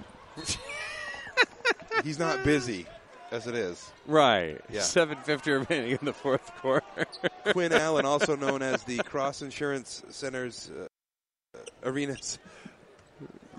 He's 2.02 2.18
not 2.18 2.42
busy 2.42 2.86
as 3.34 3.46
it 3.46 3.54
is. 3.54 3.90
Right. 4.06 4.60
Yeah. 4.70 4.80
7.50 4.80 5.68
remaining 5.68 5.98
in 6.00 6.04
the 6.04 6.12
fourth 6.12 6.54
quarter. 6.56 7.06
Quinn 7.52 7.72
Allen, 7.72 8.06
also 8.06 8.36
known 8.36 8.62
as 8.62 8.82
the 8.84 8.98
Cross 8.98 9.42
Insurance 9.42 10.02
Center's 10.10 10.70
uh, 10.70 11.58
Arena's 11.84 12.38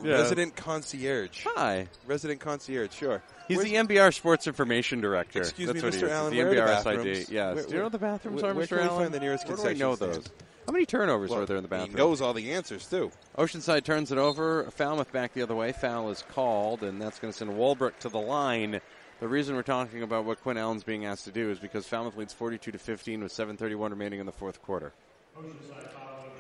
Yeah. 0.04 0.14
Resident 0.14 0.56
concierge. 0.56 1.44
Hi. 1.56 1.88
Resident 2.08 2.40
concierge, 2.40 2.94
sure. 2.94 3.22
He's 3.48 3.58
Where's- 3.58 3.70
the 3.70 3.76
MBR 3.78 4.14
Sports 4.14 4.48
Information 4.48 5.02
Director. 5.02 5.40
Excuse 5.40 5.68
That's 5.68 5.84
me, 5.84 5.90
what 5.90 5.94
Mr. 5.94 6.10
Allen, 6.10 6.34
The 6.34 6.44
where 6.44 6.54
MBR? 6.54 6.84
SID. 6.84 7.30
Yes. 7.32 7.56
Where- 7.56 7.66
Do 7.66 7.74
you 7.74 7.80
know 7.80 7.90
the 7.90 8.00
bathrooms 8.00 8.42
where- 8.42 8.52
are, 8.52 8.56
where 8.56 8.66
Mr. 8.66 8.78
Allen? 8.82 9.04
find 9.04 9.14
the 9.14 9.20
nearest 9.20 9.48
Where 9.48 9.58
do 9.58 9.68
I 9.68 9.74
know 9.74 9.96
concession 9.96 10.22
those? 10.24 10.32
How 10.66 10.72
many 10.72 10.86
turnovers 10.88 11.30
Well, 11.30 11.42
were 11.42 11.46
there 11.46 11.58
in 11.58 11.64
the 11.64 11.70
bathroom? 11.70 11.92
He 11.92 11.96
knows 11.96 12.22
all 12.22 12.34
the 12.34 12.54
answers 12.54 12.88
too. 12.90 13.12
Oceanside 13.38 13.84
turns 13.84 14.12
it 14.12 14.18
over. 14.18 14.64
Falmouth 14.72 15.12
back 15.12 15.34
the 15.34 15.44
other 15.44 15.54
way. 15.54 15.72
Foul 15.74 16.10
is 16.10 16.24
called, 16.34 16.82
and 16.82 17.00
that's 17.00 17.20
going 17.20 17.32
to 17.32 17.38
send 17.38 17.56
Walbrook 17.56 18.00
to 18.00 18.10
the 18.10 18.18
line. 18.20 18.82
The 19.20 19.28
reason 19.28 19.56
we're 19.56 19.64
talking 19.64 20.04
about 20.04 20.26
what 20.26 20.42
Quinn 20.42 20.58
Allen's 20.58 20.84
being 20.84 21.06
asked 21.06 21.24
to 21.26 21.32
do 21.32 21.50
is 21.50 21.58
because 21.60 21.88
Falmouth 21.88 22.18
leads 22.18 22.34
42 22.34 22.72
to 22.72 22.78
15 22.78 23.24
with 23.24 23.32
7:31 23.32 23.92
remaining 23.92 24.20
in 24.20 24.26
the 24.26 24.32
fourth 24.32 24.62
quarter. 24.62 24.94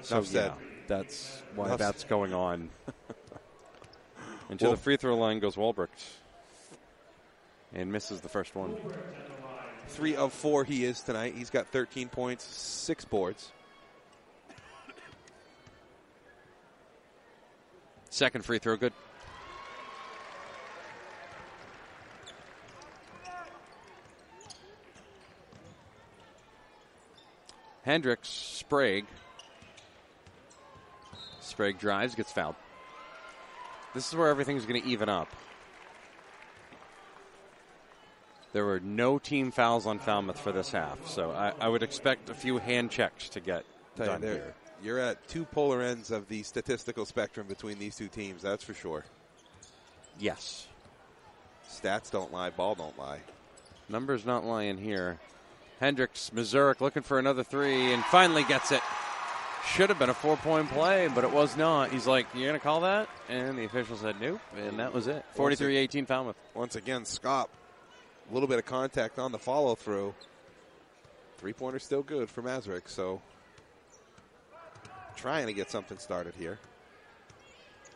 So 0.02 0.22
yeah, 0.30 0.54
that's 0.88 1.42
why 1.56 1.68
Enough 1.68 1.80
that's 1.80 2.04
going 2.04 2.34
on. 2.34 2.70
and 4.50 4.60
to 4.60 4.66
Well- 4.66 4.74
the 4.74 4.78
free 4.82 4.98
throw 4.98 5.16
line 5.18 5.40
goes 5.40 5.56
Walbrook, 5.58 5.90
and 7.74 7.92
misses 7.92 8.22
the 8.22 8.30
first 8.30 8.56
one. 8.56 8.76
Three 9.88 10.16
of 10.16 10.34
four 10.34 10.64
he 10.64 10.84
is 10.84 11.02
tonight. 11.02 11.36
He's 11.36 11.50
got 11.50 11.68
13 11.68 12.10
points, 12.10 12.44
six 12.44 13.06
boards. 13.06 13.52
Second 18.10 18.44
free 18.46 18.60
throw, 18.60 18.78
good. 18.78 18.94
Hendricks, 27.86 28.28
Sprague. 28.30 29.06
Sprague 31.39 31.78
drives, 31.80 32.15
gets 32.15 32.32
fouled. 32.32 32.56
This 33.93 34.08
is 34.10 34.15
where 34.15 34.28
everything's 34.28 34.65
going 34.65 34.82
to 34.82 34.88
even 34.88 35.08
up. 35.08 35.30
There 38.54 38.65
were 38.65 38.80
no 38.80 39.19
team 39.19 39.52
fouls 39.52 39.86
on 39.86 40.00
Falmouth 40.00 40.39
for 40.39 40.52
this 40.52 40.71
half, 40.71 41.08
so 41.08 41.32
I, 41.32 41.54
I 41.60 41.67
would 41.67 41.84
expect 41.84 42.30
a 42.30 42.34
few 42.34 42.58
hand 42.58 42.89
checks 42.89 43.30
to 43.30 43.39
get 43.39 43.65
Tell 43.95 44.06
you, 44.08 44.12
done 44.13 44.21
there- 44.21 44.34
here. 44.34 44.54
You're 44.84 45.00
at 45.00 45.26
two 45.30 45.45
polar 45.45 45.82
ends 45.82 46.12
of 46.12 46.28
the 46.28 46.43
statistical 46.43 47.06
spectrum 47.06 47.48
between 47.48 47.80
these 47.80 47.95
two 47.95 48.08
teams, 48.10 48.41
that's 48.41 48.63
for 48.63 48.74
sure. 48.74 49.06
Yes. 50.19 50.67
Stats 51.69 52.12
don't 52.12 52.32
lie, 52.34 52.50
ball 52.50 52.76
don't 52.76 52.98
lie. 53.00 53.19
Numbers 53.89 54.26
not 54.26 54.43
lying 54.43 54.78
here. 54.78 55.17
Hendricks, 55.80 56.32
Missouri 56.32 56.76
looking 56.80 57.04
for 57.04 57.20
another 57.20 57.44
three 57.44 57.94
and 57.94 58.04
finally 58.06 58.44
gets 58.44 58.72
it. 58.72 58.82
Should 59.68 59.90
have 59.90 59.98
been 59.98 60.10
a 60.10 60.14
four 60.14 60.38
point 60.38 60.70
play, 60.70 61.10
but 61.14 61.24
it 61.24 61.32
was 61.32 61.58
not. 61.58 61.92
He's 61.92 62.06
like, 62.06 62.28
You're 62.34 62.48
going 62.48 62.60
to 62.60 62.64
call 62.64 62.82
that? 62.82 63.10
And 63.30 63.58
the 63.58 63.66
official 63.66 63.98
said 63.98 64.16
nope, 64.22 64.40
and 64.58 64.80
that 64.80 64.94
was 64.94 65.08
it. 65.08 65.26
43 65.34 65.78
18 65.78 66.06
Falmouth. 66.06 66.36
Once 66.54 66.76
again, 66.76 67.04
Scott, 67.04 67.50
a 68.30 68.34
little 68.34 68.48
bit 68.48 68.60
of 68.60 68.66
contact 68.66 69.18
on 69.20 69.32
the 69.32 69.40
follow 69.40 69.76
through. 69.76 70.14
Three 71.38 71.54
pointer 71.54 71.80
still 71.80 72.04
good 72.04 72.30
for 72.30 72.42
Masrick, 72.42 72.88
so 72.88 73.22
trying 75.16 75.48
to 75.48 75.54
get 75.54 75.72
something 75.72 75.98
started 75.98 76.36
here. 76.36 76.60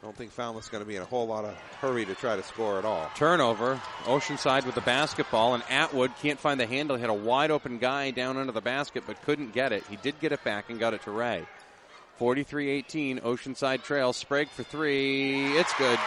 I 0.01 0.05
don't 0.05 0.15
think 0.15 0.31
Falmouth's 0.31 0.69
going 0.69 0.81
to 0.81 0.88
be 0.88 0.95
in 0.95 1.01
a 1.01 1.05
whole 1.05 1.27
lot 1.27 1.43
of 1.43 1.53
hurry 1.81 2.05
to 2.05 2.15
try 2.15 2.38
to 2.38 2.43
score 2.43 2.79
at 2.79 2.85
all. 2.85 3.12
Turnover. 3.15 3.81
Oceanside 4.03 4.65
with 4.65 4.75
the 4.75 4.81
basketball, 4.81 5.55
and 5.55 5.63
Atwood 5.69 6.12
can't 6.21 6.39
find 6.39 6.57
the 6.57 6.65
handle. 6.65 6.95
He 6.95 7.01
had 7.01 7.09
a 7.09 7.13
wide 7.13 7.51
open 7.51 7.79
guy 7.79 8.12
down 8.12 8.38
under 8.38 8.53
the 8.53 8.62
basket, 8.62 9.03
but 9.05 9.21
couldn't 9.23 9.51
get 9.51 9.73
it. 9.73 9.83
He 9.89 9.97
did 9.97 10.17
get 10.21 10.31
it 10.31 10.41
back 10.45 10.69
and 10.69 10.79
got 10.79 10.93
it 10.93 11.01
to 11.03 11.12
Ray. 11.12 11.45
43 12.15 12.69
18, 12.69 13.19
Oceanside 13.19 13.83
Trail. 13.83 14.13
Sprague 14.13 14.49
for 14.49 14.63
three. 14.63 15.57
It's 15.57 15.73
good. 15.73 15.99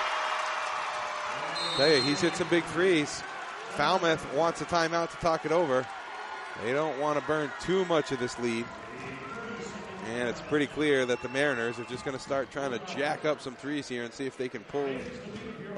Tell 1.76 1.88
you, 1.88 2.02
he's 2.02 2.20
hit 2.20 2.34
some 2.34 2.48
big 2.48 2.64
threes. 2.64 3.22
Falmouth 3.70 4.26
wants 4.34 4.62
a 4.62 4.64
timeout 4.64 5.10
to 5.10 5.16
talk 5.18 5.44
it 5.44 5.52
over. 5.52 5.86
They 6.64 6.72
don't 6.72 6.98
want 6.98 7.18
to 7.18 7.26
burn 7.26 7.50
too 7.60 7.84
much 7.86 8.12
of 8.12 8.18
this 8.18 8.38
lead. 8.38 8.64
And 10.12 10.28
it's 10.28 10.42
pretty 10.42 10.66
clear 10.66 11.06
that 11.06 11.22
the 11.22 11.28
Mariners 11.30 11.78
are 11.78 11.84
just 11.84 12.04
going 12.04 12.16
to 12.16 12.22
start 12.22 12.50
trying 12.50 12.70
to 12.72 12.80
jack 12.94 13.24
up 13.24 13.40
some 13.40 13.54
threes 13.54 13.88
here 13.88 14.04
and 14.04 14.12
see 14.12 14.26
if 14.26 14.36
they 14.36 14.48
can 14.48 14.62
pull 14.64 14.86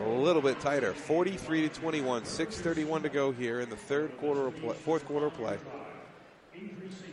a 0.04 0.08
little 0.08 0.42
bit 0.42 0.58
tighter. 0.58 0.92
43 0.92 1.68
to 1.68 1.80
21, 1.80 2.24
6:31 2.24 3.02
to 3.02 3.08
go 3.08 3.30
here 3.30 3.60
in 3.60 3.70
the 3.70 3.76
third 3.76 4.16
quarter 4.18 4.48
of 4.48 4.56
play, 4.56 4.74
fourth 4.74 5.06
quarter 5.06 5.26
of 5.26 5.34
play. 5.34 5.56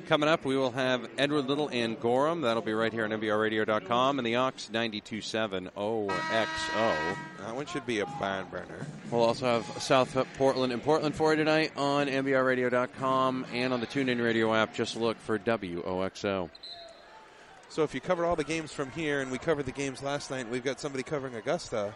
Coming 0.07 0.29
up, 0.29 0.45
we 0.45 0.57
will 0.57 0.71
have 0.71 1.07
Edward 1.17 1.45
Little 1.47 1.69
and 1.69 1.99
Gorham. 1.99 2.41
That'll 2.41 2.63
be 2.63 2.73
right 2.73 2.91
here 2.91 3.05
on 3.05 3.11
MBRRadio.com 3.11 4.19
and 4.19 4.25
the 4.25 4.35
Ox 4.35 4.69
92.7 4.73 5.69
OXO. 5.77 6.93
That 7.39 7.55
one 7.55 7.65
should 7.67 7.85
be 7.85 7.99
a 7.99 8.05
barn 8.05 8.47
burner. 8.51 8.85
We'll 9.11 9.23
also 9.23 9.45
have 9.45 9.81
South 9.81 10.17
Portland 10.37 10.73
and 10.73 10.83
Portland 10.83 11.15
for 11.15 11.31
you 11.31 11.37
tonight 11.37 11.71
on 11.77 12.07
MBRRadio.com 12.07 13.45
and 13.53 13.73
on 13.73 13.79
the 13.79 13.87
TuneIn 13.87 14.23
Radio 14.23 14.53
app. 14.53 14.73
Just 14.73 14.97
look 14.97 15.17
for 15.17 15.37
WOXO. 15.39 16.49
So 17.71 17.83
if 17.83 17.95
you 17.95 18.01
cover 18.01 18.25
all 18.25 18.35
the 18.35 18.43
games 18.43 18.73
from 18.73 18.91
here, 18.91 19.21
and 19.21 19.31
we 19.31 19.37
covered 19.37 19.65
the 19.65 19.71
games 19.71 20.03
last 20.03 20.29
night, 20.29 20.49
we've 20.49 20.63
got 20.63 20.81
somebody 20.81 21.03
covering 21.03 21.35
Augusta. 21.35 21.95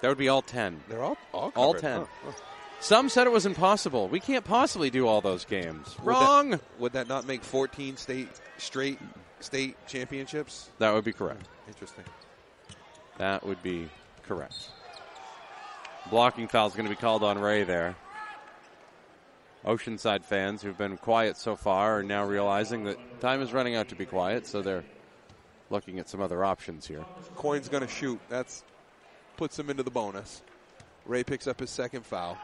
That 0.00 0.08
would 0.08 0.16
be 0.16 0.30
all 0.30 0.40
10. 0.40 0.80
They're 0.88 1.02
all 1.02 1.18
all, 1.34 1.52
All 1.54 1.74
10. 1.74 2.00
Huh, 2.00 2.06
huh. 2.24 2.32
Some 2.80 3.10
said 3.10 3.26
it 3.26 3.30
was 3.30 3.44
impossible. 3.44 4.08
We 4.08 4.18
can't 4.18 4.46
possibly 4.46 4.88
do 4.88 5.06
all 5.06 5.20
those 5.20 5.44
games. 5.44 5.94
Would 5.98 6.06
that- 6.06 6.20
Wrong. 6.20 6.60
Would 6.78 6.92
that 6.94 7.06
not 7.06 7.26
make 7.26 7.44
14 7.44 7.98
state 7.98 8.28
straight 8.56 8.98
state 9.40 9.76
championships? 9.86 10.70
That 10.78 10.94
would 10.94 11.04
be 11.04 11.12
correct. 11.12 11.46
Interesting. 11.68 12.04
That 13.18 13.44
would 13.46 13.62
be 13.62 13.90
correct. 14.26 14.70
Blocking 16.08 16.48
foul 16.48 16.68
is 16.68 16.72
going 16.72 16.88
to 16.88 16.96
be 16.96 16.98
called 17.00 17.22
on 17.22 17.38
Ray 17.38 17.64
there. 17.64 17.94
Oceanside 19.66 20.24
fans 20.24 20.62
who've 20.62 20.78
been 20.78 20.96
quiet 20.96 21.36
so 21.36 21.56
far 21.56 21.98
are 21.98 22.02
now 22.02 22.24
realizing 22.24 22.84
that 22.84 23.20
time 23.20 23.42
is 23.42 23.52
running 23.52 23.74
out 23.74 23.90
to 23.90 23.94
be 23.94 24.06
quiet, 24.06 24.46
so 24.46 24.62
they're 24.62 24.84
looking 25.70 25.98
at 25.98 26.08
some 26.08 26.20
other 26.20 26.44
options 26.44 26.86
here. 26.86 27.04
Coyne's 27.36 27.68
going 27.68 27.82
to 27.82 27.88
shoot. 27.88 28.20
That's 28.28 28.64
puts 29.36 29.58
him 29.58 29.70
into 29.70 29.82
the 29.82 29.90
bonus. 29.90 30.42
Ray 31.06 31.24
picks 31.24 31.46
up 31.46 31.60
his 31.60 31.70
second 31.70 32.04
foul. 32.04 32.36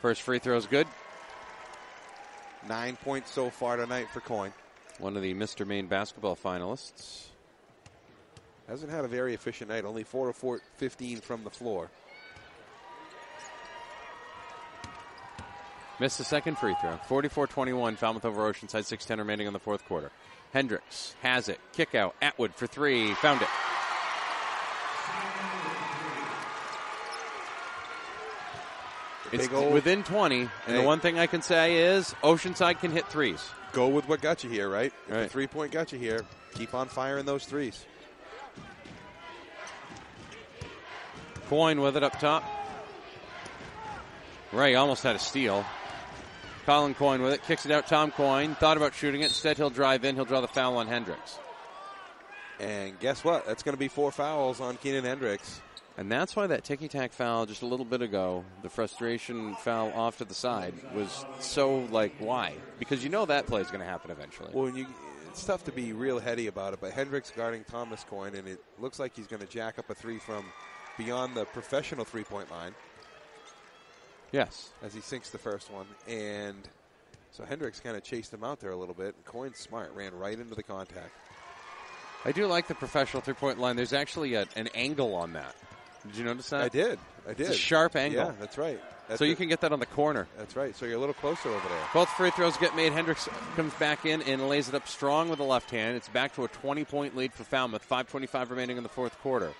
First 0.00 0.22
free 0.22 0.38
throw 0.38 0.56
is 0.56 0.66
good. 0.66 0.86
Nine 2.68 2.96
points 2.96 3.30
so 3.30 3.50
far 3.50 3.76
tonight 3.76 4.08
for 4.12 4.20
Coyne. 4.20 4.52
One 4.98 5.16
of 5.16 5.22
the 5.22 5.34
Mr. 5.34 5.66
Maine 5.66 5.86
basketball 5.86 6.36
finalists. 6.36 7.26
Hasn't 8.68 8.90
had 8.90 9.04
a 9.04 9.08
very 9.08 9.34
efficient 9.34 9.70
night. 9.70 9.84
Only 9.84 10.04
4 10.04 10.30
of 10.30 10.36
4, 10.36 10.60
15 10.76 11.18
from 11.18 11.44
the 11.44 11.50
floor. 11.50 11.90
Missed 16.00 16.18
the 16.18 16.24
second 16.24 16.58
free 16.58 16.74
throw. 16.80 16.96
44 17.08 17.46
21, 17.46 17.96
Falmouth 17.96 18.24
over 18.24 18.50
Oceanside, 18.52 18.82
6'10 18.84 19.18
remaining 19.18 19.46
in 19.46 19.52
the 19.52 19.58
fourth 19.60 19.84
quarter. 19.86 20.10
Hendricks 20.52 21.14
has 21.22 21.48
it. 21.48 21.60
Kick 21.72 21.94
out. 21.94 22.14
Atwood 22.20 22.54
for 22.54 22.66
three. 22.66 23.12
Found 23.14 23.42
it. 23.42 23.48
It's 29.32 29.48
within 29.50 30.04
20, 30.04 30.48
and 30.68 30.76
the 30.76 30.82
one 30.82 31.00
thing 31.00 31.18
I 31.18 31.26
can 31.26 31.42
say 31.42 31.76
is 31.96 32.14
Oceanside 32.22 32.78
can 32.80 32.92
hit 32.92 33.08
threes. 33.08 33.42
Go 33.72 33.88
with 33.88 34.06
what 34.08 34.20
got 34.20 34.44
you 34.44 34.50
here, 34.50 34.68
right? 34.68 34.92
If 35.04 35.08
the 35.08 35.14
Right. 35.14 35.30
three 35.30 35.46
point 35.48 35.72
got 35.72 35.92
you 35.92 35.98
here, 35.98 36.24
keep 36.54 36.72
on 36.74 36.86
firing 36.88 37.24
those 37.24 37.44
threes. 37.44 37.84
Coyne 41.48 41.80
with 41.80 41.96
it 41.96 42.02
up 42.04 42.18
top. 42.20 42.44
Ray 44.52 44.76
almost 44.76 45.02
had 45.02 45.16
a 45.16 45.18
steal. 45.18 45.64
Colin 46.64 46.94
Coyne 46.94 47.22
with 47.22 47.32
it, 47.32 47.42
kicks 47.44 47.66
it 47.66 47.72
out. 47.72 47.86
Tom 47.86 48.10
Coyne 48.10 48.54
thought 48.54 48.76
about 48.76 48.94
shooting 48.94 49.20
it. 49.20 49.26
Instead, 49.26 49.56
he'll 49.56 49.70
drive 49.70 50.04
in. 50.04 50.14
He'll 50.14 50.24
draw 50.24 50.40
the 50.40 50.48
foul 50.48 50.76
on 50.76 50.86
Hendricks. 50.86 51.38
And 52.60 52.98
guess 53.00 53.24
what? 53.24 53.46
That's 53.46 53.62
going 53.62 53.74
to 53.74 53.78
be 53.78 53.88
four 53.88 54.12
fouls 54.12 54.60
on 54.60 54.76
Keenan 54.76 55.04
Hendricks. 55.04 55.60
And 55.96 56.10
that's 56.10 56.34
why 56.34 56.48
that 56.48 56.64
ticky 56.64 56.88
tack 56.88 57.12
foul 57.12 57.46
just 57.46 57.62
a 57.62 57.66
little 57.66 57.84
bit 57.84 58.02
ago, 58.02 58.44
the 58.62 58.68
frustration 58.68 59.54
foul 59.56 59.92
off 59.92 60.18
to 60.18 60.24
the 60.24 60.34
side, 60.34 60.74
was 60.92 61.24
so 61.38 61.80
like, 61.90 62.14
why? 62.18 62.54
Because 62.78 63.04
you 63.04 63.10
know 63.10 63.26
that 63.26 63.46
play 63.46 63.60
is 63.60 63.68
going 63.68 63.80
to 63.80 63.86
happen 63.86 64.10
eventually. 64.10 64.50
Well, 64.52 64.76
you, 64.76 64.86
it's 65.28 65.44
tough 65.44 65.64
to 65.64 65.72
be 65.72 65.92
real 65.92 66.18
heady 66.18 66.48
about 66.48 66.72
it, 66.72 66.80
but 66.80 66.92
Hendricks 66.92 67.30
guarding 67.30 67.62
Thomas 67.64 68.04
Coyne, 68.04 68.34
and 68.34 68.48
it 68.48 68.60
looks 68.80 68.98
like 68.98 69.14
he's 69.14 69.28
going 69.28 69.42
to 69.42 69.48
jack 69.48 69.78
up 69.78 69.88
a 69.88 69.94
three 69.94 70.18
from 70.18 70.44
beyond 70.98 71.36
the 71.36 71.44
professional 71.44 72.04
three 72.04 72.24
point 72.24 72.50
line 72.50 72.74
yes. 74.34 74.70
as 74.82 74.92
he 74.92 75.00
sinks 75.00 75.30
the 75.30 75.38
first 75.38 75.70
one. 75.70 75.86
And 76.08 76.68
so 77.30 77.44
Hendricks 77.44 77.80
kind 77.80 77.96
of 77.96 78.02
chased 78.02 78.32
him 78.32 78.44
out 78.44 78.60
there 78.60 78.70
a 78.70 78.76
little 78.76 78.94
bit. 78.94 79.14
And 79.14 79.24
Coyne's 79.24 79.58
smart, 79.58 79.92
ran 79.94 80.14
right 80.14 80.38
into 80.38 80.54
the 80.54 80.62
contact. 80.62 81.10
I 82.24 82.32
do 82.32 82.46
like 82.46 82.68
the 82.68 82.74
professional 82.74 83.22
three 83.22 83.34
point 83.34 83.58
line. 83.58 83.76
There's 83.76 83.92
actually 83.92 84.34
a, 84.34 84.46
an 84.56 84.68
angle 84.74 85.14
on 85.14 85.34
that. 85.34 85.54
Did 86.06 86.16
you 86.16 86.24
notice 86.24 86.50
that? 86.50 86.62
I 86.62 86.68
did. 86.68 86.98
I 87.26 87.34
did. 87.34 87.40
It's 87.40 87.50
a 87.50 87.58
sharp 87.58 87.96
angle. 87.96 88.26
Yeah, 88.26 88.32
that's 88.38 88.58
right. 88.58 88.80
That's 89.08 89.18
so 89.18 89.24
you 89.24 89.32
it. 89.32 89.36
can 89.36 89.48
get 89.48 89.60
that 89.60 89.72
on 89.72 89.80
the 89.80 89.86
corner. 89.86 90.26
That's 90.38 90.56
right. 90.56 90.74
So 90.74 90.86
you're 90.86 90.96
a 90.96 91.00
little 91.00 91.14
closer 91.14 91.50
over 91.50 91.68
there. 91.68 91.82
Both 91.92 92.08
free 92.10 92.30
throws 92.30 92.56
get 92.56 92.74
made. 92.74 92.92
Hendricks 92.92 93.28
comes 93.56 93.74
back 93.74 94.06
in 94.06 94.22
and 94.22 94.48
lays 94.48 94.68
it 94.68 94.74
up 94.74 94.88
strong 94.88 95.28
with 95.28 95.38
the 95.38 95.44
left 95.44 95.70
hand. 95.70 95.96
It's 95.96 96.08
back 96.08 96.34
to 96.36 96.44
a 96.44 96.48
20 96.48 96.84
point 96.84 97.16
lead 97.16 97.32
for 97.32 97.44
Falmouth. 97.44 97.86
5.25 97.88 98.50
remaining 98.50 98.76
in 98.78 98.82
the 98.82 98.88
fourth 98.88 99.18
quarter. 99.20 99.52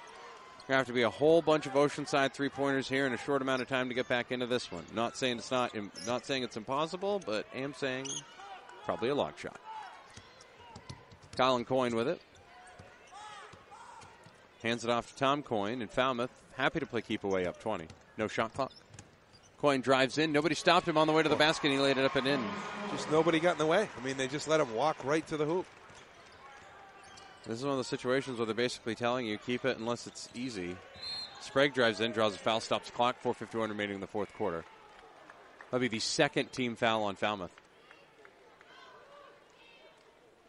To 0.66 0.72
have 0.72 0.86
to 0.86 0.92
be 0.94 1.02
a 1.02 1.10
whole 1.10 1.42
bunch 1.42 1.66
of 1.66 1.72
Oceanside 1.74 2.32
three 2.32 2.48
pointers 2.48 2.88
here 2.88 3.06
in 3.06 3.12
a 3.12 3.18
short 3.18 3.42
amount 3.42 3.60
of 3.60 3.68
time 3.68 3.88
to 3.88 3.94
get 3.94 4.08
back 4.08 4.32
into 4.32 4.46
this 4.46 4.72
one. 4.72 4.84
Not 4.94 5.16
saying 5.16 5.38
it's 5.38 5.50
not, 5.50 5.72
not 6.06 6.24
saying 6.24 6.42
it's 6.42 6.56
impossible, 6.56 7.20
but 7.26 7.46
am 7.54 7.74
saying 7.74 8.06
probably 8.86 9.10
a 9.10 9.14
long 9.14 9.32
shot. 9.36 9.60
Colin 11.36 11.64
Coyne 11.64 11.94
with 11.94 12.08
it. 12.08 12.20
Hands 14.62 14.82
it 14.82 14.88
off 14.88 15.12
to 15.12 15.16
Tom 15.16 15.42
Coyne, 15.42 15.82
and 15.82 15.90
Falmouth 15.90 16.30
happy 16.56 16.80
to 16.80 16.86
play 16.86 17.02
keep 17.02 17.24
away 17.24 17.46
up 17.46 17.60
20. 17.60 17.86
No 18.16 18.28
shot 18.28 18.54
clock. 18.54 18.72
Coyne 19.58 19.82
drives 19.82 20.18
in. 20.18 20.32
Nobody 20.32 20.54
stopped 20.54 20.88
him 20.88 20.96
on 20.96 21.06
the 21.06 21.12
way 21.12 21.22
to 21.22 21.28
the 21.28 21.36
basket. 21.36 21.70
He 21.70 21.78
laid 21.78 21.98
it 21.98 22.04
up 22.04 22.16
and 22.16 22.26
in. 22.26 22.42
Just 22.90 23.10
nobody 23.10 23.40
got 23.40 23.52
in 23.52 23.58
the 23.58 23.66
way. 23.66 23.88
I 23.98 24.04
mean, 24.04 24.16
they 24.16 24.28
just 24.28 24.48
let 24.48 24.60
him 24.60 24.74
walk 24.74 25.04
right 25.04 25.26
to 25.26 25.36
the 25.36 25.44
hoop. 25.44 25.66
This 27.46 27.58
is 27.58 27.64
one 27.64 27.72
of 27.72 27.78
the 27.78 27.84
situations 27.84 28.38
where 28.38 28.46
they're 28.46 28.54
basically 28.54 28.94
telling 28.94 29.26
you 29.26 29.36
keep 29.36 29.64
it 29.64 29.76
unless 29.78 30.06
it's 30.06 30.28
easy. 30.34 30.76
Sprague 31.40 31.74
drives 31.74 32.00
in, 32.00 32.12
draws 32.12 32.34
a 32.34 32.38
foul, 32.38 32.60
stops 32.60 32.90
clock. 32.90 33.16
4:51 33.22 33.68
remaining 33.68 33.96
in 33.96 34.00
the 34.00 34.06
fourth 34.06 34.32
quarter. 34.34 34.64
That'll 35.70 35.80
be 35.80 35.88
the 35.88 35.98
second 35.98 36.52
team 36.52 36.74
foul 36.74 37.02
on 37.02 37.16
Falmouth. 37.16 37.52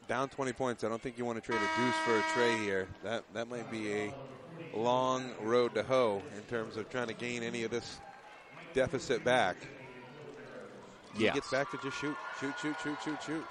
Down 0.08 0.30
20 0.30 0.54
points. 0.54 0.84
I 0.84 0.90
don't 0.90 1.02
think 1.02 1.18
you 1.18 1.26
want 1.26 1.44
to 1.44 1.46
trade 1.46 1.60
a 1.60 1.82
deuce 1.82 1.96
for 2.06 2.18
a 2.18 2.22
tray 2.34 2.58
here. 2.60 2.88
That 3.04 3.24
that 3.34 3.50
might 3.50 3.70
be 3.70 3.92
a 3.92 4.14
long 4.74 5.32
road 5.42 5.74
to 5.76 5.84
hoe 5.84 6.22
in 6.38 6.44
terms 6.44 6.78
of 6.78 6.90
trying 6.90 7.08
to 7.08 7.14
gain 7.14 7.44
any 7.44 7.64
of 7.64 7.72
this 7.72 8.00
deficit 8.74 9.24
back. 9.26 9.58
He 11.16 11.24
Yes. 11.26 11.34
gets 11.36 11.50
back 11.52 11.72
to 11.72 11.78
just 11.78 11.98
shoot, 11.98 12.16
shoot, 12.40 12.54
shoot, 12.62 12.76
shoot, 12.84 12.98
shoot, 13.04 13.24
shoot. 13.24 13.46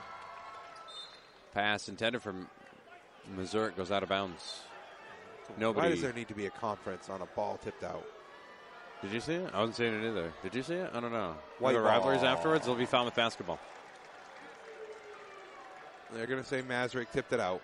Pass 1.52 1.88
intended 1.88 2.22
for 2.22 2.34
Missouri 3.36 3.72
goes 3.76 3.90
out 3.90 4.02
of 4.02 4.08
bounds. 4.08 4.60
Why 5.56 5.88
does 5.88 6.02
there 6.02 6.12
need 6.12 6.28
to 6.28 6.34
be 6.34 6.46
a 6.46 6.50
conference 6.50 7.08
on 7.10 7.20
a 7.22 7.26
ball 7.26 7.58
tipped 7.62 7.84
out? 7.84 8.06
Did 9.02 9.12
you 9.12 9.20
see 9.20 9.34
it? 9.34 9.50
I 9.52 9.60
wasn't 9.60 9.76
seeing 9.76 9.94
it 9.94 10.08
either. 10.08 10.32
Did 10.42 10.54
you 10.54 10.62
see 10.62 10.74
it? 10.74 10.90
I 10.94 11.00
don't 11.00 11.12
know. 11.12 11.34
White 11.58 11.74
the 11.74 11.80
rivalries 11.80 12.22
afterwards. 12.22 12.64
It'll 12.64 12.76
be 12.76 12.84
with 12.84 13.14
basketball. 13.14 13.58
They're 16.12 16.26
going 16.26 16.42
to 16.42 16.48
say 16.48 16.62
Mazurek 16.62 17.10
tipped 17.12 17.32
it 17.32 17.40
out. 17.40 17.60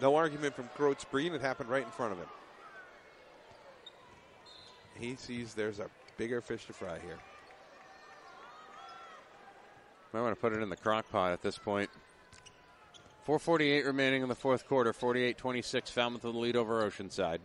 No 0.00 0.16
argument 0.16 0.54
from 0.54 0.68
Croats 0.76 1.04
Breen. 1.04 1.34
It 1.34 1.42
happened 1.42 1.68
right 1.68 1.84
in 1.84 1.90
front 1.90 2.12
of 2.12 2.18
him. 2.18 2.28
He 4.98 5.16
sees 5.16 5.54
there's 5.54 5.80
a 5.80 5.90
bigger 6.16 6.40
fish 6.40 6.66
to 6.66 6.72
fry 6.72 6.98
here. 7.00 7.18
Might 10.12 10.22
want 10.22 10.34
to 10.34 10.40
put 10.40 10.52
it 10.52 10.62
in 10.62 10.70
the 10.70 10.76
crock 10.76 11.10
pot 11.10 11.32
at 11.32 11.42
this 11.42 11.58
point. 11.58 11.90
448 13.30 13.86
remaining 13.86 14.22
in 14.22 14.28
the 14.28 14.34
fourth 14.34 14.66
quarter. 14.66 14.92
48-26. 14.92 15.90
Falmouth 15.90 16.24
with 16.24 16.32
the 16.32 16.38
lead 16.40 16.56
over 16.56 16.82
Oceanside. 16.82 17.38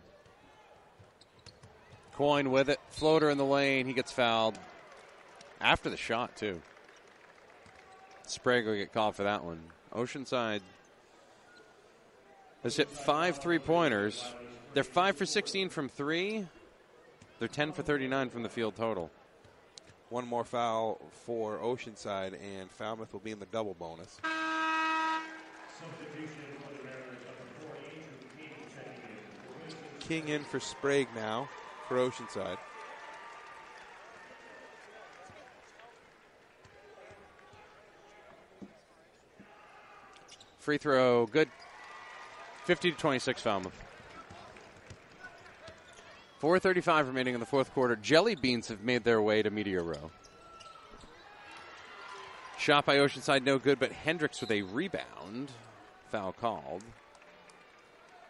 Coyne 2.14 2.50
with 2.50 2.68
it. 2.68 2.80
Floater 2.88 3.30
in 3.30 3.38
the 3.38 3.44
lane. 3.44 3.86
He 3.86 3.92
gets 3.92 4.10
fouled. 4.10 4.58
After 5.60 5.88
the 5.88 5.96
shot, 5.96 6.34
too. 6.34 6.60
Sprague 8.26 8.66
will 8.66 8.74
get 8.74 8.92
called 8.92 9.14
for 9.14 9.22
that 9.22 9.44
one. 9.44 9.60
Oceanside 9.94 10.62
has 12.64 12.74
hit 12.74 12.88
five 12.88 13.38
three-pointers. 13.38 14.24
They're 14.74 14.82
5 14.82 15.16
for 15.16 15.24
16 15.24 15.68
from 15.68 15.88
three. 15.88 16.48
They're 17.38 17.46
10 17.46 17.70
for 17.70 17.82
39 17.82 18.30
from 18.30 18.42
the 18.42 18.48
field 18.48 18.74
total. 18.74 19.12
One 20.08 20.26
more 20.26 20.44
foul 20.44 21.00
for 21.12 21.58
Oceanside, 21.58 22.32
and 22.32 22.68
Falmouth 22.72 23.12
will 23.12 23.20
be 23.20 23.30
in 23.30 23.38
the 23.38 23.46
double 23.46 23.74
bonus. 23.74 24.20
King 30.08 30.28
in 30.28 30.44
for 30.44 30.60
Sprague 30.60 31.08
now 31.16 31.48
for 31.88 31.96
Oceanside. 31.96 32.58
Free 40.60 40.78
throw, 40.78 41.26
good. 41.26 41.48
50 42.64 42.92
to 42.92 42.96
26 42.96 43.42
Falmouth. 43.42 43.82
4.35 46.40 47.06
remaining 47.06 47.34
in 47.34 47.40
the 47.40 47.46
fourth 47.46 47.72
quarter. 47.72 47.96
Jelly 47.96 48.34
Beans 48.36 48.68
have 48.68 48.82
made 48.82 49.02
their 49.02 49.22
way 49.22 49.42
to 49.42 49.50
Meteor 49.50 49.82
Row. 49.82 50.10
Shot 52.58 52.84
by 52.84 52.98
Oceanside, 52.98 53.42
no 53.42 53.58
good, 53.58 53.78
but 53.78 53.92
Hendricks 53.92 54.40
with 54.40 54.50
a 54.50 54.62
rebound. 54.62 55.50
Foul 56.10 56.32
called. 56.32 56.82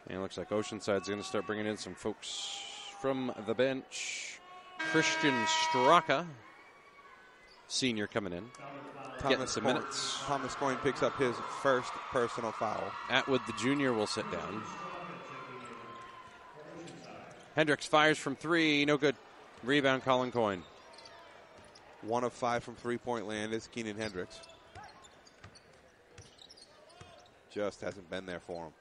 And 0.09 0.19
it 0.19 0.21
looks 0.21 0.39
like 0.39 0.53
Oceanside's 0.53 1.09
going 1.09 1.21
to 1.21 1.27
start 1.27 1.47
bringing 1.47 1.67
in 1.67 1.77
some 1.77 1.95
folks 1.95 2.61
from 3.01 3.33
the 3.47 3.55
bench. 3.55 4.39
Christian 4.79 5.35
Straka, 5.47 6.27
senior, 7.67 8.07
coming 8.07 8.33
in. 8.33 8.45
Getting 9.29 9.47
some 9.47 9.65
Coyne- 9.65 9.75
minutes. 9.75 10.19
Thomas 10.25 10.55
Coyne 10.55 10.77
picks 10.77 11.03
up 11.03 11.17
his 11.19 11.35
first 11.63 11.91
personal 12.13 12.53
foul. 12.53 12.85
Atwood, 13.11 13.41
the 13.47 13.55
junior, 13.55 13.93
will 13.93 14.07
sit 14.07 14.31
down. 14.31 14.63
Hendricks 17.57 17.87
fires 17.87 18.19
from 18.19 18.37
three, 18.37 18.85
no 18.85 18.99
good. 18.99 19.17
Rebound, 19.65 20.05
Colin 20.05 20.31
Coyne. 20.31 20.63
One 22.03 22.23
of 22.23 22.33
five 22.35 22.63
from 22.63 22.75
three 22.77 22.99
point 22.99 23.27
land 23.27 23.55
is 23.55 23.67
Keenan 23.69 23.97
Hendricks. 23.97 24.39
Just 27.51 27.81
hasn't 27.81 28.09
been 28.11 28.27
there 28.27 28.41
for 28.41 28.67
him. 28.67 28.73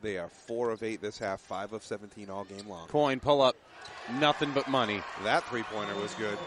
They 0.00 0.16
are 0.18 0.28
four 0.28 0.70
of 0.70 0.82
eight 0.82 1.00
this 1.00 1.18
half, 1.18 1.40
five 1.40 1.72
of 1.72 1.82
17 1.82 2.30
all 2.30 2.44
game 2.44 2.68
long. 2.68 2.88
Coyne 2.88 3.20
pull 3.20 3.42
up. 3.42 3.56
Nothing 4.18 4.52
but 4.54 4.68
money. 4.68 5.02
That 5.24 5.44
three 5.48 5.62
pointer 5.64 5.94
was 5.96 6.14
good. 6.14 6.38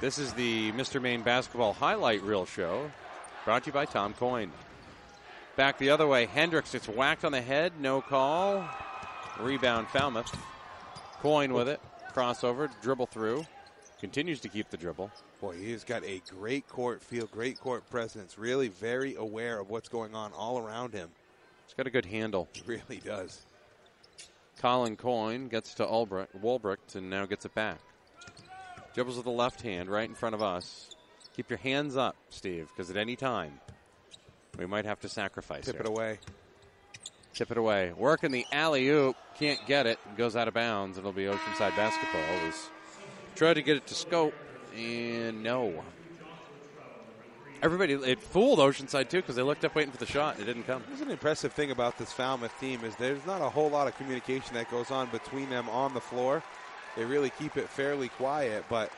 This 0.00 0.18
is 0.18 0.32
the 0.32 0.72
Mr. 0.72 1.02
Maine 1.02 1.22
Basketball 1.22 1.72
Highlight 1.72 2.22
Reel 2.22 2.46
Show, 2.46 2.90
brought 3.44 3.64
to 3.64 3.68
you 3.68 3.72
by 3.72 3.84
Tom 3.84 4.14
Coyne. 4.14 4.52
Back 5.56 5.78
the 5.78 5.90
other 5.90 6.06
way, 6.06 6.26
Hendricks 6.26 6.72
gets 6.72 6.88
whacked 6.88 7.24
on 7.24 7.32
the 7.32 7.40
head, 7.40 7.72
no 7.80 8.00
call. 8.00 8.64
Rebound, 9.40 9.88
Falmouth. 9.88 10.32
Coyne 11.20 11.52
with 11.52 11.68
it, 11.68 11.80
crossover, 12.14 12.70
dribble 12.80 13.06
through, 13.06 13.44
continues 13.98 14.38
to 14.40 14.48
keep 14.48 14.70
the 14.70 14.76
dribble. 14.76 15.10
Boy, 15.40 15.56
he's 15.56 15.82
got 15.82 16.04
a 16.04 16.22
great 16.30 16.68
court 16.68 17.02
feel, 17.02 17.26
great 17.26 17.58
court 17.58 17.88
presence, 17.90 18.38
really 18.38 18.68
very 18.68 19.16
aware 19.16 19.58
of 19.58 19.68
what's 19.68 19.88
going 19.88 20.14
on 20.14 20.32
all 20.32 20.58
around 20.58 20.92
him. 20.92 21.10
He's 21.68 21.74
got 21.74 21.86
a 21.86 21.90
good 21.90 22.06
handle. 22.06 22.48
He 22.54 22.62
really 22.64 22.96
does. 23.04 23.42
Colin 24.58 24.96
Coyne 24.96 25.48
gets 25.48 25.74
to 25.74 25.84
Ulbricht, 25.84 26.28
Wolbricht 26.42 26.94
and 26.94 27.10
now 27.10 27.26
gets 27.26 27.44
it 27.44 27.54
back. 27.54 27.78
Dribbles 28.94 29.16
with 29.16 29.26
the 29.26 29.30
left 29.30 29.60
hand 29.60 29.90
right 29.90 30.08
in 30.08 30.14
front 30.14 30.34
of 30.34 30.42
us. 30.42 30.96
Keep 31.36 31.50
your 31.50 31.58
hands 31.58 31.96
up, 31.96 32.16
Steve, 32.30 32.68
because 32.74 32.90
at 32.90 32.96
any 32.96 33.16
time 33.16 33.60
we 34.58 34.64
might 34.64 34.86
have 34.86 34.98
to 35.00 35.08
sacrifice. 35.10 35.68
It. 35.68 35.72
Tip 35.72 35.74
here. 35.74 35.82
it 35.82 35.88
away. 35.88 36.18
Tip 37.34 37.50
it 37.50 37.58
away. 37.58 37.92
Working 37.92 38.32
the 38.32 38.46
alley 38.50 38.88
oop. 38.88 39.16
Can't 39.38 39.64
get 39.66 39.86
it. 39.86 39.98
Goes 40.16 40.34
out 40.34 40.48
of 40.48 40.54
bounds. 40.54 40.98
It'll 40.98 41.12
be 41.12 41.24
Oceanside 41.24 41.76
basketball. 41.76 42.22
It 42.22 42.46
was 42.46 42.70
tried 43.36 43.54
to 43.54 43.62
get 43.62 43.76
it 43.76 43.86
to 43.88 43.94
scope, 43.94 44.34
and 44.74 45.42
no. 45.42 45.84
Everybody, 47.60 47.94
it 47.94 48.20
fooled 48.20 48.60
Oceanside 48.60 49.08
too 49.08 49.16
because 49.16 49.34
they 49.34 49.42
looked 49.42 49.64
up 49.64 49.74
waiting 49.74 49.90
for 49.90 49.98
the 49.98 50.06
shot. 50.06 50.34
And 50.34 50.44
it 50.44 50.46
didn't 50.46 50.64
come. 50.64 50.84
There's 50.88 51.00
an 51.00 51.10
impressive 51.10 51.52
thing 51.52 51.72
about 51.72 51.98
this 51.98 52.12
Falmouth 52.12 52.52
team 52.60 52.84
is 52.84 52.94
there's 52.96 53.24
not 53.26 53.42
a 53.42 53.48
whole 53.48 53.68
lot 53.68 53.88
of 53.88 53.96
communication 53.96 54.54
that 54.54 54.70
goes 54.70 54.90
on 54.92 55.08
between 55.10 55.50
them 55.50 55.68
on 55.68 55.92
the 55.92 56.00
floor. 56.00 56.42
They 56.96 57.04
really 57.04 57.30
keep 57.30 57.56
it 57.56 57.68
fairly 57.68 58.08
quiet, 58.10 58.64
but 58.68 58.92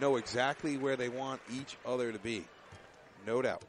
know 0.00 0.16
exactly 0.16 0.76
where 0.76 0.96
they 0.96 1.08
want 1.08 1.40
each 1.52 1.76
other 1.84 2.12
to 2.12 2.18
be. 2.18 2.44
No 3.26 3.42
doubt. 3.42 3.62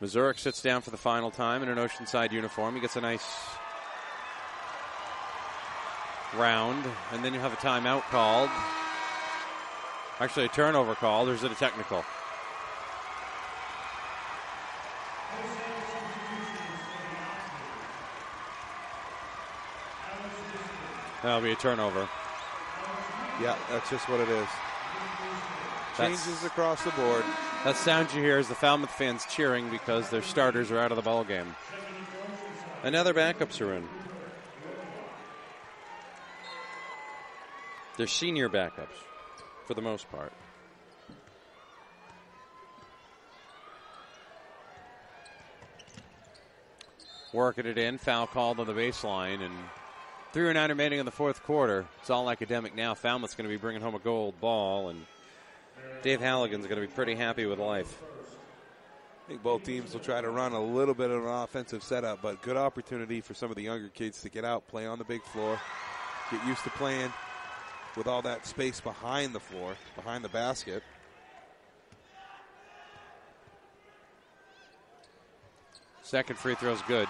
Missouri 0.00 0.34
sits 0.36 0.60
down 0.60 0.82
for 0.82 0.90
the 0.90 0.96
final 0.96 1.30
time 1.30 1.62
in 1.62 1.68
an 1.68 1.78
Oceanside 1.78 2.32
uniform. 2.32 2.74
He 2.74 2.80
gets 2.80 2.96
a 2.96 3.00
nice 3.00 3.26
round, 6.36 6.84
and 7.12 7.24
then 7.24 7.32
you 7.32 7.40
have 7.40 7.52
a 7.52 7.56
timeout 7.56 8.02
called. 8.10 8.50
Actually, 10.20 10.46
a 10.46 10.48
turnover 10.48 10.94
call. 10.94 11.26
There's 11.26 11.42
a 11.42 11.48
technical. 11.50 12.04
That'll 21.22 21.40
be 21.40 21.52
a 21.52 21.56
turnover. 21.56 22.08
Yeah, 23.40 23.56
that's 23.70 23.90
just 23.90 24.08
what 24.08 24.20
it 24.20 24.28
is. 24.28 24.46
Changes 25.96 26.26
that's, 26.26 26.44
across 26.44 26.84
the 26.84 26.90
board. 26.90 27.24
That 27.64 27.76
sound 27.76 28.12
you 28.12 28.22
hear 28.22 28.38
is 28.38 28.48
the 28.48 28.54
Falmouth 28.54 28.90
fans 28.90 29.24
cheering 29.30 29.70
because 29.70 30.10
their 30.10 30.22
starters 30.22 30.70
are 30.70 30.78
out 30.78 30.92
of 30.92 30.96
the 30.96 31.02
ball 31.02 31.24
game. 31.24 31.56
And 32.82 32.92
now 32.92 33.02
their 33.02 33.14
backups 33.14 33.60
are 33.60 33.72
in. 33.74 33.88
They're 37.96 38.06
senior 38.06 38.50
backups 38.50 38.88
for 39.64 39.74
the 39.74 39.82
most 39.82 40.10
part. 40.10 40.32
Working 47.32 47.66
it 47.66 47.78
in, 47.78 47.98
foul 47.98 48.28
called 48.28 48.60
on 48.60 48.66
the 48.66 48.72
baseline, 48.72 49.42
and 49.42 49.52
three 50.32 50.48
or 50.48 50.54
nine 50.54 50.68
remaining 50.68 51.00
in 51.00 51.04
the 51.04 51.10
fourth 51.10 51.42
quarter. 51.42 51.84
It's 52.00 52.10
all 52.10 52.30
academic 52.30 52.76
now. 52.76 52.94
Falmouth's 52.94 53.34
going 53.34 53.48
to 53.48 53.52
be 53.52 53.60
bringing 53.60 53.82
home 53.82 53.96
a 53.96 53.98
gold 53.98 54.40
ball, 54.40 54.90
and 54.90 55.04
Dave 56.02 56.20
Halligan's 56.20 56.66
going 56.66 56.80
to 56.80 56.86
be 56.86 56.92
pretty 56.92 57.16
happy 57.16 57.46
with 57.46 57.58
life. 57.58 58.00
I 59.24 59.28
think 59.28 59.42
both 59.42 59.64
teams 59.64 59.94
will 59.94 60.00
try 60.00 60.20
to 60.20 60.28
run 60.28 60.52
a 60.52 60.62
little 60.62 60.94
bit 60.94 61.10
of 61.10 61.24
an 61.24 61.30
offensive 61.30 61.82
setup, 61.82 62.20
but 62.20 62.42
good 62.42 62.58
opportunity 62.58 63.20
for 63.20 63.32
some 63.32 63.50
of 63.50 63.56
the 63.56 63.62
younger 63.62 63.88
kids 63.88 64.20
to 64.20 64.28
get 64.28 64.44
out, 64.44 64.68
play 64.68 64.86
on 64.86 64.98
the 64.98 65.04
big 65.04 65.22
floor, 65.22 65.58
get 66.30 66.46
used 66.46 66.62
to 66.64 66.70
playing 66.70 67.10
with 67.96 68.06
all 68.06 68.22
that 68.22 68.46
space 68.46 68.80
behind 68.80 69.34
the 69.34 69.40
floor, 69.40 69.76
behind 69.96 70.24
the 70.24 70.28
basket. 70.28 70.82
Second 76.02 76.38
free 76.38 76.54
throw 76.54 76.72
is 76.72 76.82
good. 76.82 77.08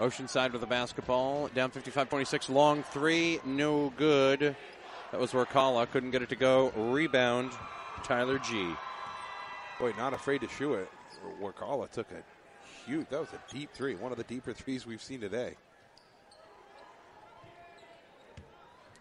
Oceanside 0.00 0.52
with 0.52 0.62
the 0.62 0.66
basketball. 0.66 1.48
Down 1.48 1.70
55 1.70 2.08
26. 2.08 2.48
Long 2.48 2.82
three. 2.82 3.38
No 3.44 3.92
good. 3.98 4.56
That 5.12 5.20
was 5.20 5.34
where 5.34 5.44
Kala 5.44 5.86
Couldn't 5.86 6.10
get 6.10 6.22
it 6.22 6.30
to 6.30 6.36
go. 6.36 6.70
Rebound. 6.70 7.52
Tyler 8.02 8.38
G. 8.38 8.74
Boy, 9.80 9.94
not 9.96 10.12
afraid 10.12 10.42
to 10.42 10.48
shoot 10.48 10.74
it. 10.74 10.90
Workala 11.42 11.90
took 11.90 12.06
a 12.12 12.22
huge, 12.84 13.08
that 13.08 13.18
was 13.18 13.30
a 13.30 13.52
deep 13.52 13.72
three. 13.72 13.94
One 13.94 14.12
of 14.12 14.18
the 14.18 14.24
deeper 14.24 14.52
threes 14.52 14.86
we've 14.86 15.02
seen 15.02 15.22
today. 15.22 15.54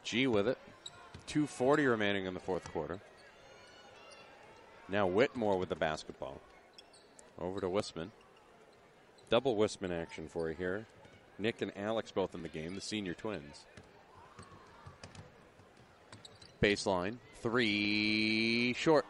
G 0.03 0.25
with 0.25 0.47
it. 0.47 0.57
240 1.27 1.85
remaining 1.85 2.25
in 2.25 2.33
the 2.33 2.39
fourth 2.39 2.71
quarter. 2.71 2.97
Now 4.87 5.05
Whitmore 5.05 5.57
with 5.59 5.67
the 5.67 5.75
basketball. 5.75 6.39
Over 7.37 7.59
to 7.59 7.67
Wisman. 7.67 8.09
Double 9.29 9.57
Wisman 9.57 9.91
action 9.91 10.29
for 10.29 10.49
you 10.49 10.55
here. 10.55 10.85
Nick 11.37 11.61
and 11.61 11.73
Alex 11.77 12.09
both 12.09 12.33
in 12.33 12.41
the 12.41 12.49
game, 12.49 12.73
the 12.73 12.81
senior 12.81 13.13
twins. 13.13 13.65
Baseline. 16.61 17.17
Three 17.41 18.73
short. 18.77 19.05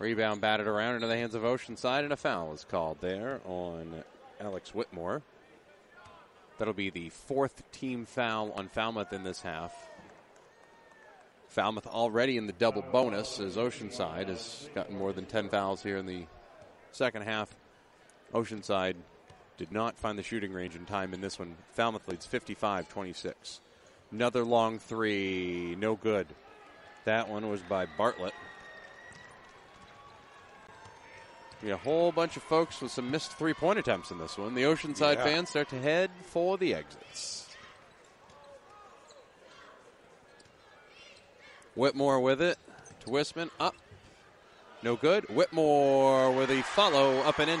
Rebound 0.00 0.40
batted 0.40 0.66
around 0.66 0.94
into 0.94 1.08
the 1.08 1.16
hands 1.16 1.34
of 1.34 1.42
Oceanside, 1.42 2.04
and 2.04 2.12
a 2.12 2.16
foul 2.16 2.54
is 2.54 2.64
called 2.64 2.96
there 3.02 3.42
on 3.44 4.02
Alex 4.40 4.74
Whitmore. 4.74 5.20
That'll 6.56 6.72
be 6.72 6.88
the 6.88 7.10
fourth 7.10 7.70
team 7.70 8.06
foul 8.06 8.50
on 8.52 8.68
Falmouth 8.68 9.12
in 9.12 9.24
this 9.24 9.42
half. 9.42 9.74
Falmouth 11.48 11.86
already 11.86 12.38
in 12.38 12.46
the 12.46 12.54
double 12.54 12.80
bonus 12.80 13.40
as 13.40 13.56
Oceanside 13.56 14.28
has 14.28 14.70
gotten 14.74 14.96
more 14.96 15.12
than 15.12 15.26
10 15.26 15.50
fouls 15.50 15.82
here 15.82 15.98
in 15.98 16.06
the 16.06 16.24
second 16.92 17.22
half. 17.22 17.54
Oceanside 18.32 18.96
did 19.58 19.70
not 19.70 19.98
find 19.98 20.18
the 20.18 20.22
shooting 20.22 20.54
range 20.54 20.76
in 20.76 20.86
time 20.86 21.12
in 21.12 21.20
this 21.20 21.38
one. 21.38 21.56
Falmouth 21.72 22.08
leads 22.08 22.24
55 22.24 22.88
26. 22.88 23.60
Another 24.12 24.44
long 24.44 24.78
three, 24.78 25.76
no 25.78 25.94
good. 25.94 26.26
That 27.04 27.28
one 27.28 27.50
was 27.50 27.60
by 27.60 27.84
Bartlett. 27.98 28.29
A 31.68 31.76
whole 31.76 32.10
bunch 32.12 32.36
of 32.36 32.42
folks 32.44 32.80
with 32.80 32.90
some 32.90 33.10
missed 33.10 33.32
three 33.32 33.52
point 33.54 33.78
attempts 33.78 34.10
in 34.10 34.18
this 34.18 34.38
one. 34.38 34.54
The 34.54 34.62
Oceanside 34.62 35.16
Yeah. 35.16 35.24
fans 35.24 35.50
start 35.50 35.68
to 35.70 35.80
head 35.80 36.10
for 36.26 36.56
the 36.56 36.74
exits. 36.74 37.48
Whitmore 41.74 42.20
with 42.20 42.40
it 42.42 42.58
to 43.00 43.06
Wisman. 43.10 43.50
Up. 43.58 43.74
No 44.82 44.96
good. 44.96 45.24
Whitmore 45.28 46.32
with 46.32 46.50
a 46.50 46.62
follow 46.62 47.18
up 47.20 47.38
and 47.38 47.50
in. 47.50 47.60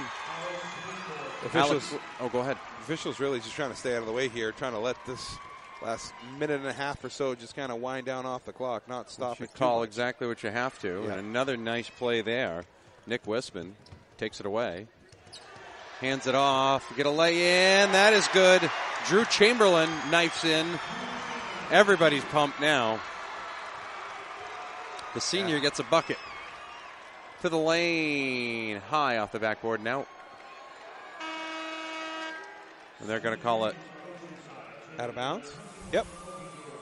Officials, 1.44 1.94
oh, 2.20 2.28
go 2.28 2.40
ahead. 2.40 2.58
officials 2.82 3.18
really 3.18 3.38
just 3.40 3.54
trying 3.54 3.70
to 3.70 3.76
stay 3.76 3.94
out 3.94 4.00
of 4.00 4.06
the 4.06 4.12
way 4.12 4.28
here, 4.28 4.52
trying 4.52 4.72
to 4.72 4.78
let 4.78 4.96
this 5.06 5.36
last 5.82 6.12
minute 6.38 6.60
and 6.60 6.68
a 6.68 6.72
half 6.72 7.02
or 7.02 7.08
so 7.08 7.34
just 7.34 7.56
kind 7.56 7.72
of 7.72 7.78
wind 7.80 8.04
down 8.04 8.26
off 8.26 8.44
the 8.44 8.52
clock, 8.52 8.86
not 8.88 9.10
stop 9.10 9.40
it. 9.40 9.54
call 9.54 9.82
exactly 9.82 10.26
what 10.26 10.42
you 10.42 10.50
have 10.50 10.78
to. 10.80 11.04
Yeah. 11.06 11.12
And 11.12 11.20
another 11.20 11.56
nice 11.56 11.88
play 11.88 12.20
there. 12.20 12.64
Nick 13.10 13.24
Wisman 13.24 13.72
takes 14.18 14.38
it 14.38 14.46
away. 14.46 14.86
Hands 16.00 16.24
it 16.28 16.34
off. 16.36 16.96
Get 16.96 17.06
a 17.06 17.10
lay 17.10 17.82
in. 17.82 17.90
That 17.90 18.12
is 18.12 18.26
good. 18.28 18.70
Drew 19.08 19.24
Chamberlain 19.24 19.90
knifes 20.10 20.44
in. 20.44 20.78
Everybody's 21.72 22.24
pumped 22.26 22.60
now. 22.60 23.00
The 25.14 25.20
senior 25.20 25.58
gets 25.58 25.80
a 25.80 25.82
bucket. 25.82 26.18
To 27.42 27.48
the 27.48 27.58
lane. 27.58 28.80
High 28.88 29.18
off 29.18 29.32
the 29.32 29.40
backboard 29.40 29.82
now. 29.82 30.06
And 33.00 33.08
they're 33.08 33.18
going 33.18 33.36
to 33.36 33.42
call 33.42 33.66
it 33.66 33.74
Out 35.00 35.08
of 35.08 35.16
bounds? 35.16 35.52
Yep. 35.92 36.06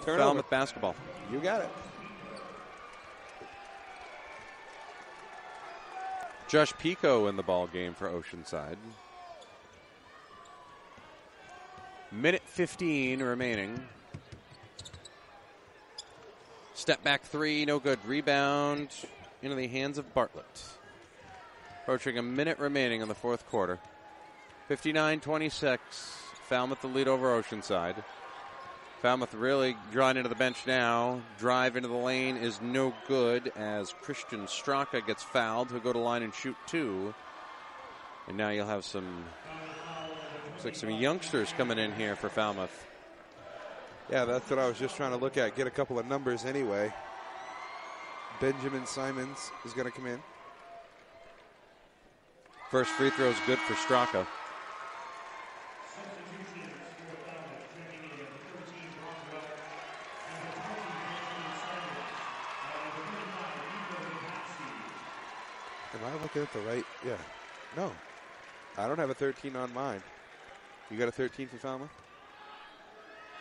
Turnover. 0.04 0.24
Falmouth 0.24 0.50
basketball. 0.50 0.94
You 1.32 1.38
got 1.38 1.62
it. 1.62 1.70
Josh 6.48 6.72
Pico 6.78 7.26
in 7.26 7.36
the 7.36 7.42
ball 7.42 7.66
game 7.66 7.92
for 7.92 8.08
Oceanside. 8.08 8.78
Minute 12.10 12.42
15 12.46 13.22
remaining. 13.22 13.78
Step 16.72 17.04
back 17.04 17.22
three, 17.22 17.66
no 17.66 17.78
good. 17.78 17.98
Rebound 18.06 18.88
into 19.42 19.56
the 19.56 19.66
hands 19.66 19.98
of 19.98 20.14
Bartlett. 20.14 20.64
Approaching 21.82 22.16
a 22.16 22.22
minute 22.22 22.58
remaining 22.58 23.02
in 23.02 23.08
the 23.08 23.14
fourth 23.14 23.46
quarter. 23.50 23.78
59 24.68 25.20
26. 25.20 26.16
Falmouth 26.48 26.80
the 26.80 26.86
lead 26.86 27.08
over 27.08 27.38
Oceanside. 27.38 28.02
Falmouth 29.02 29.32
really 29.34 29.76
drawing 29.92 30.16
into 30.16 30.28
the 30.28 30.34
bench 30.34 30.66
now. 30.66 31.20
Drive 31.38 31.76
into 31.76 31.88
the 31.88 31.94
lane 31.94 32.36
is 32.36 32.60
no 32.60 32.92
good 33.06 33.52
as 33.56 33.94
Christian 34.02 34.46
Straka 34.46 35.06
gets 35.06 35.22
fouled. 35.22 35.70
He'll 35.70 35.78
go 35.78 35.92
to 35.92 35.98
line 35.98 36.24
and 36.24 36.34
shoot 36.34 36.56
two. 36.66 37.14
And 38.26 38.36
now 38.36 38.50
you'll 38.50 38.66
have 38.66 38.84
some, 38.84 39.24
looks 40.52 40.64
like 40.64 40.74
some 40.74 40.90
youngsters 40.90 41.52
coming 41.56 41.78
in 41.78 41.92
here 41.92 42.16
for 42.16 42.28
Falmouth. 42.28 42.86
Yeah, 44.10 44.24
that's 44.24 44.50
what 44.50 44.58
I 44.58 44.66
was 44.66 44.78
just 44.78 44.96
trying 44.96 45.12
to 45.12 45.16
look 45.16 45.36
at. 45.36 45.54
Get 45.54 45.68
a 45.68 45.70
couple 45.70 45.98
of 45.98 46.06
numbers 46.06 46.44
anyway. 46.44 46.92
Benjamin 48.40 48.86
Simons 48.86 49.50
is 49.64 49.72
going 49.74 49.86
to 49.86 49.92
come 49.92 50.06
in. 50.06 50.20
First 52.70 52.90
free 52.90 53.10
throw 53.10 53.28
is 53.28 53.36
good 53.46 53.58
for 53.58 53.74
Straka. 53.74 54.26
Am 66.00 66.08
I 66.08 66.22
looking 66.22 66.42
at 66.42 66.52
the 66.52 66.60
right? 66.60 66.84
Yeah. 67.04 67.16
No. 67.76 67.92
I 68.76 68.86
don't 68.86 68.98
have 68.98 69.10
a 69.10 69.14
13 69.14 69.56
on 69.56 69.72
mine. 69.74 70.02
You 70.90 70.98
got 70.98 71.08
a 71.08 71.12
13 71.12 71.48
for 71.48 71.56
Falmouth? 71.56 71.90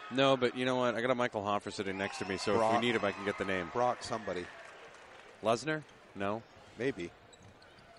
No, 0.09 0.37
but 0.37 0.57
you 0.57 0.65
know 0.65 0.75
what? 0.75 0.95
I 0.95 1.01
got 1.01 1.11
a 1.11 1.15
Michael 1.15 1.43
Hoffer 1.43 1.69
sitting 1.69 1.97
next 1.97 2.17
to 2.19 2.25
me, 2.25 2.37
so 2.37 2.61
if 2.61 2.73
we 2.73 2.79
need 2.79 2.95
him, 2.95 3.03
I 3.03 3.11
can 3.11 3.25
get 3.25 3.37
the 3.37 3.45
name. 3.45 3.69
Brock 3.73 4.01
somebody. 4.01 4.45
Lesnar? 5.43 5.83
No. 6.15 6.41
Maybe. 6.79 7.11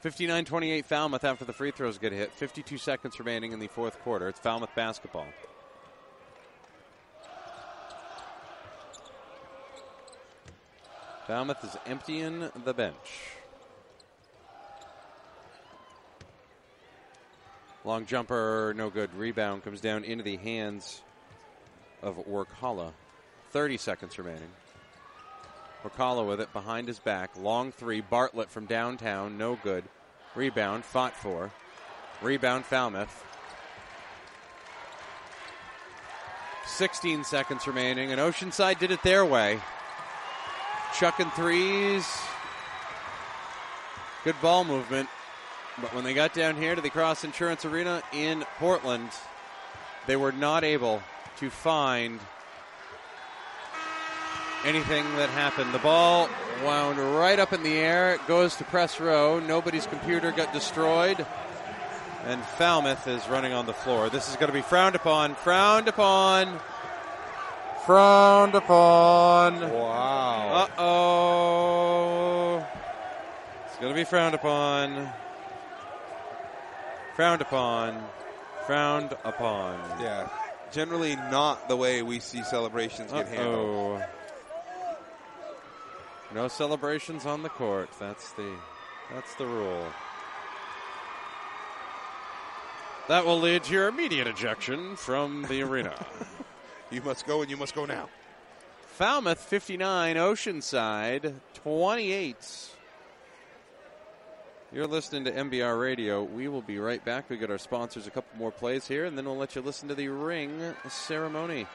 59 0.00 0.44
28 0.44 0.86
Falmouth 0.86 1.24
after 1.24 1.44
the 1.44 1.52
free 1.52 1.70
throws 1.70 1.98
get 1.98 2.12
hit. 2.12 2.32
52 2.32 2.78
seconds 2.78 3.18
remaining 3.18 3.52
in 3.52 3.59
the 3.59 3.66
fourth 3.66 3.98
quarter. 4.00 4.28
It's 4.28 4.40
Falmouth 4.40 4.74
basketball. 4.74 5.26
Falmouth 11.26 11.62
is 11.62 11.76
emptying 11.84 12.48
the 12.64 12.72
bench. 12.72 13.38
Long 17.89 18.05
jumper, 18.05 18.74
no 18.76 18.91
good. 18.91 19.14
Rebound 19.14 19.64
comes 19.64 19.80
down 19.80 20.05
into 20.05 20.22
the 20.22 20.36
hands 20.36 21.01
of 22.03 22.18
Workala. 22.28 22.93
30 23.53 23.78
seconds 23.78 24.18
remaining. 24.18 24.51
Workala 25.82 26.28
with 26.28 26.39
it 26.43 26.53
behind 26.53 26.86
his 26.86 26.99
back. 26.99 27.30
Long 27.39 27.72
three. 27.72 28.03
Bartlett 28.03 28.51
from 28.51 28.66
downtown. 28.66 29.39
No 29.39 29.59
good. 29.62 29.84
Rebound. 30.34 30.84
Fought 30.84 31.16
for. 31.16 31.51
Rebound. 32.20 32.66
Falmouth. 32.66 33.24
16 36.66 37.24
seconds 37.24 37.66
remaining, 37.66 38.12
and 38.12 38.20
Oceanside 38.20 38.78
did 38.80 38.91
it 38.91 39.03
their 39.03 39.24
way. 39.24 39.59
Chucking 40.99 41.30
threes. 41.30 42.07
Good 44.24 44.36
ball 44.43 44.64
movement. 44.64 45.09
But 45.81 45.95
when 45.95 46.05
they 46.05 46.14
got 46.14 46.35
down 46.35 46.57
here 46.57 46.74
to 46.74 46.81
the 46.81 46.91
Cross 46.91 47.24
Insurance 47.24 47.64
Arena 47.64 48.03
in 48.12 48.45
Portland, 48.59 49.11
they 50.07 50.16
were 50.16 50.33
not 50.33 50.64
able 50.64 51.03
to 51.39 51.51
find 51.51 52.18
anything 54.64 55.05
that 55.16 55.29
happened. 55.31 55.72
The 55.72 55.79
ball 55.79 56.29
wound 56.64 56.99
right 56.99 57.39
up 57.39 57.53
in 57.53 57.62
the 57.62 57.76
air. 57.76 58.14
It 58.14 58.26
goes 58.26 58.57
to 58.57 58.64
press 58.64 58.99
row. 58.99 59.39
Nobody's 59.39 59.87
computer 59.87 60.33
got 60.33 60.53
destroyed. 60.53 61.24
And 62.24 62.43
Falmouth 62.43 63.07
is 63.07 63.29
running 63.29 63.53
on 63.53 63.66
the 63.66 63.72
floor. 63.72 64.11
This 64.11 64.29
is 64.29 64.35
going 64.35 64.49
to 64.49 64.53
be 64.53 64.62
frowned 64.62 64.97
upon. 64.97 65.37
Frowned 65.37 65.87
upon. 65.87 66.59
Frowned 67.87 68.55
upon. 68.57 69.61
Wow. 69.61 70.53
Uh 70.53 70.68
oh. 70.79 72.66
It's 73.66 73.76
going 73.76 73.93
to 73.93 73.97
be 73.97 74.05
frowned 74.05 74.35
upon. 74.35 75.09
Frowned 77.19 77.43
upon. 77.43 78.01
Frowned 78.64 79.12
upon. 79.25 79.75
Yeah. 80.01 80.29
Generally 80.71 81.16
not 81.16 81.69
the 81.69 81.75
way 81.75 82.01
we 82.01 82.21
see 82.21 82.45
celebrations 82.45 83.11
get 83.11 83.27
handled. 83.27 84.01
Uh-oh. 84.01 84.07
No 86.33 86.47
celebrations 86.47 87.27
on 87.27 87.43
the 87.43 87.49
court. 87.49 87.89
That's 87.99 88.31
the 88.35 88.49
that's 89.12 89.35
the 89.35 89.47
rule. 89.47 89.85
That 93.09 93.27
will 93.27 93.41
lead 93.41 93.64
to 93.64 93.73
your 93.73 93.89
immediate 93.89 94.29
ejection 94.29 94.95
from 94.95 95.45
the 95.49 95.62
arena. 95.62 95.95
You 96.93 97.03
must 97.03 97.27
go 97.27 97.43
and 97.43 97.51
you 97.51 97.57
must 97.57 97.75
go 97.75 97.85
now. 97.85 98.09
Falmouth 98.95 99.41
59, 99.41 100.16
Oceanside 100.16 101.35
28. 101.55 102.37
You're 104.71 104.87
listening 104.87 105.25
to 105.25 105.33
MBR 105.33 105.81
Radio. 105.81 106.23
We 106.23 106.47
will 106.47 106.61
be 106.61 106.79
right 106.79 107.03
back. 107.03 107.31
We 107.31 107.39
got 107.39 107.51
our 107.51 107.57
sponsors 107.57 108.07
a 108.07 108.11
couple 108.11 108.37
more 108.37 108.51
plays 108.51 108.87
here, 108.87 109.07
and 109.07 109.16
then 109.16 109.25
we'll 109.25 109.39
let 109.39 109.57
you 109.57 109.62
listen 109.62 109.89
to 109.89 109.95
the 109.95 110.09
ring 110.09 110.61
ceremony. 110.91 111.66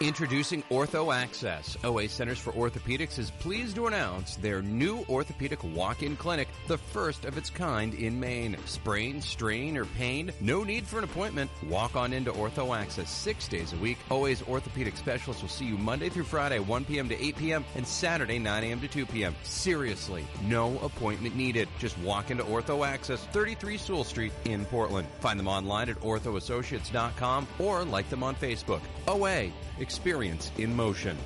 Introducing 0.00 0.62
Ortho 0.64 1.14
Access. 1.14 1.76
OA 1.84 2.08
Centers 2.08 2.38
for 2.38 2.52
Orthopedics 2.52 3.18
is 3.18 3.30
pleased 3.30 3.76
to 3.76 3.86
announce 3.86 4.36
their 4.36 4.60
new 4.60 5.04
orthopedic 5.08 5.62
walk-in 5.62 6.16
clinic, 6.16 6.48
the 6.66 6.78
first 6.78 7.24
of 7.24 7.38
its 7.38 7.48
kind 7.48 7.94
in 7.94 8.18
Maine. 8.18 8.56
Sprain, 8.66 9.20
strain, 9.20 9.76
or 9.76 9.84
pain? 9.84 10.32
No 10.40 10.64
need 10.64 10.86
for 10.86 10.98
an 10.98 11.04
appointment. 11.04 11.50
Walk 11.68 11.96
on 11.96 12.12
into 12.12 12.32
Ortho 12.32 12.76
Access 12.76 13.10
six 13.10 13.48
days 13.48 13.72
a 13.72 13.76
week. 13.76 13.98
OA's 14.10 14.42
orthopedic 14.42 14.96
specialists 14.96 15.42
will 15.42 15.48
see 15.48 15.64
you 15.64 15.78
Monday 15.78 16.08
through 16.08 16.24
Friday, 16.24 16.58
1 16.58 16.84
p.m. 16.84 17.08
to 17.08 17.24
8 17.24 17.36
p.m. 17.36 17.64
and 17.76 17.86
Saturday, 17.86 18.38
9 18.38 18.64
a.m. 18.64 18.80
to 18.80 18.88
2 18.88 19.06
p.m. 19.06 19.34
Seriously, 19.44 20.26
no 20.42 20.78
appointment 20.80 21.36
needed. 21.36 21.68
Just 21.78 21.96
walk 21.98 22.30
into 22.30 22.42
Ortho 22.44 22.86
Access, 22.86 23.24
33 23.26 23.76
Sewall 23.78 24.04
Street 24.04 24.32
in 24.44 24.64
Portland. 24.66 25.06
Find 25.20 25.38
them 25.38 25.48
online 25.48 25.88
at 25.88 26.00
orthoassociates.com 26.00 27.46
or 27.58 27.84
like 27.84 28.08
them 28.10 28.22
on 28.22 28.34
Facebook. 28.34 28.80
OA, 29.06 29.50
experience 29.78 30.50
in 30.58 30.74
motion. 30.74 31.16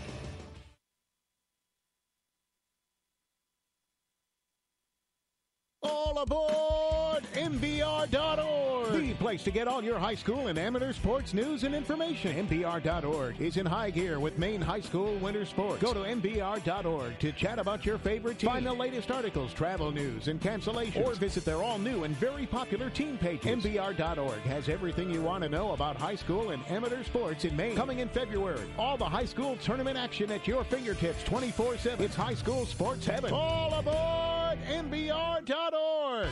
All 5.82 6.18
aboard 6.18 6.88
MBR.org, 7.35 8.93
the 8.93 9.14
place 9.14 9.43
to 9.45 9.51
get 9.51 9.69
all 9.69 9.83
your 9.83 9.99
high 9.99 10.14
school 10.14 10.49
and 10.49 10.59
amateur 10.59 10.93
sports 10.93 11.35
news 11.35 11.64
and 11.64 11.75
information. 11.75 12.47
MBR.org 12.47 13.41
is 13.41 13.57
in 13.57 13.66
high 13.66 13.91
gear 13.91 14.21
with 14.21 14.39
Maine 14.39 14.61
High 14.61 14.81
School 14.81 15.16
winter 15.16 15.45
sports. 15.45 15.83
Go 15.83 15.93
to 15.93 16.01
MBR.org 16.01 17.19
to 17.19 17.33
chat 17.33 17.59
about 17.59 17.85
your 17.85 17.99
favorite 17.99 18.39
team. 18.39 18.51
Find 18.51 18.66
the 18.66 18.73
latest 18.73 19.11
articles, 19.11 19.53
travel 19.53 19.93
news, 19.93 20.29
and 20.29 20.41
cancellations. 20.41 21.07
Or 21.07 21.14
visit 21.14 21.45
their 21.45 21.62
all 21.62 21.79
new 21.79 22.05
and 22.05 22.16
very 22.16 22.47
popular 22.47 22.91
team 22.91 23.19
pages. 23.19 23.45
MBR.org 23.64 24.41
has 24.41 24.69
everything 24.69 25.11
you 25.11 25.23
want 25.23 25.43
to 25.45 25.49
know 25.49 25.73
about 25.73 25.97
high 25.97 26.16
school 26.16 26.51
and 26.51 26.62
amateur 26.69 27.05
sports 27.05 27.45
in 27.45 27.55
Maine. 27.57 27.77
Coming 27.77 27.99
in 27.99 28.09
February, 28.09 28.69
all 28.79 28.97
the 28.97 29.09
high 29.09 29.25
school 29.25 29.57
tournament 29.57 29.99
action 29.99 30.31
at 30.31 30.47
your 30.47 30.64
fingertips 30.64 31.23
24 31.25 31.79
7. 31.79 32.05
It's 32.05 32.14
high 32.14 32.35
school 32.35 32.66
sports 32.66 33.07
heaven. 33.07 33.33
All 33.33 33.75
aboard 33.75 34.59
MBR.org. 34.66 36.29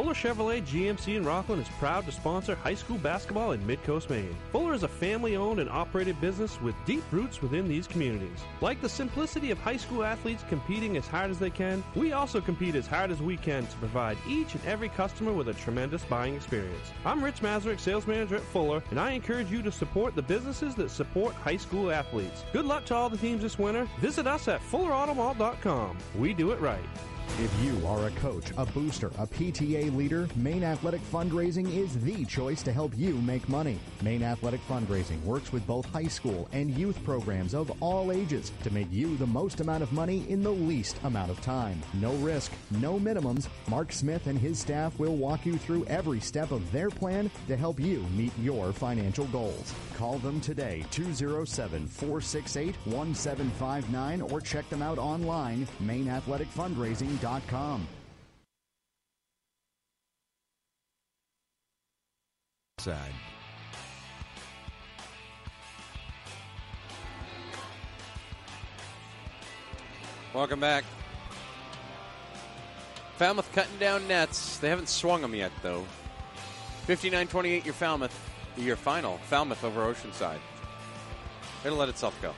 Fuller 0.00 0.14
Chevrolet 0.14 0.62
GMC 0.62 1.16
in 1.16 1.26
Rockland 1.26 1.60
is 1.60 1.68
proud 1.78 2.06
to 2.06 2.12
sponsor 2.12 2.54
high 2.54 2.72
school 2.72 2.96
basketball 2.96 3.52
in 3.52 3.60
Midcoast, 3.66 4.08
Maine. 4.08 4.34
Fuller 4.50 4.72
is 4.72 4.82
a 4.82 4.88
family 4.88 5.36
owned 5.36 5.60
and 5.60 5.68
operated 5.68 6.18
business 6.22 6.58
with 6.62 6.74
deep 6.86 7.04
roots 7.10 7.42
within 7.42 7.68
these 7.68 7.86
communities. 7.86 8.38
Like 8.62 8.80
the 8.80 8.88
simplicity 8.88 9.50
of 9.50 9.58
high 9.58 9.76
school 9.76 10.02
athletes 10.02 10.42
competing 10.48 10.96
as 10.96 11.06
hard 11.06 11.30
as 11.30 11.38
they 11.38 11.50
can, 11.50 11.84
we 11.94 12.12
also 12.12 12.40
compete 12.40 12.76
as 12.76 12.86
hard 12.86 13.10
as 13.10 13.20
we 13.20 13.36
can 13.36 13.66
to 13.66 13.76
provide 13.76 14.16
each 14.26 14.54
and 14.54 14.64
every 14.64 14.88
customer 14.88 15.34
with 15.34 15.48
a 15.48 15.52
tremendous 15.52 16.02
buying 16.04 16.34
experience. 16.34 16.92
I'm 17.04 17.22
Rich 17.22 17.42
Mazurek, 17.42 17.78
sales 17.78 18.06
manager 18.06 18.36
at 18.36 18.42
Fuller, 18.42 18.82
and 18.88 18.98
I 18.98 19.10
encourage 19.10 19.50
you 19.50 19.60
to 19.60 19.70
support 19.70 20.14
the 20.14 20.22
businesses 20.22 20.74
that 20.76 20.90
support 20.90 21.34
high 21.34 21.58
school 21.58 21.90
athletes. 21.90 22.46
Good 22.54 22.64
luck 22.64 22.86
to 22.86 22.94
all 22.94 23.10
the 23.10 23.18
teams 23.18 23.42
this 23.42 23.58
winter. 23.58 23.86
Visit 23.98 24.26
us 24.26 24.48
at 24.48 24.62
FullerAutomall.com. 24.62 25.98
We 26.18 26.32
do 26.32 26.52
it 26.52 26.60
right. 26.60 26.80
If 27.38 27.50
you 27.62 27.86
are 27.86 28.06
a 28.06 28.10
coach, 28.12 28.52
a 28.58 28.66
booster, 28.66 29.06
a 29.18 29.26
PTA 29.26 29.96
leader, 29.96 30.28
Maine 30.36 30.62
Athletic 30.62 31.00
Fundraising 31.10 31.74
is 31.74 31.98
the 32.02 32.26
choice 32.26 32.62
to 32.62 32.72
help 32.72 32.92
you 32.98 33.14
make 33.14 33.48
money. 33.48 33.78
Maine 34.02 34.22
Athletic 34.22 34.60
Fundraising 34.68 35.22
works 35.24 35.50
with 35.50 35.66
both 35.66 35.86
high 35.86 36.08
school 36.08 36.48
and 36.52 36.70
youth 36.70 37.02
programs 37.02 37.54
of 37.54 37.72
all 37.82 38.12
ages 38.12 38.52
to 38.62 38.70
make 38.72 38.92
you 38.92 39.16
the 39.16 39.26
most 39.26 39.60
amount 39.60 39.82
of 39.82 39.90
money 39.92 40.28
in 40.28 40.42
the 40.42 40.50
least 40.50 40.98
amount 41.04 41.30
of 41.30 41.40
time. 41.40 41.80
No 41.94 42.12
risk, 42.16 42.52
no 42.72 42.98
minimums. 42.98 43.48
Mark 43.68 43.90
Smith 43.90 44.26
and 44.26 44.38
his 44.38 44.58
staff 44.58 44.98
will 44.98 45.16
walk 45.16 45.46
you 45.46 45.56
through 45.56 45.86
every 45.86 46.20
step 46.20 46.50
of 46.50 46.70
their 46.72 46.90
plan 46.90 47.30
to 47.48 47.56
help 47.56 47.80
you 47.80 48.04
meet 48.14 48.32
your 48.38 48.70
financial 48.70 49.26
goals. 49.26 49.72
Call 49.96 50.18
them 50.18 50.42
today, 50.42 50.84
207 50.90 51.86
468 51.86 52.74
1759, 52.84 54.20
or 54.20 54.42
check 54.42 54.68
them 54.68 54.82
out 54.82 54.98
online, 54.98 55.66
MaineAthleticFundraising.com. 57.20 57.86
Side. 62.78 63.12
Welcome 70.32 70.60
back. 70.60 70.84
Falmouth 73.18 73.50
cutting 73.52 73.76
down 73.78 74.06
nets. 74.08 74.56
They 74.58 74.68
haven't 74.68 74.88
swung 74.88 75.20
them 75.20 75.34
yet, 75.34 75.52
though. 75.62 75.84
59-28, 76.86 77.64
your 77.64 77.74
Falmouth, 77.74 78.30
your 78.56 78.76
final. 78.76 79.18
Falmouth 79.28 79.62
over 79.62 79.82
Oceanside. 79.92 80.38
It'll 81.64 81.76
let 81.76 81.90
itself 81.90 82.16
go. 82.22 82.32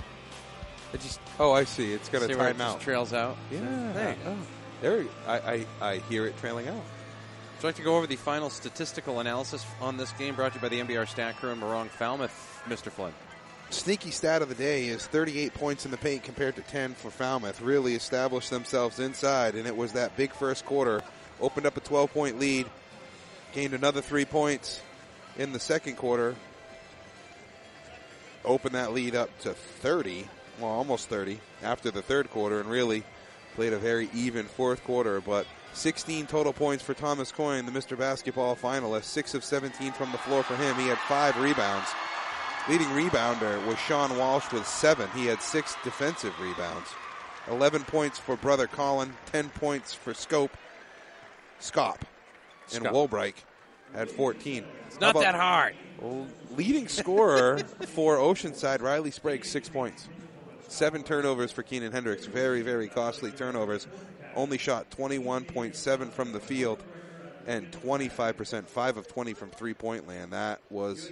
It 0.93 1.01
just 1.01 1.20
oh, 1.39 1.53
I 1.53 1.64
see. 1.64 1.93
It's 1.93 2.09
got 2.09 2.22
a 2.22 2.26
See 2.26 2.33
it 2.33 2.37
just 2.37 2.59
timeout. 2.59 2.80
trails 2.80 3.12
out. 3.12 3.37
Yeah. 3.51 3.93
Hey. 3.93 4.16
Oh, 4.26 4.37
there. 4.83 5.05
I, 5.26 5.39
I 5.39 5.66
I 5.80 5.97
hear 6.09 6.26
it 6.26 6.37
trailing 6.39 6.68
out. 6.68 6.74
Would 6.74 7.62
you 7.62 7.68
like 7.68 7.76
to 7.76 7.83
go 7.83 7.97
over 7.97 8.07
the 8.07 8.16
final 8.16 8.51
statistical 8.51 9.20
analysis 9.20 9.64
on 9.80 9.97
this 9.97 10.12
game 10.12 10.35
brought 10.35 10.53
to 10.53 10.59
you 10.59 10.62
by 10.62 10.68
the 10.68 10.80
MBR 10.80 11.09
Stat 11.09 11.37
Crew 11.37 11.51
and 11.51 11.62
Morong 11.62 11.89
Falmouth, 11.89 12.62
Mr. 12.68 12.91
Flynn? 12.91 13.14
Sneaky 13.70 14.11
stat 14.11 14.43
of 14.43 14.49
the 14.51 14.55
day 14.55 14.89
is 14.89 15.07
38 15.07 15.55
points 15.55 15.85
in 15.87 15.91
the 15.93 15.97
paint 15.97 16.24
compared 16.24 16.57
to 16.57 16.62
10 16.62 16.93
for 16.95 17.11
Falmouth. 17.11 17.62
Really 17.62 17.95
established 17.95 18.51
themselves 18.51 18.99
inside, 18.99 19.55
and 19.55 19.66
it 19.66 19.76
was 19.76 19.93
that 19.93 20.16
big 20.16 20.33
first 20.33 20.66
quarter. 20.66 21.03
Opened 21.41 21.64
up 21.64 21.76
a 21.76 21.80
12 21.80 22.12
point 22.12 22.39
lead, 22.39 22.66
gained 23.53 23.72
another 23.72 24.03
three 24.03 24.24
points 24.24 24.83
in 25.39 25.53
the 25.53 25.61
second 25.61 25.97
quarter. 25.97 26.35
Opened 28.45 28.74
that 28.74 28.93
lead 28.93 29.14
up 29.14 29.30
to 29.41 29.55
30, 29.55 30.26
well, 30.61 30.70
almost 30.70 31.09
30 31.09 31.39
after 31.62 31.91
the 31.91 32.03
third 32.03 32.28
quarter, 32.30 32.61
and 32.61 32.68
really 32.68 33.05
played 33.55 33.72
a 33.72 33.78
very 33.78 34.09
even 34.14 34.46
fourth 34.46 34.82
quarter. 34.84 35.20
But 35.20 35.46
16 35.74 36.26
total 36.26 36.53
points 36.53 36.82
for 36.82 36.94
Thomas 36.94 37.32
Coyne, 37.32 37.66
the 37.66 37.72
Mr. 37.72 37.96
Basketball 37.96 38.57
finalist. 38.57 39.05
6 39.05 39.34
of 39.34 39.44
17 39.44 39.92
from 39.92 40.12
the 40.12 40.18
floor 40.18 40.42
for 40.42 40.57
him. 40.57 40.76
He 40.76 40.88
had 40.88 40.98
five 40.98 41.36
rebounds. 41.38 41.88
Leading 42.68 42.88
rebounder 42.88 43.64
was 43.66 43.78
Sean 43.78 44.16
Walsh 44.16 44.53
with 44.53 44.66
seven. 44.66 45.09
He 45.14 45.26
had 45.26 45.42
six 45.42 45.74
defensive 45.82 46.38
rebounds. 46.40 46.88
11 47.48 47.82
points 47.82 48.18
for 48.20 48.36
brother 48.36 48.68
Colin, 48.68 49.12
10 49.32 49.48
points 49.50 49.92
for 49.92 50.14
Scope, 50.14 50.57
Scop, 51.61 51.96
and 52.72 52.84
Scop. 52.84 52.92
Wolbrike 52.92 53.34
at 53.96 54.09
14. 54.09 54.64
It's 54.86 55.00
not 55.00 55.14
that 55.16 55.34
hard. 55.34 55.74
Leading 56.57 56.86
scorer 56.86 57.59
for 57.86 58.16
Oceanside, 58.16 58.80
Riley 58.80 59.11
Sprague, 59.11 59.44
six 59.44 59.68
points. 59.68 60.09
Seven 60.72 61.02
turnovers 61.02 61.52
for 61.52 61.62
Keenan 61.62 61.92
Hendricks. 61.92 62.24
Very, 62.24 62.62
very 62.62 62.88
costly 62.88 63.30
turnovers. 63.30 63.86
Only 64.34 64.56
shot 64.56 64.88
21.7 64.90 66.10
from 66.10 66.32
the 66.32 66.40
field 66.40 66.82
and 67.46 67.70
25%, 67.70 68.66
5 68.66 68.96
of 68.96 69.06
20 69.06 69.34
from 69.34 69.50
three 69.50 69.74
point 69.74 70.08
land. 70.08 70.32
That 70.32 70.60
was 70.70 71.10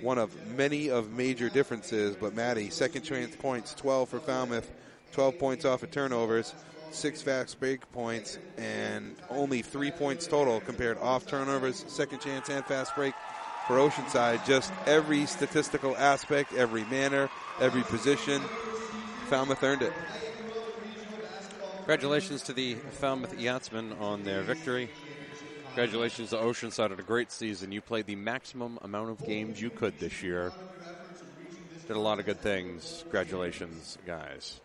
one 0.00 0.16
of 0.16 0.32
many 0.56 0.90
of 0.90 1.10
major 1.10 1.48
differences. 1.48 2.14
But 2.14 2.36
Maddie, 2.36 2.70
second 2.70 3.02
chance 3.02 3.34
points, 3.34 3.74
12 3.74 4.10
for 4.10 4.20
Falmouth, 4.20 4.70
12 5.10 5.40
points 5.40 5.64
off 5.64 5.82
of 5.82 5.90
turnovers. 5.90 6.54
six 6.92 7.20
fast 7.20 7.58
break 7.58 7.80
points 7.90 8.38
and 8.58 9.16
only 9.28 9.60
three 9.60 9.90
points 9.90 10.28
total 10.28 10.60
compared 10.60 10.98
off 10.98 11.26
turnovers, 11.26 11.84
second 11.88 12.20
chance, 12.20 12.48
and 12.48 12.64
fast 12.64 12.94
break 12.94 13.12
for 13.66 13.76
Oceanside. 13.78 14.46
Just 14.46 14.72
every 14.86 15.26
statistical 15.26 15.96
aspect, 15.96 16.54
every 16.54 16.84
manner, 16.84 17.28
every 17.60 17.82
position, 17.82 18.40
Falmouth 19.28 19.62
earned 19.62 19.82
it. 19.82 19.92
Congratulations 21.78 22.42
to 22.42 22.52
the 22.52 22.74
Falmouth 22.74 23.38
Yachtsmen 23.38 23.94
on 24.00 24.22
their 24.22 24.42
victory. 24.42 24.90
Congratulations 25.68 26.30
to 26.30 26.36
Oceanside 26.36 26.92
on 26.92 26.98
a 26.98 27.02
great 27.02 27.30
season. 27.32 27.72
You 27.72 27.80
played 27.80 28.06
the 28.06 28.16
maximum 28.16 28.78
amount 28.82 29.10
of 29.10 29.26
games 29.26 29.60
you 29.60 29.70
could 29.70 29.98
this 29.98 30.22
year. 30.22 30.52
Did 31.86 31.96
a 31.96 32.00
lot 32.00 32.18
of 32.18 32.26
good 32.26 32.40
things. 32.40 32.98
Congratulations, 33.04 33.96
guys. 34.06 34.60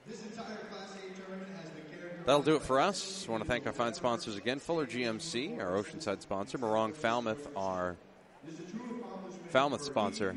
That'll 2.26 2.41
do 2.41 2.56
it 2.56 2.62
for 2.62 2.80
us. 2.80 3.26
I 3.28 3.32
want 3.32 3.44
to 3.44 3.50
thank 3.50 3.66
our 3.68 3.74
fine 3.74 3.94
sponsors 3.94 4.38
again 4.38 4.60
Fuller 4.60 4.86
GMC, 4.86 5.60
our 5.60 5.72
Oceanside 5.74 6.22
sponsor, 6.22 6.58
Morong 6.58 6.96
Falmouth, 6.96 7.48
our 7.56 7.96
Falmouth 9.50 9.84
sponsor. 9.84 10.36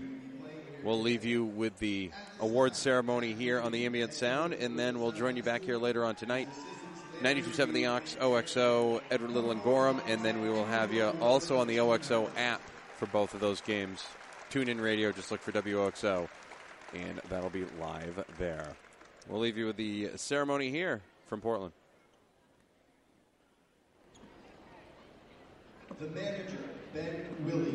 We'll 0.87 1.01
leave 1.01 1.25
you 1.25 1.45
with 1.45 1.77
the 1.81 2.13
award 2.39 2.77
ceremony 2.77 3.33
here 3.33 3.61
on 3.61 3.73
the 3.73 3.87
Ambient 3.87 4.15
Sound, 4.15 4.53
and 4.53 4.79
then 4.79 5.01
we'll 5.01 5.11
join 5.11 5.37
you 5.37 5.43
back 5.43 5.65
here 5.65 5.79
later 5.79 6.05
on 6.05 6.15
tonight. 6.15 6.49
92.7 7.23 7.73
The 7.73 7.87
Ox, 7.87 8.17
OXO, 8.21 9.01
Edward 9.11 9.33
Little 9.33 9.51
and 9.51 9.61
Gorham, 9.65 10.01
and 10.07 10.25
then 10.25 10.41
we 10.41 10.49
will 10.49 10.65
have 10.65 10.95
you 10.95 11.09
also 11.21 11.59
on 11.59 11.67
the 11.67 11.81
OXO 11.81 12.31
app 12.37 12.61
for 12.95 13.07
both 13.07 13.35
of 13.35 13.41
those 13.41 13.61
games. 13.61 14.05
Tune 14.49 14.69
in 14.69 14.81
radio, 14.81 15.11
just 15.11 15.33
look 15.33 15.41
for 15.41 15.51
WOXO, 15.51 16.29
and 16.95 17.21
that'll 17.31 17.51
be 17.51 17.65
live 17.81 18.25
there. 18.39 18.69
We'll 19.29 19.41
leave 19.41 19.59
you 19.59 19.67
with 19.67 19.77
the 19.77 20.11
ceremony 20.15 20.71
here 20.71 21.03
from 21.27 21.41
Portland. 21.41 21.73
The 25.99 26.07
manager, 26.07 26.59
Ben 26.95 27.27
Willie. 27.45 27.75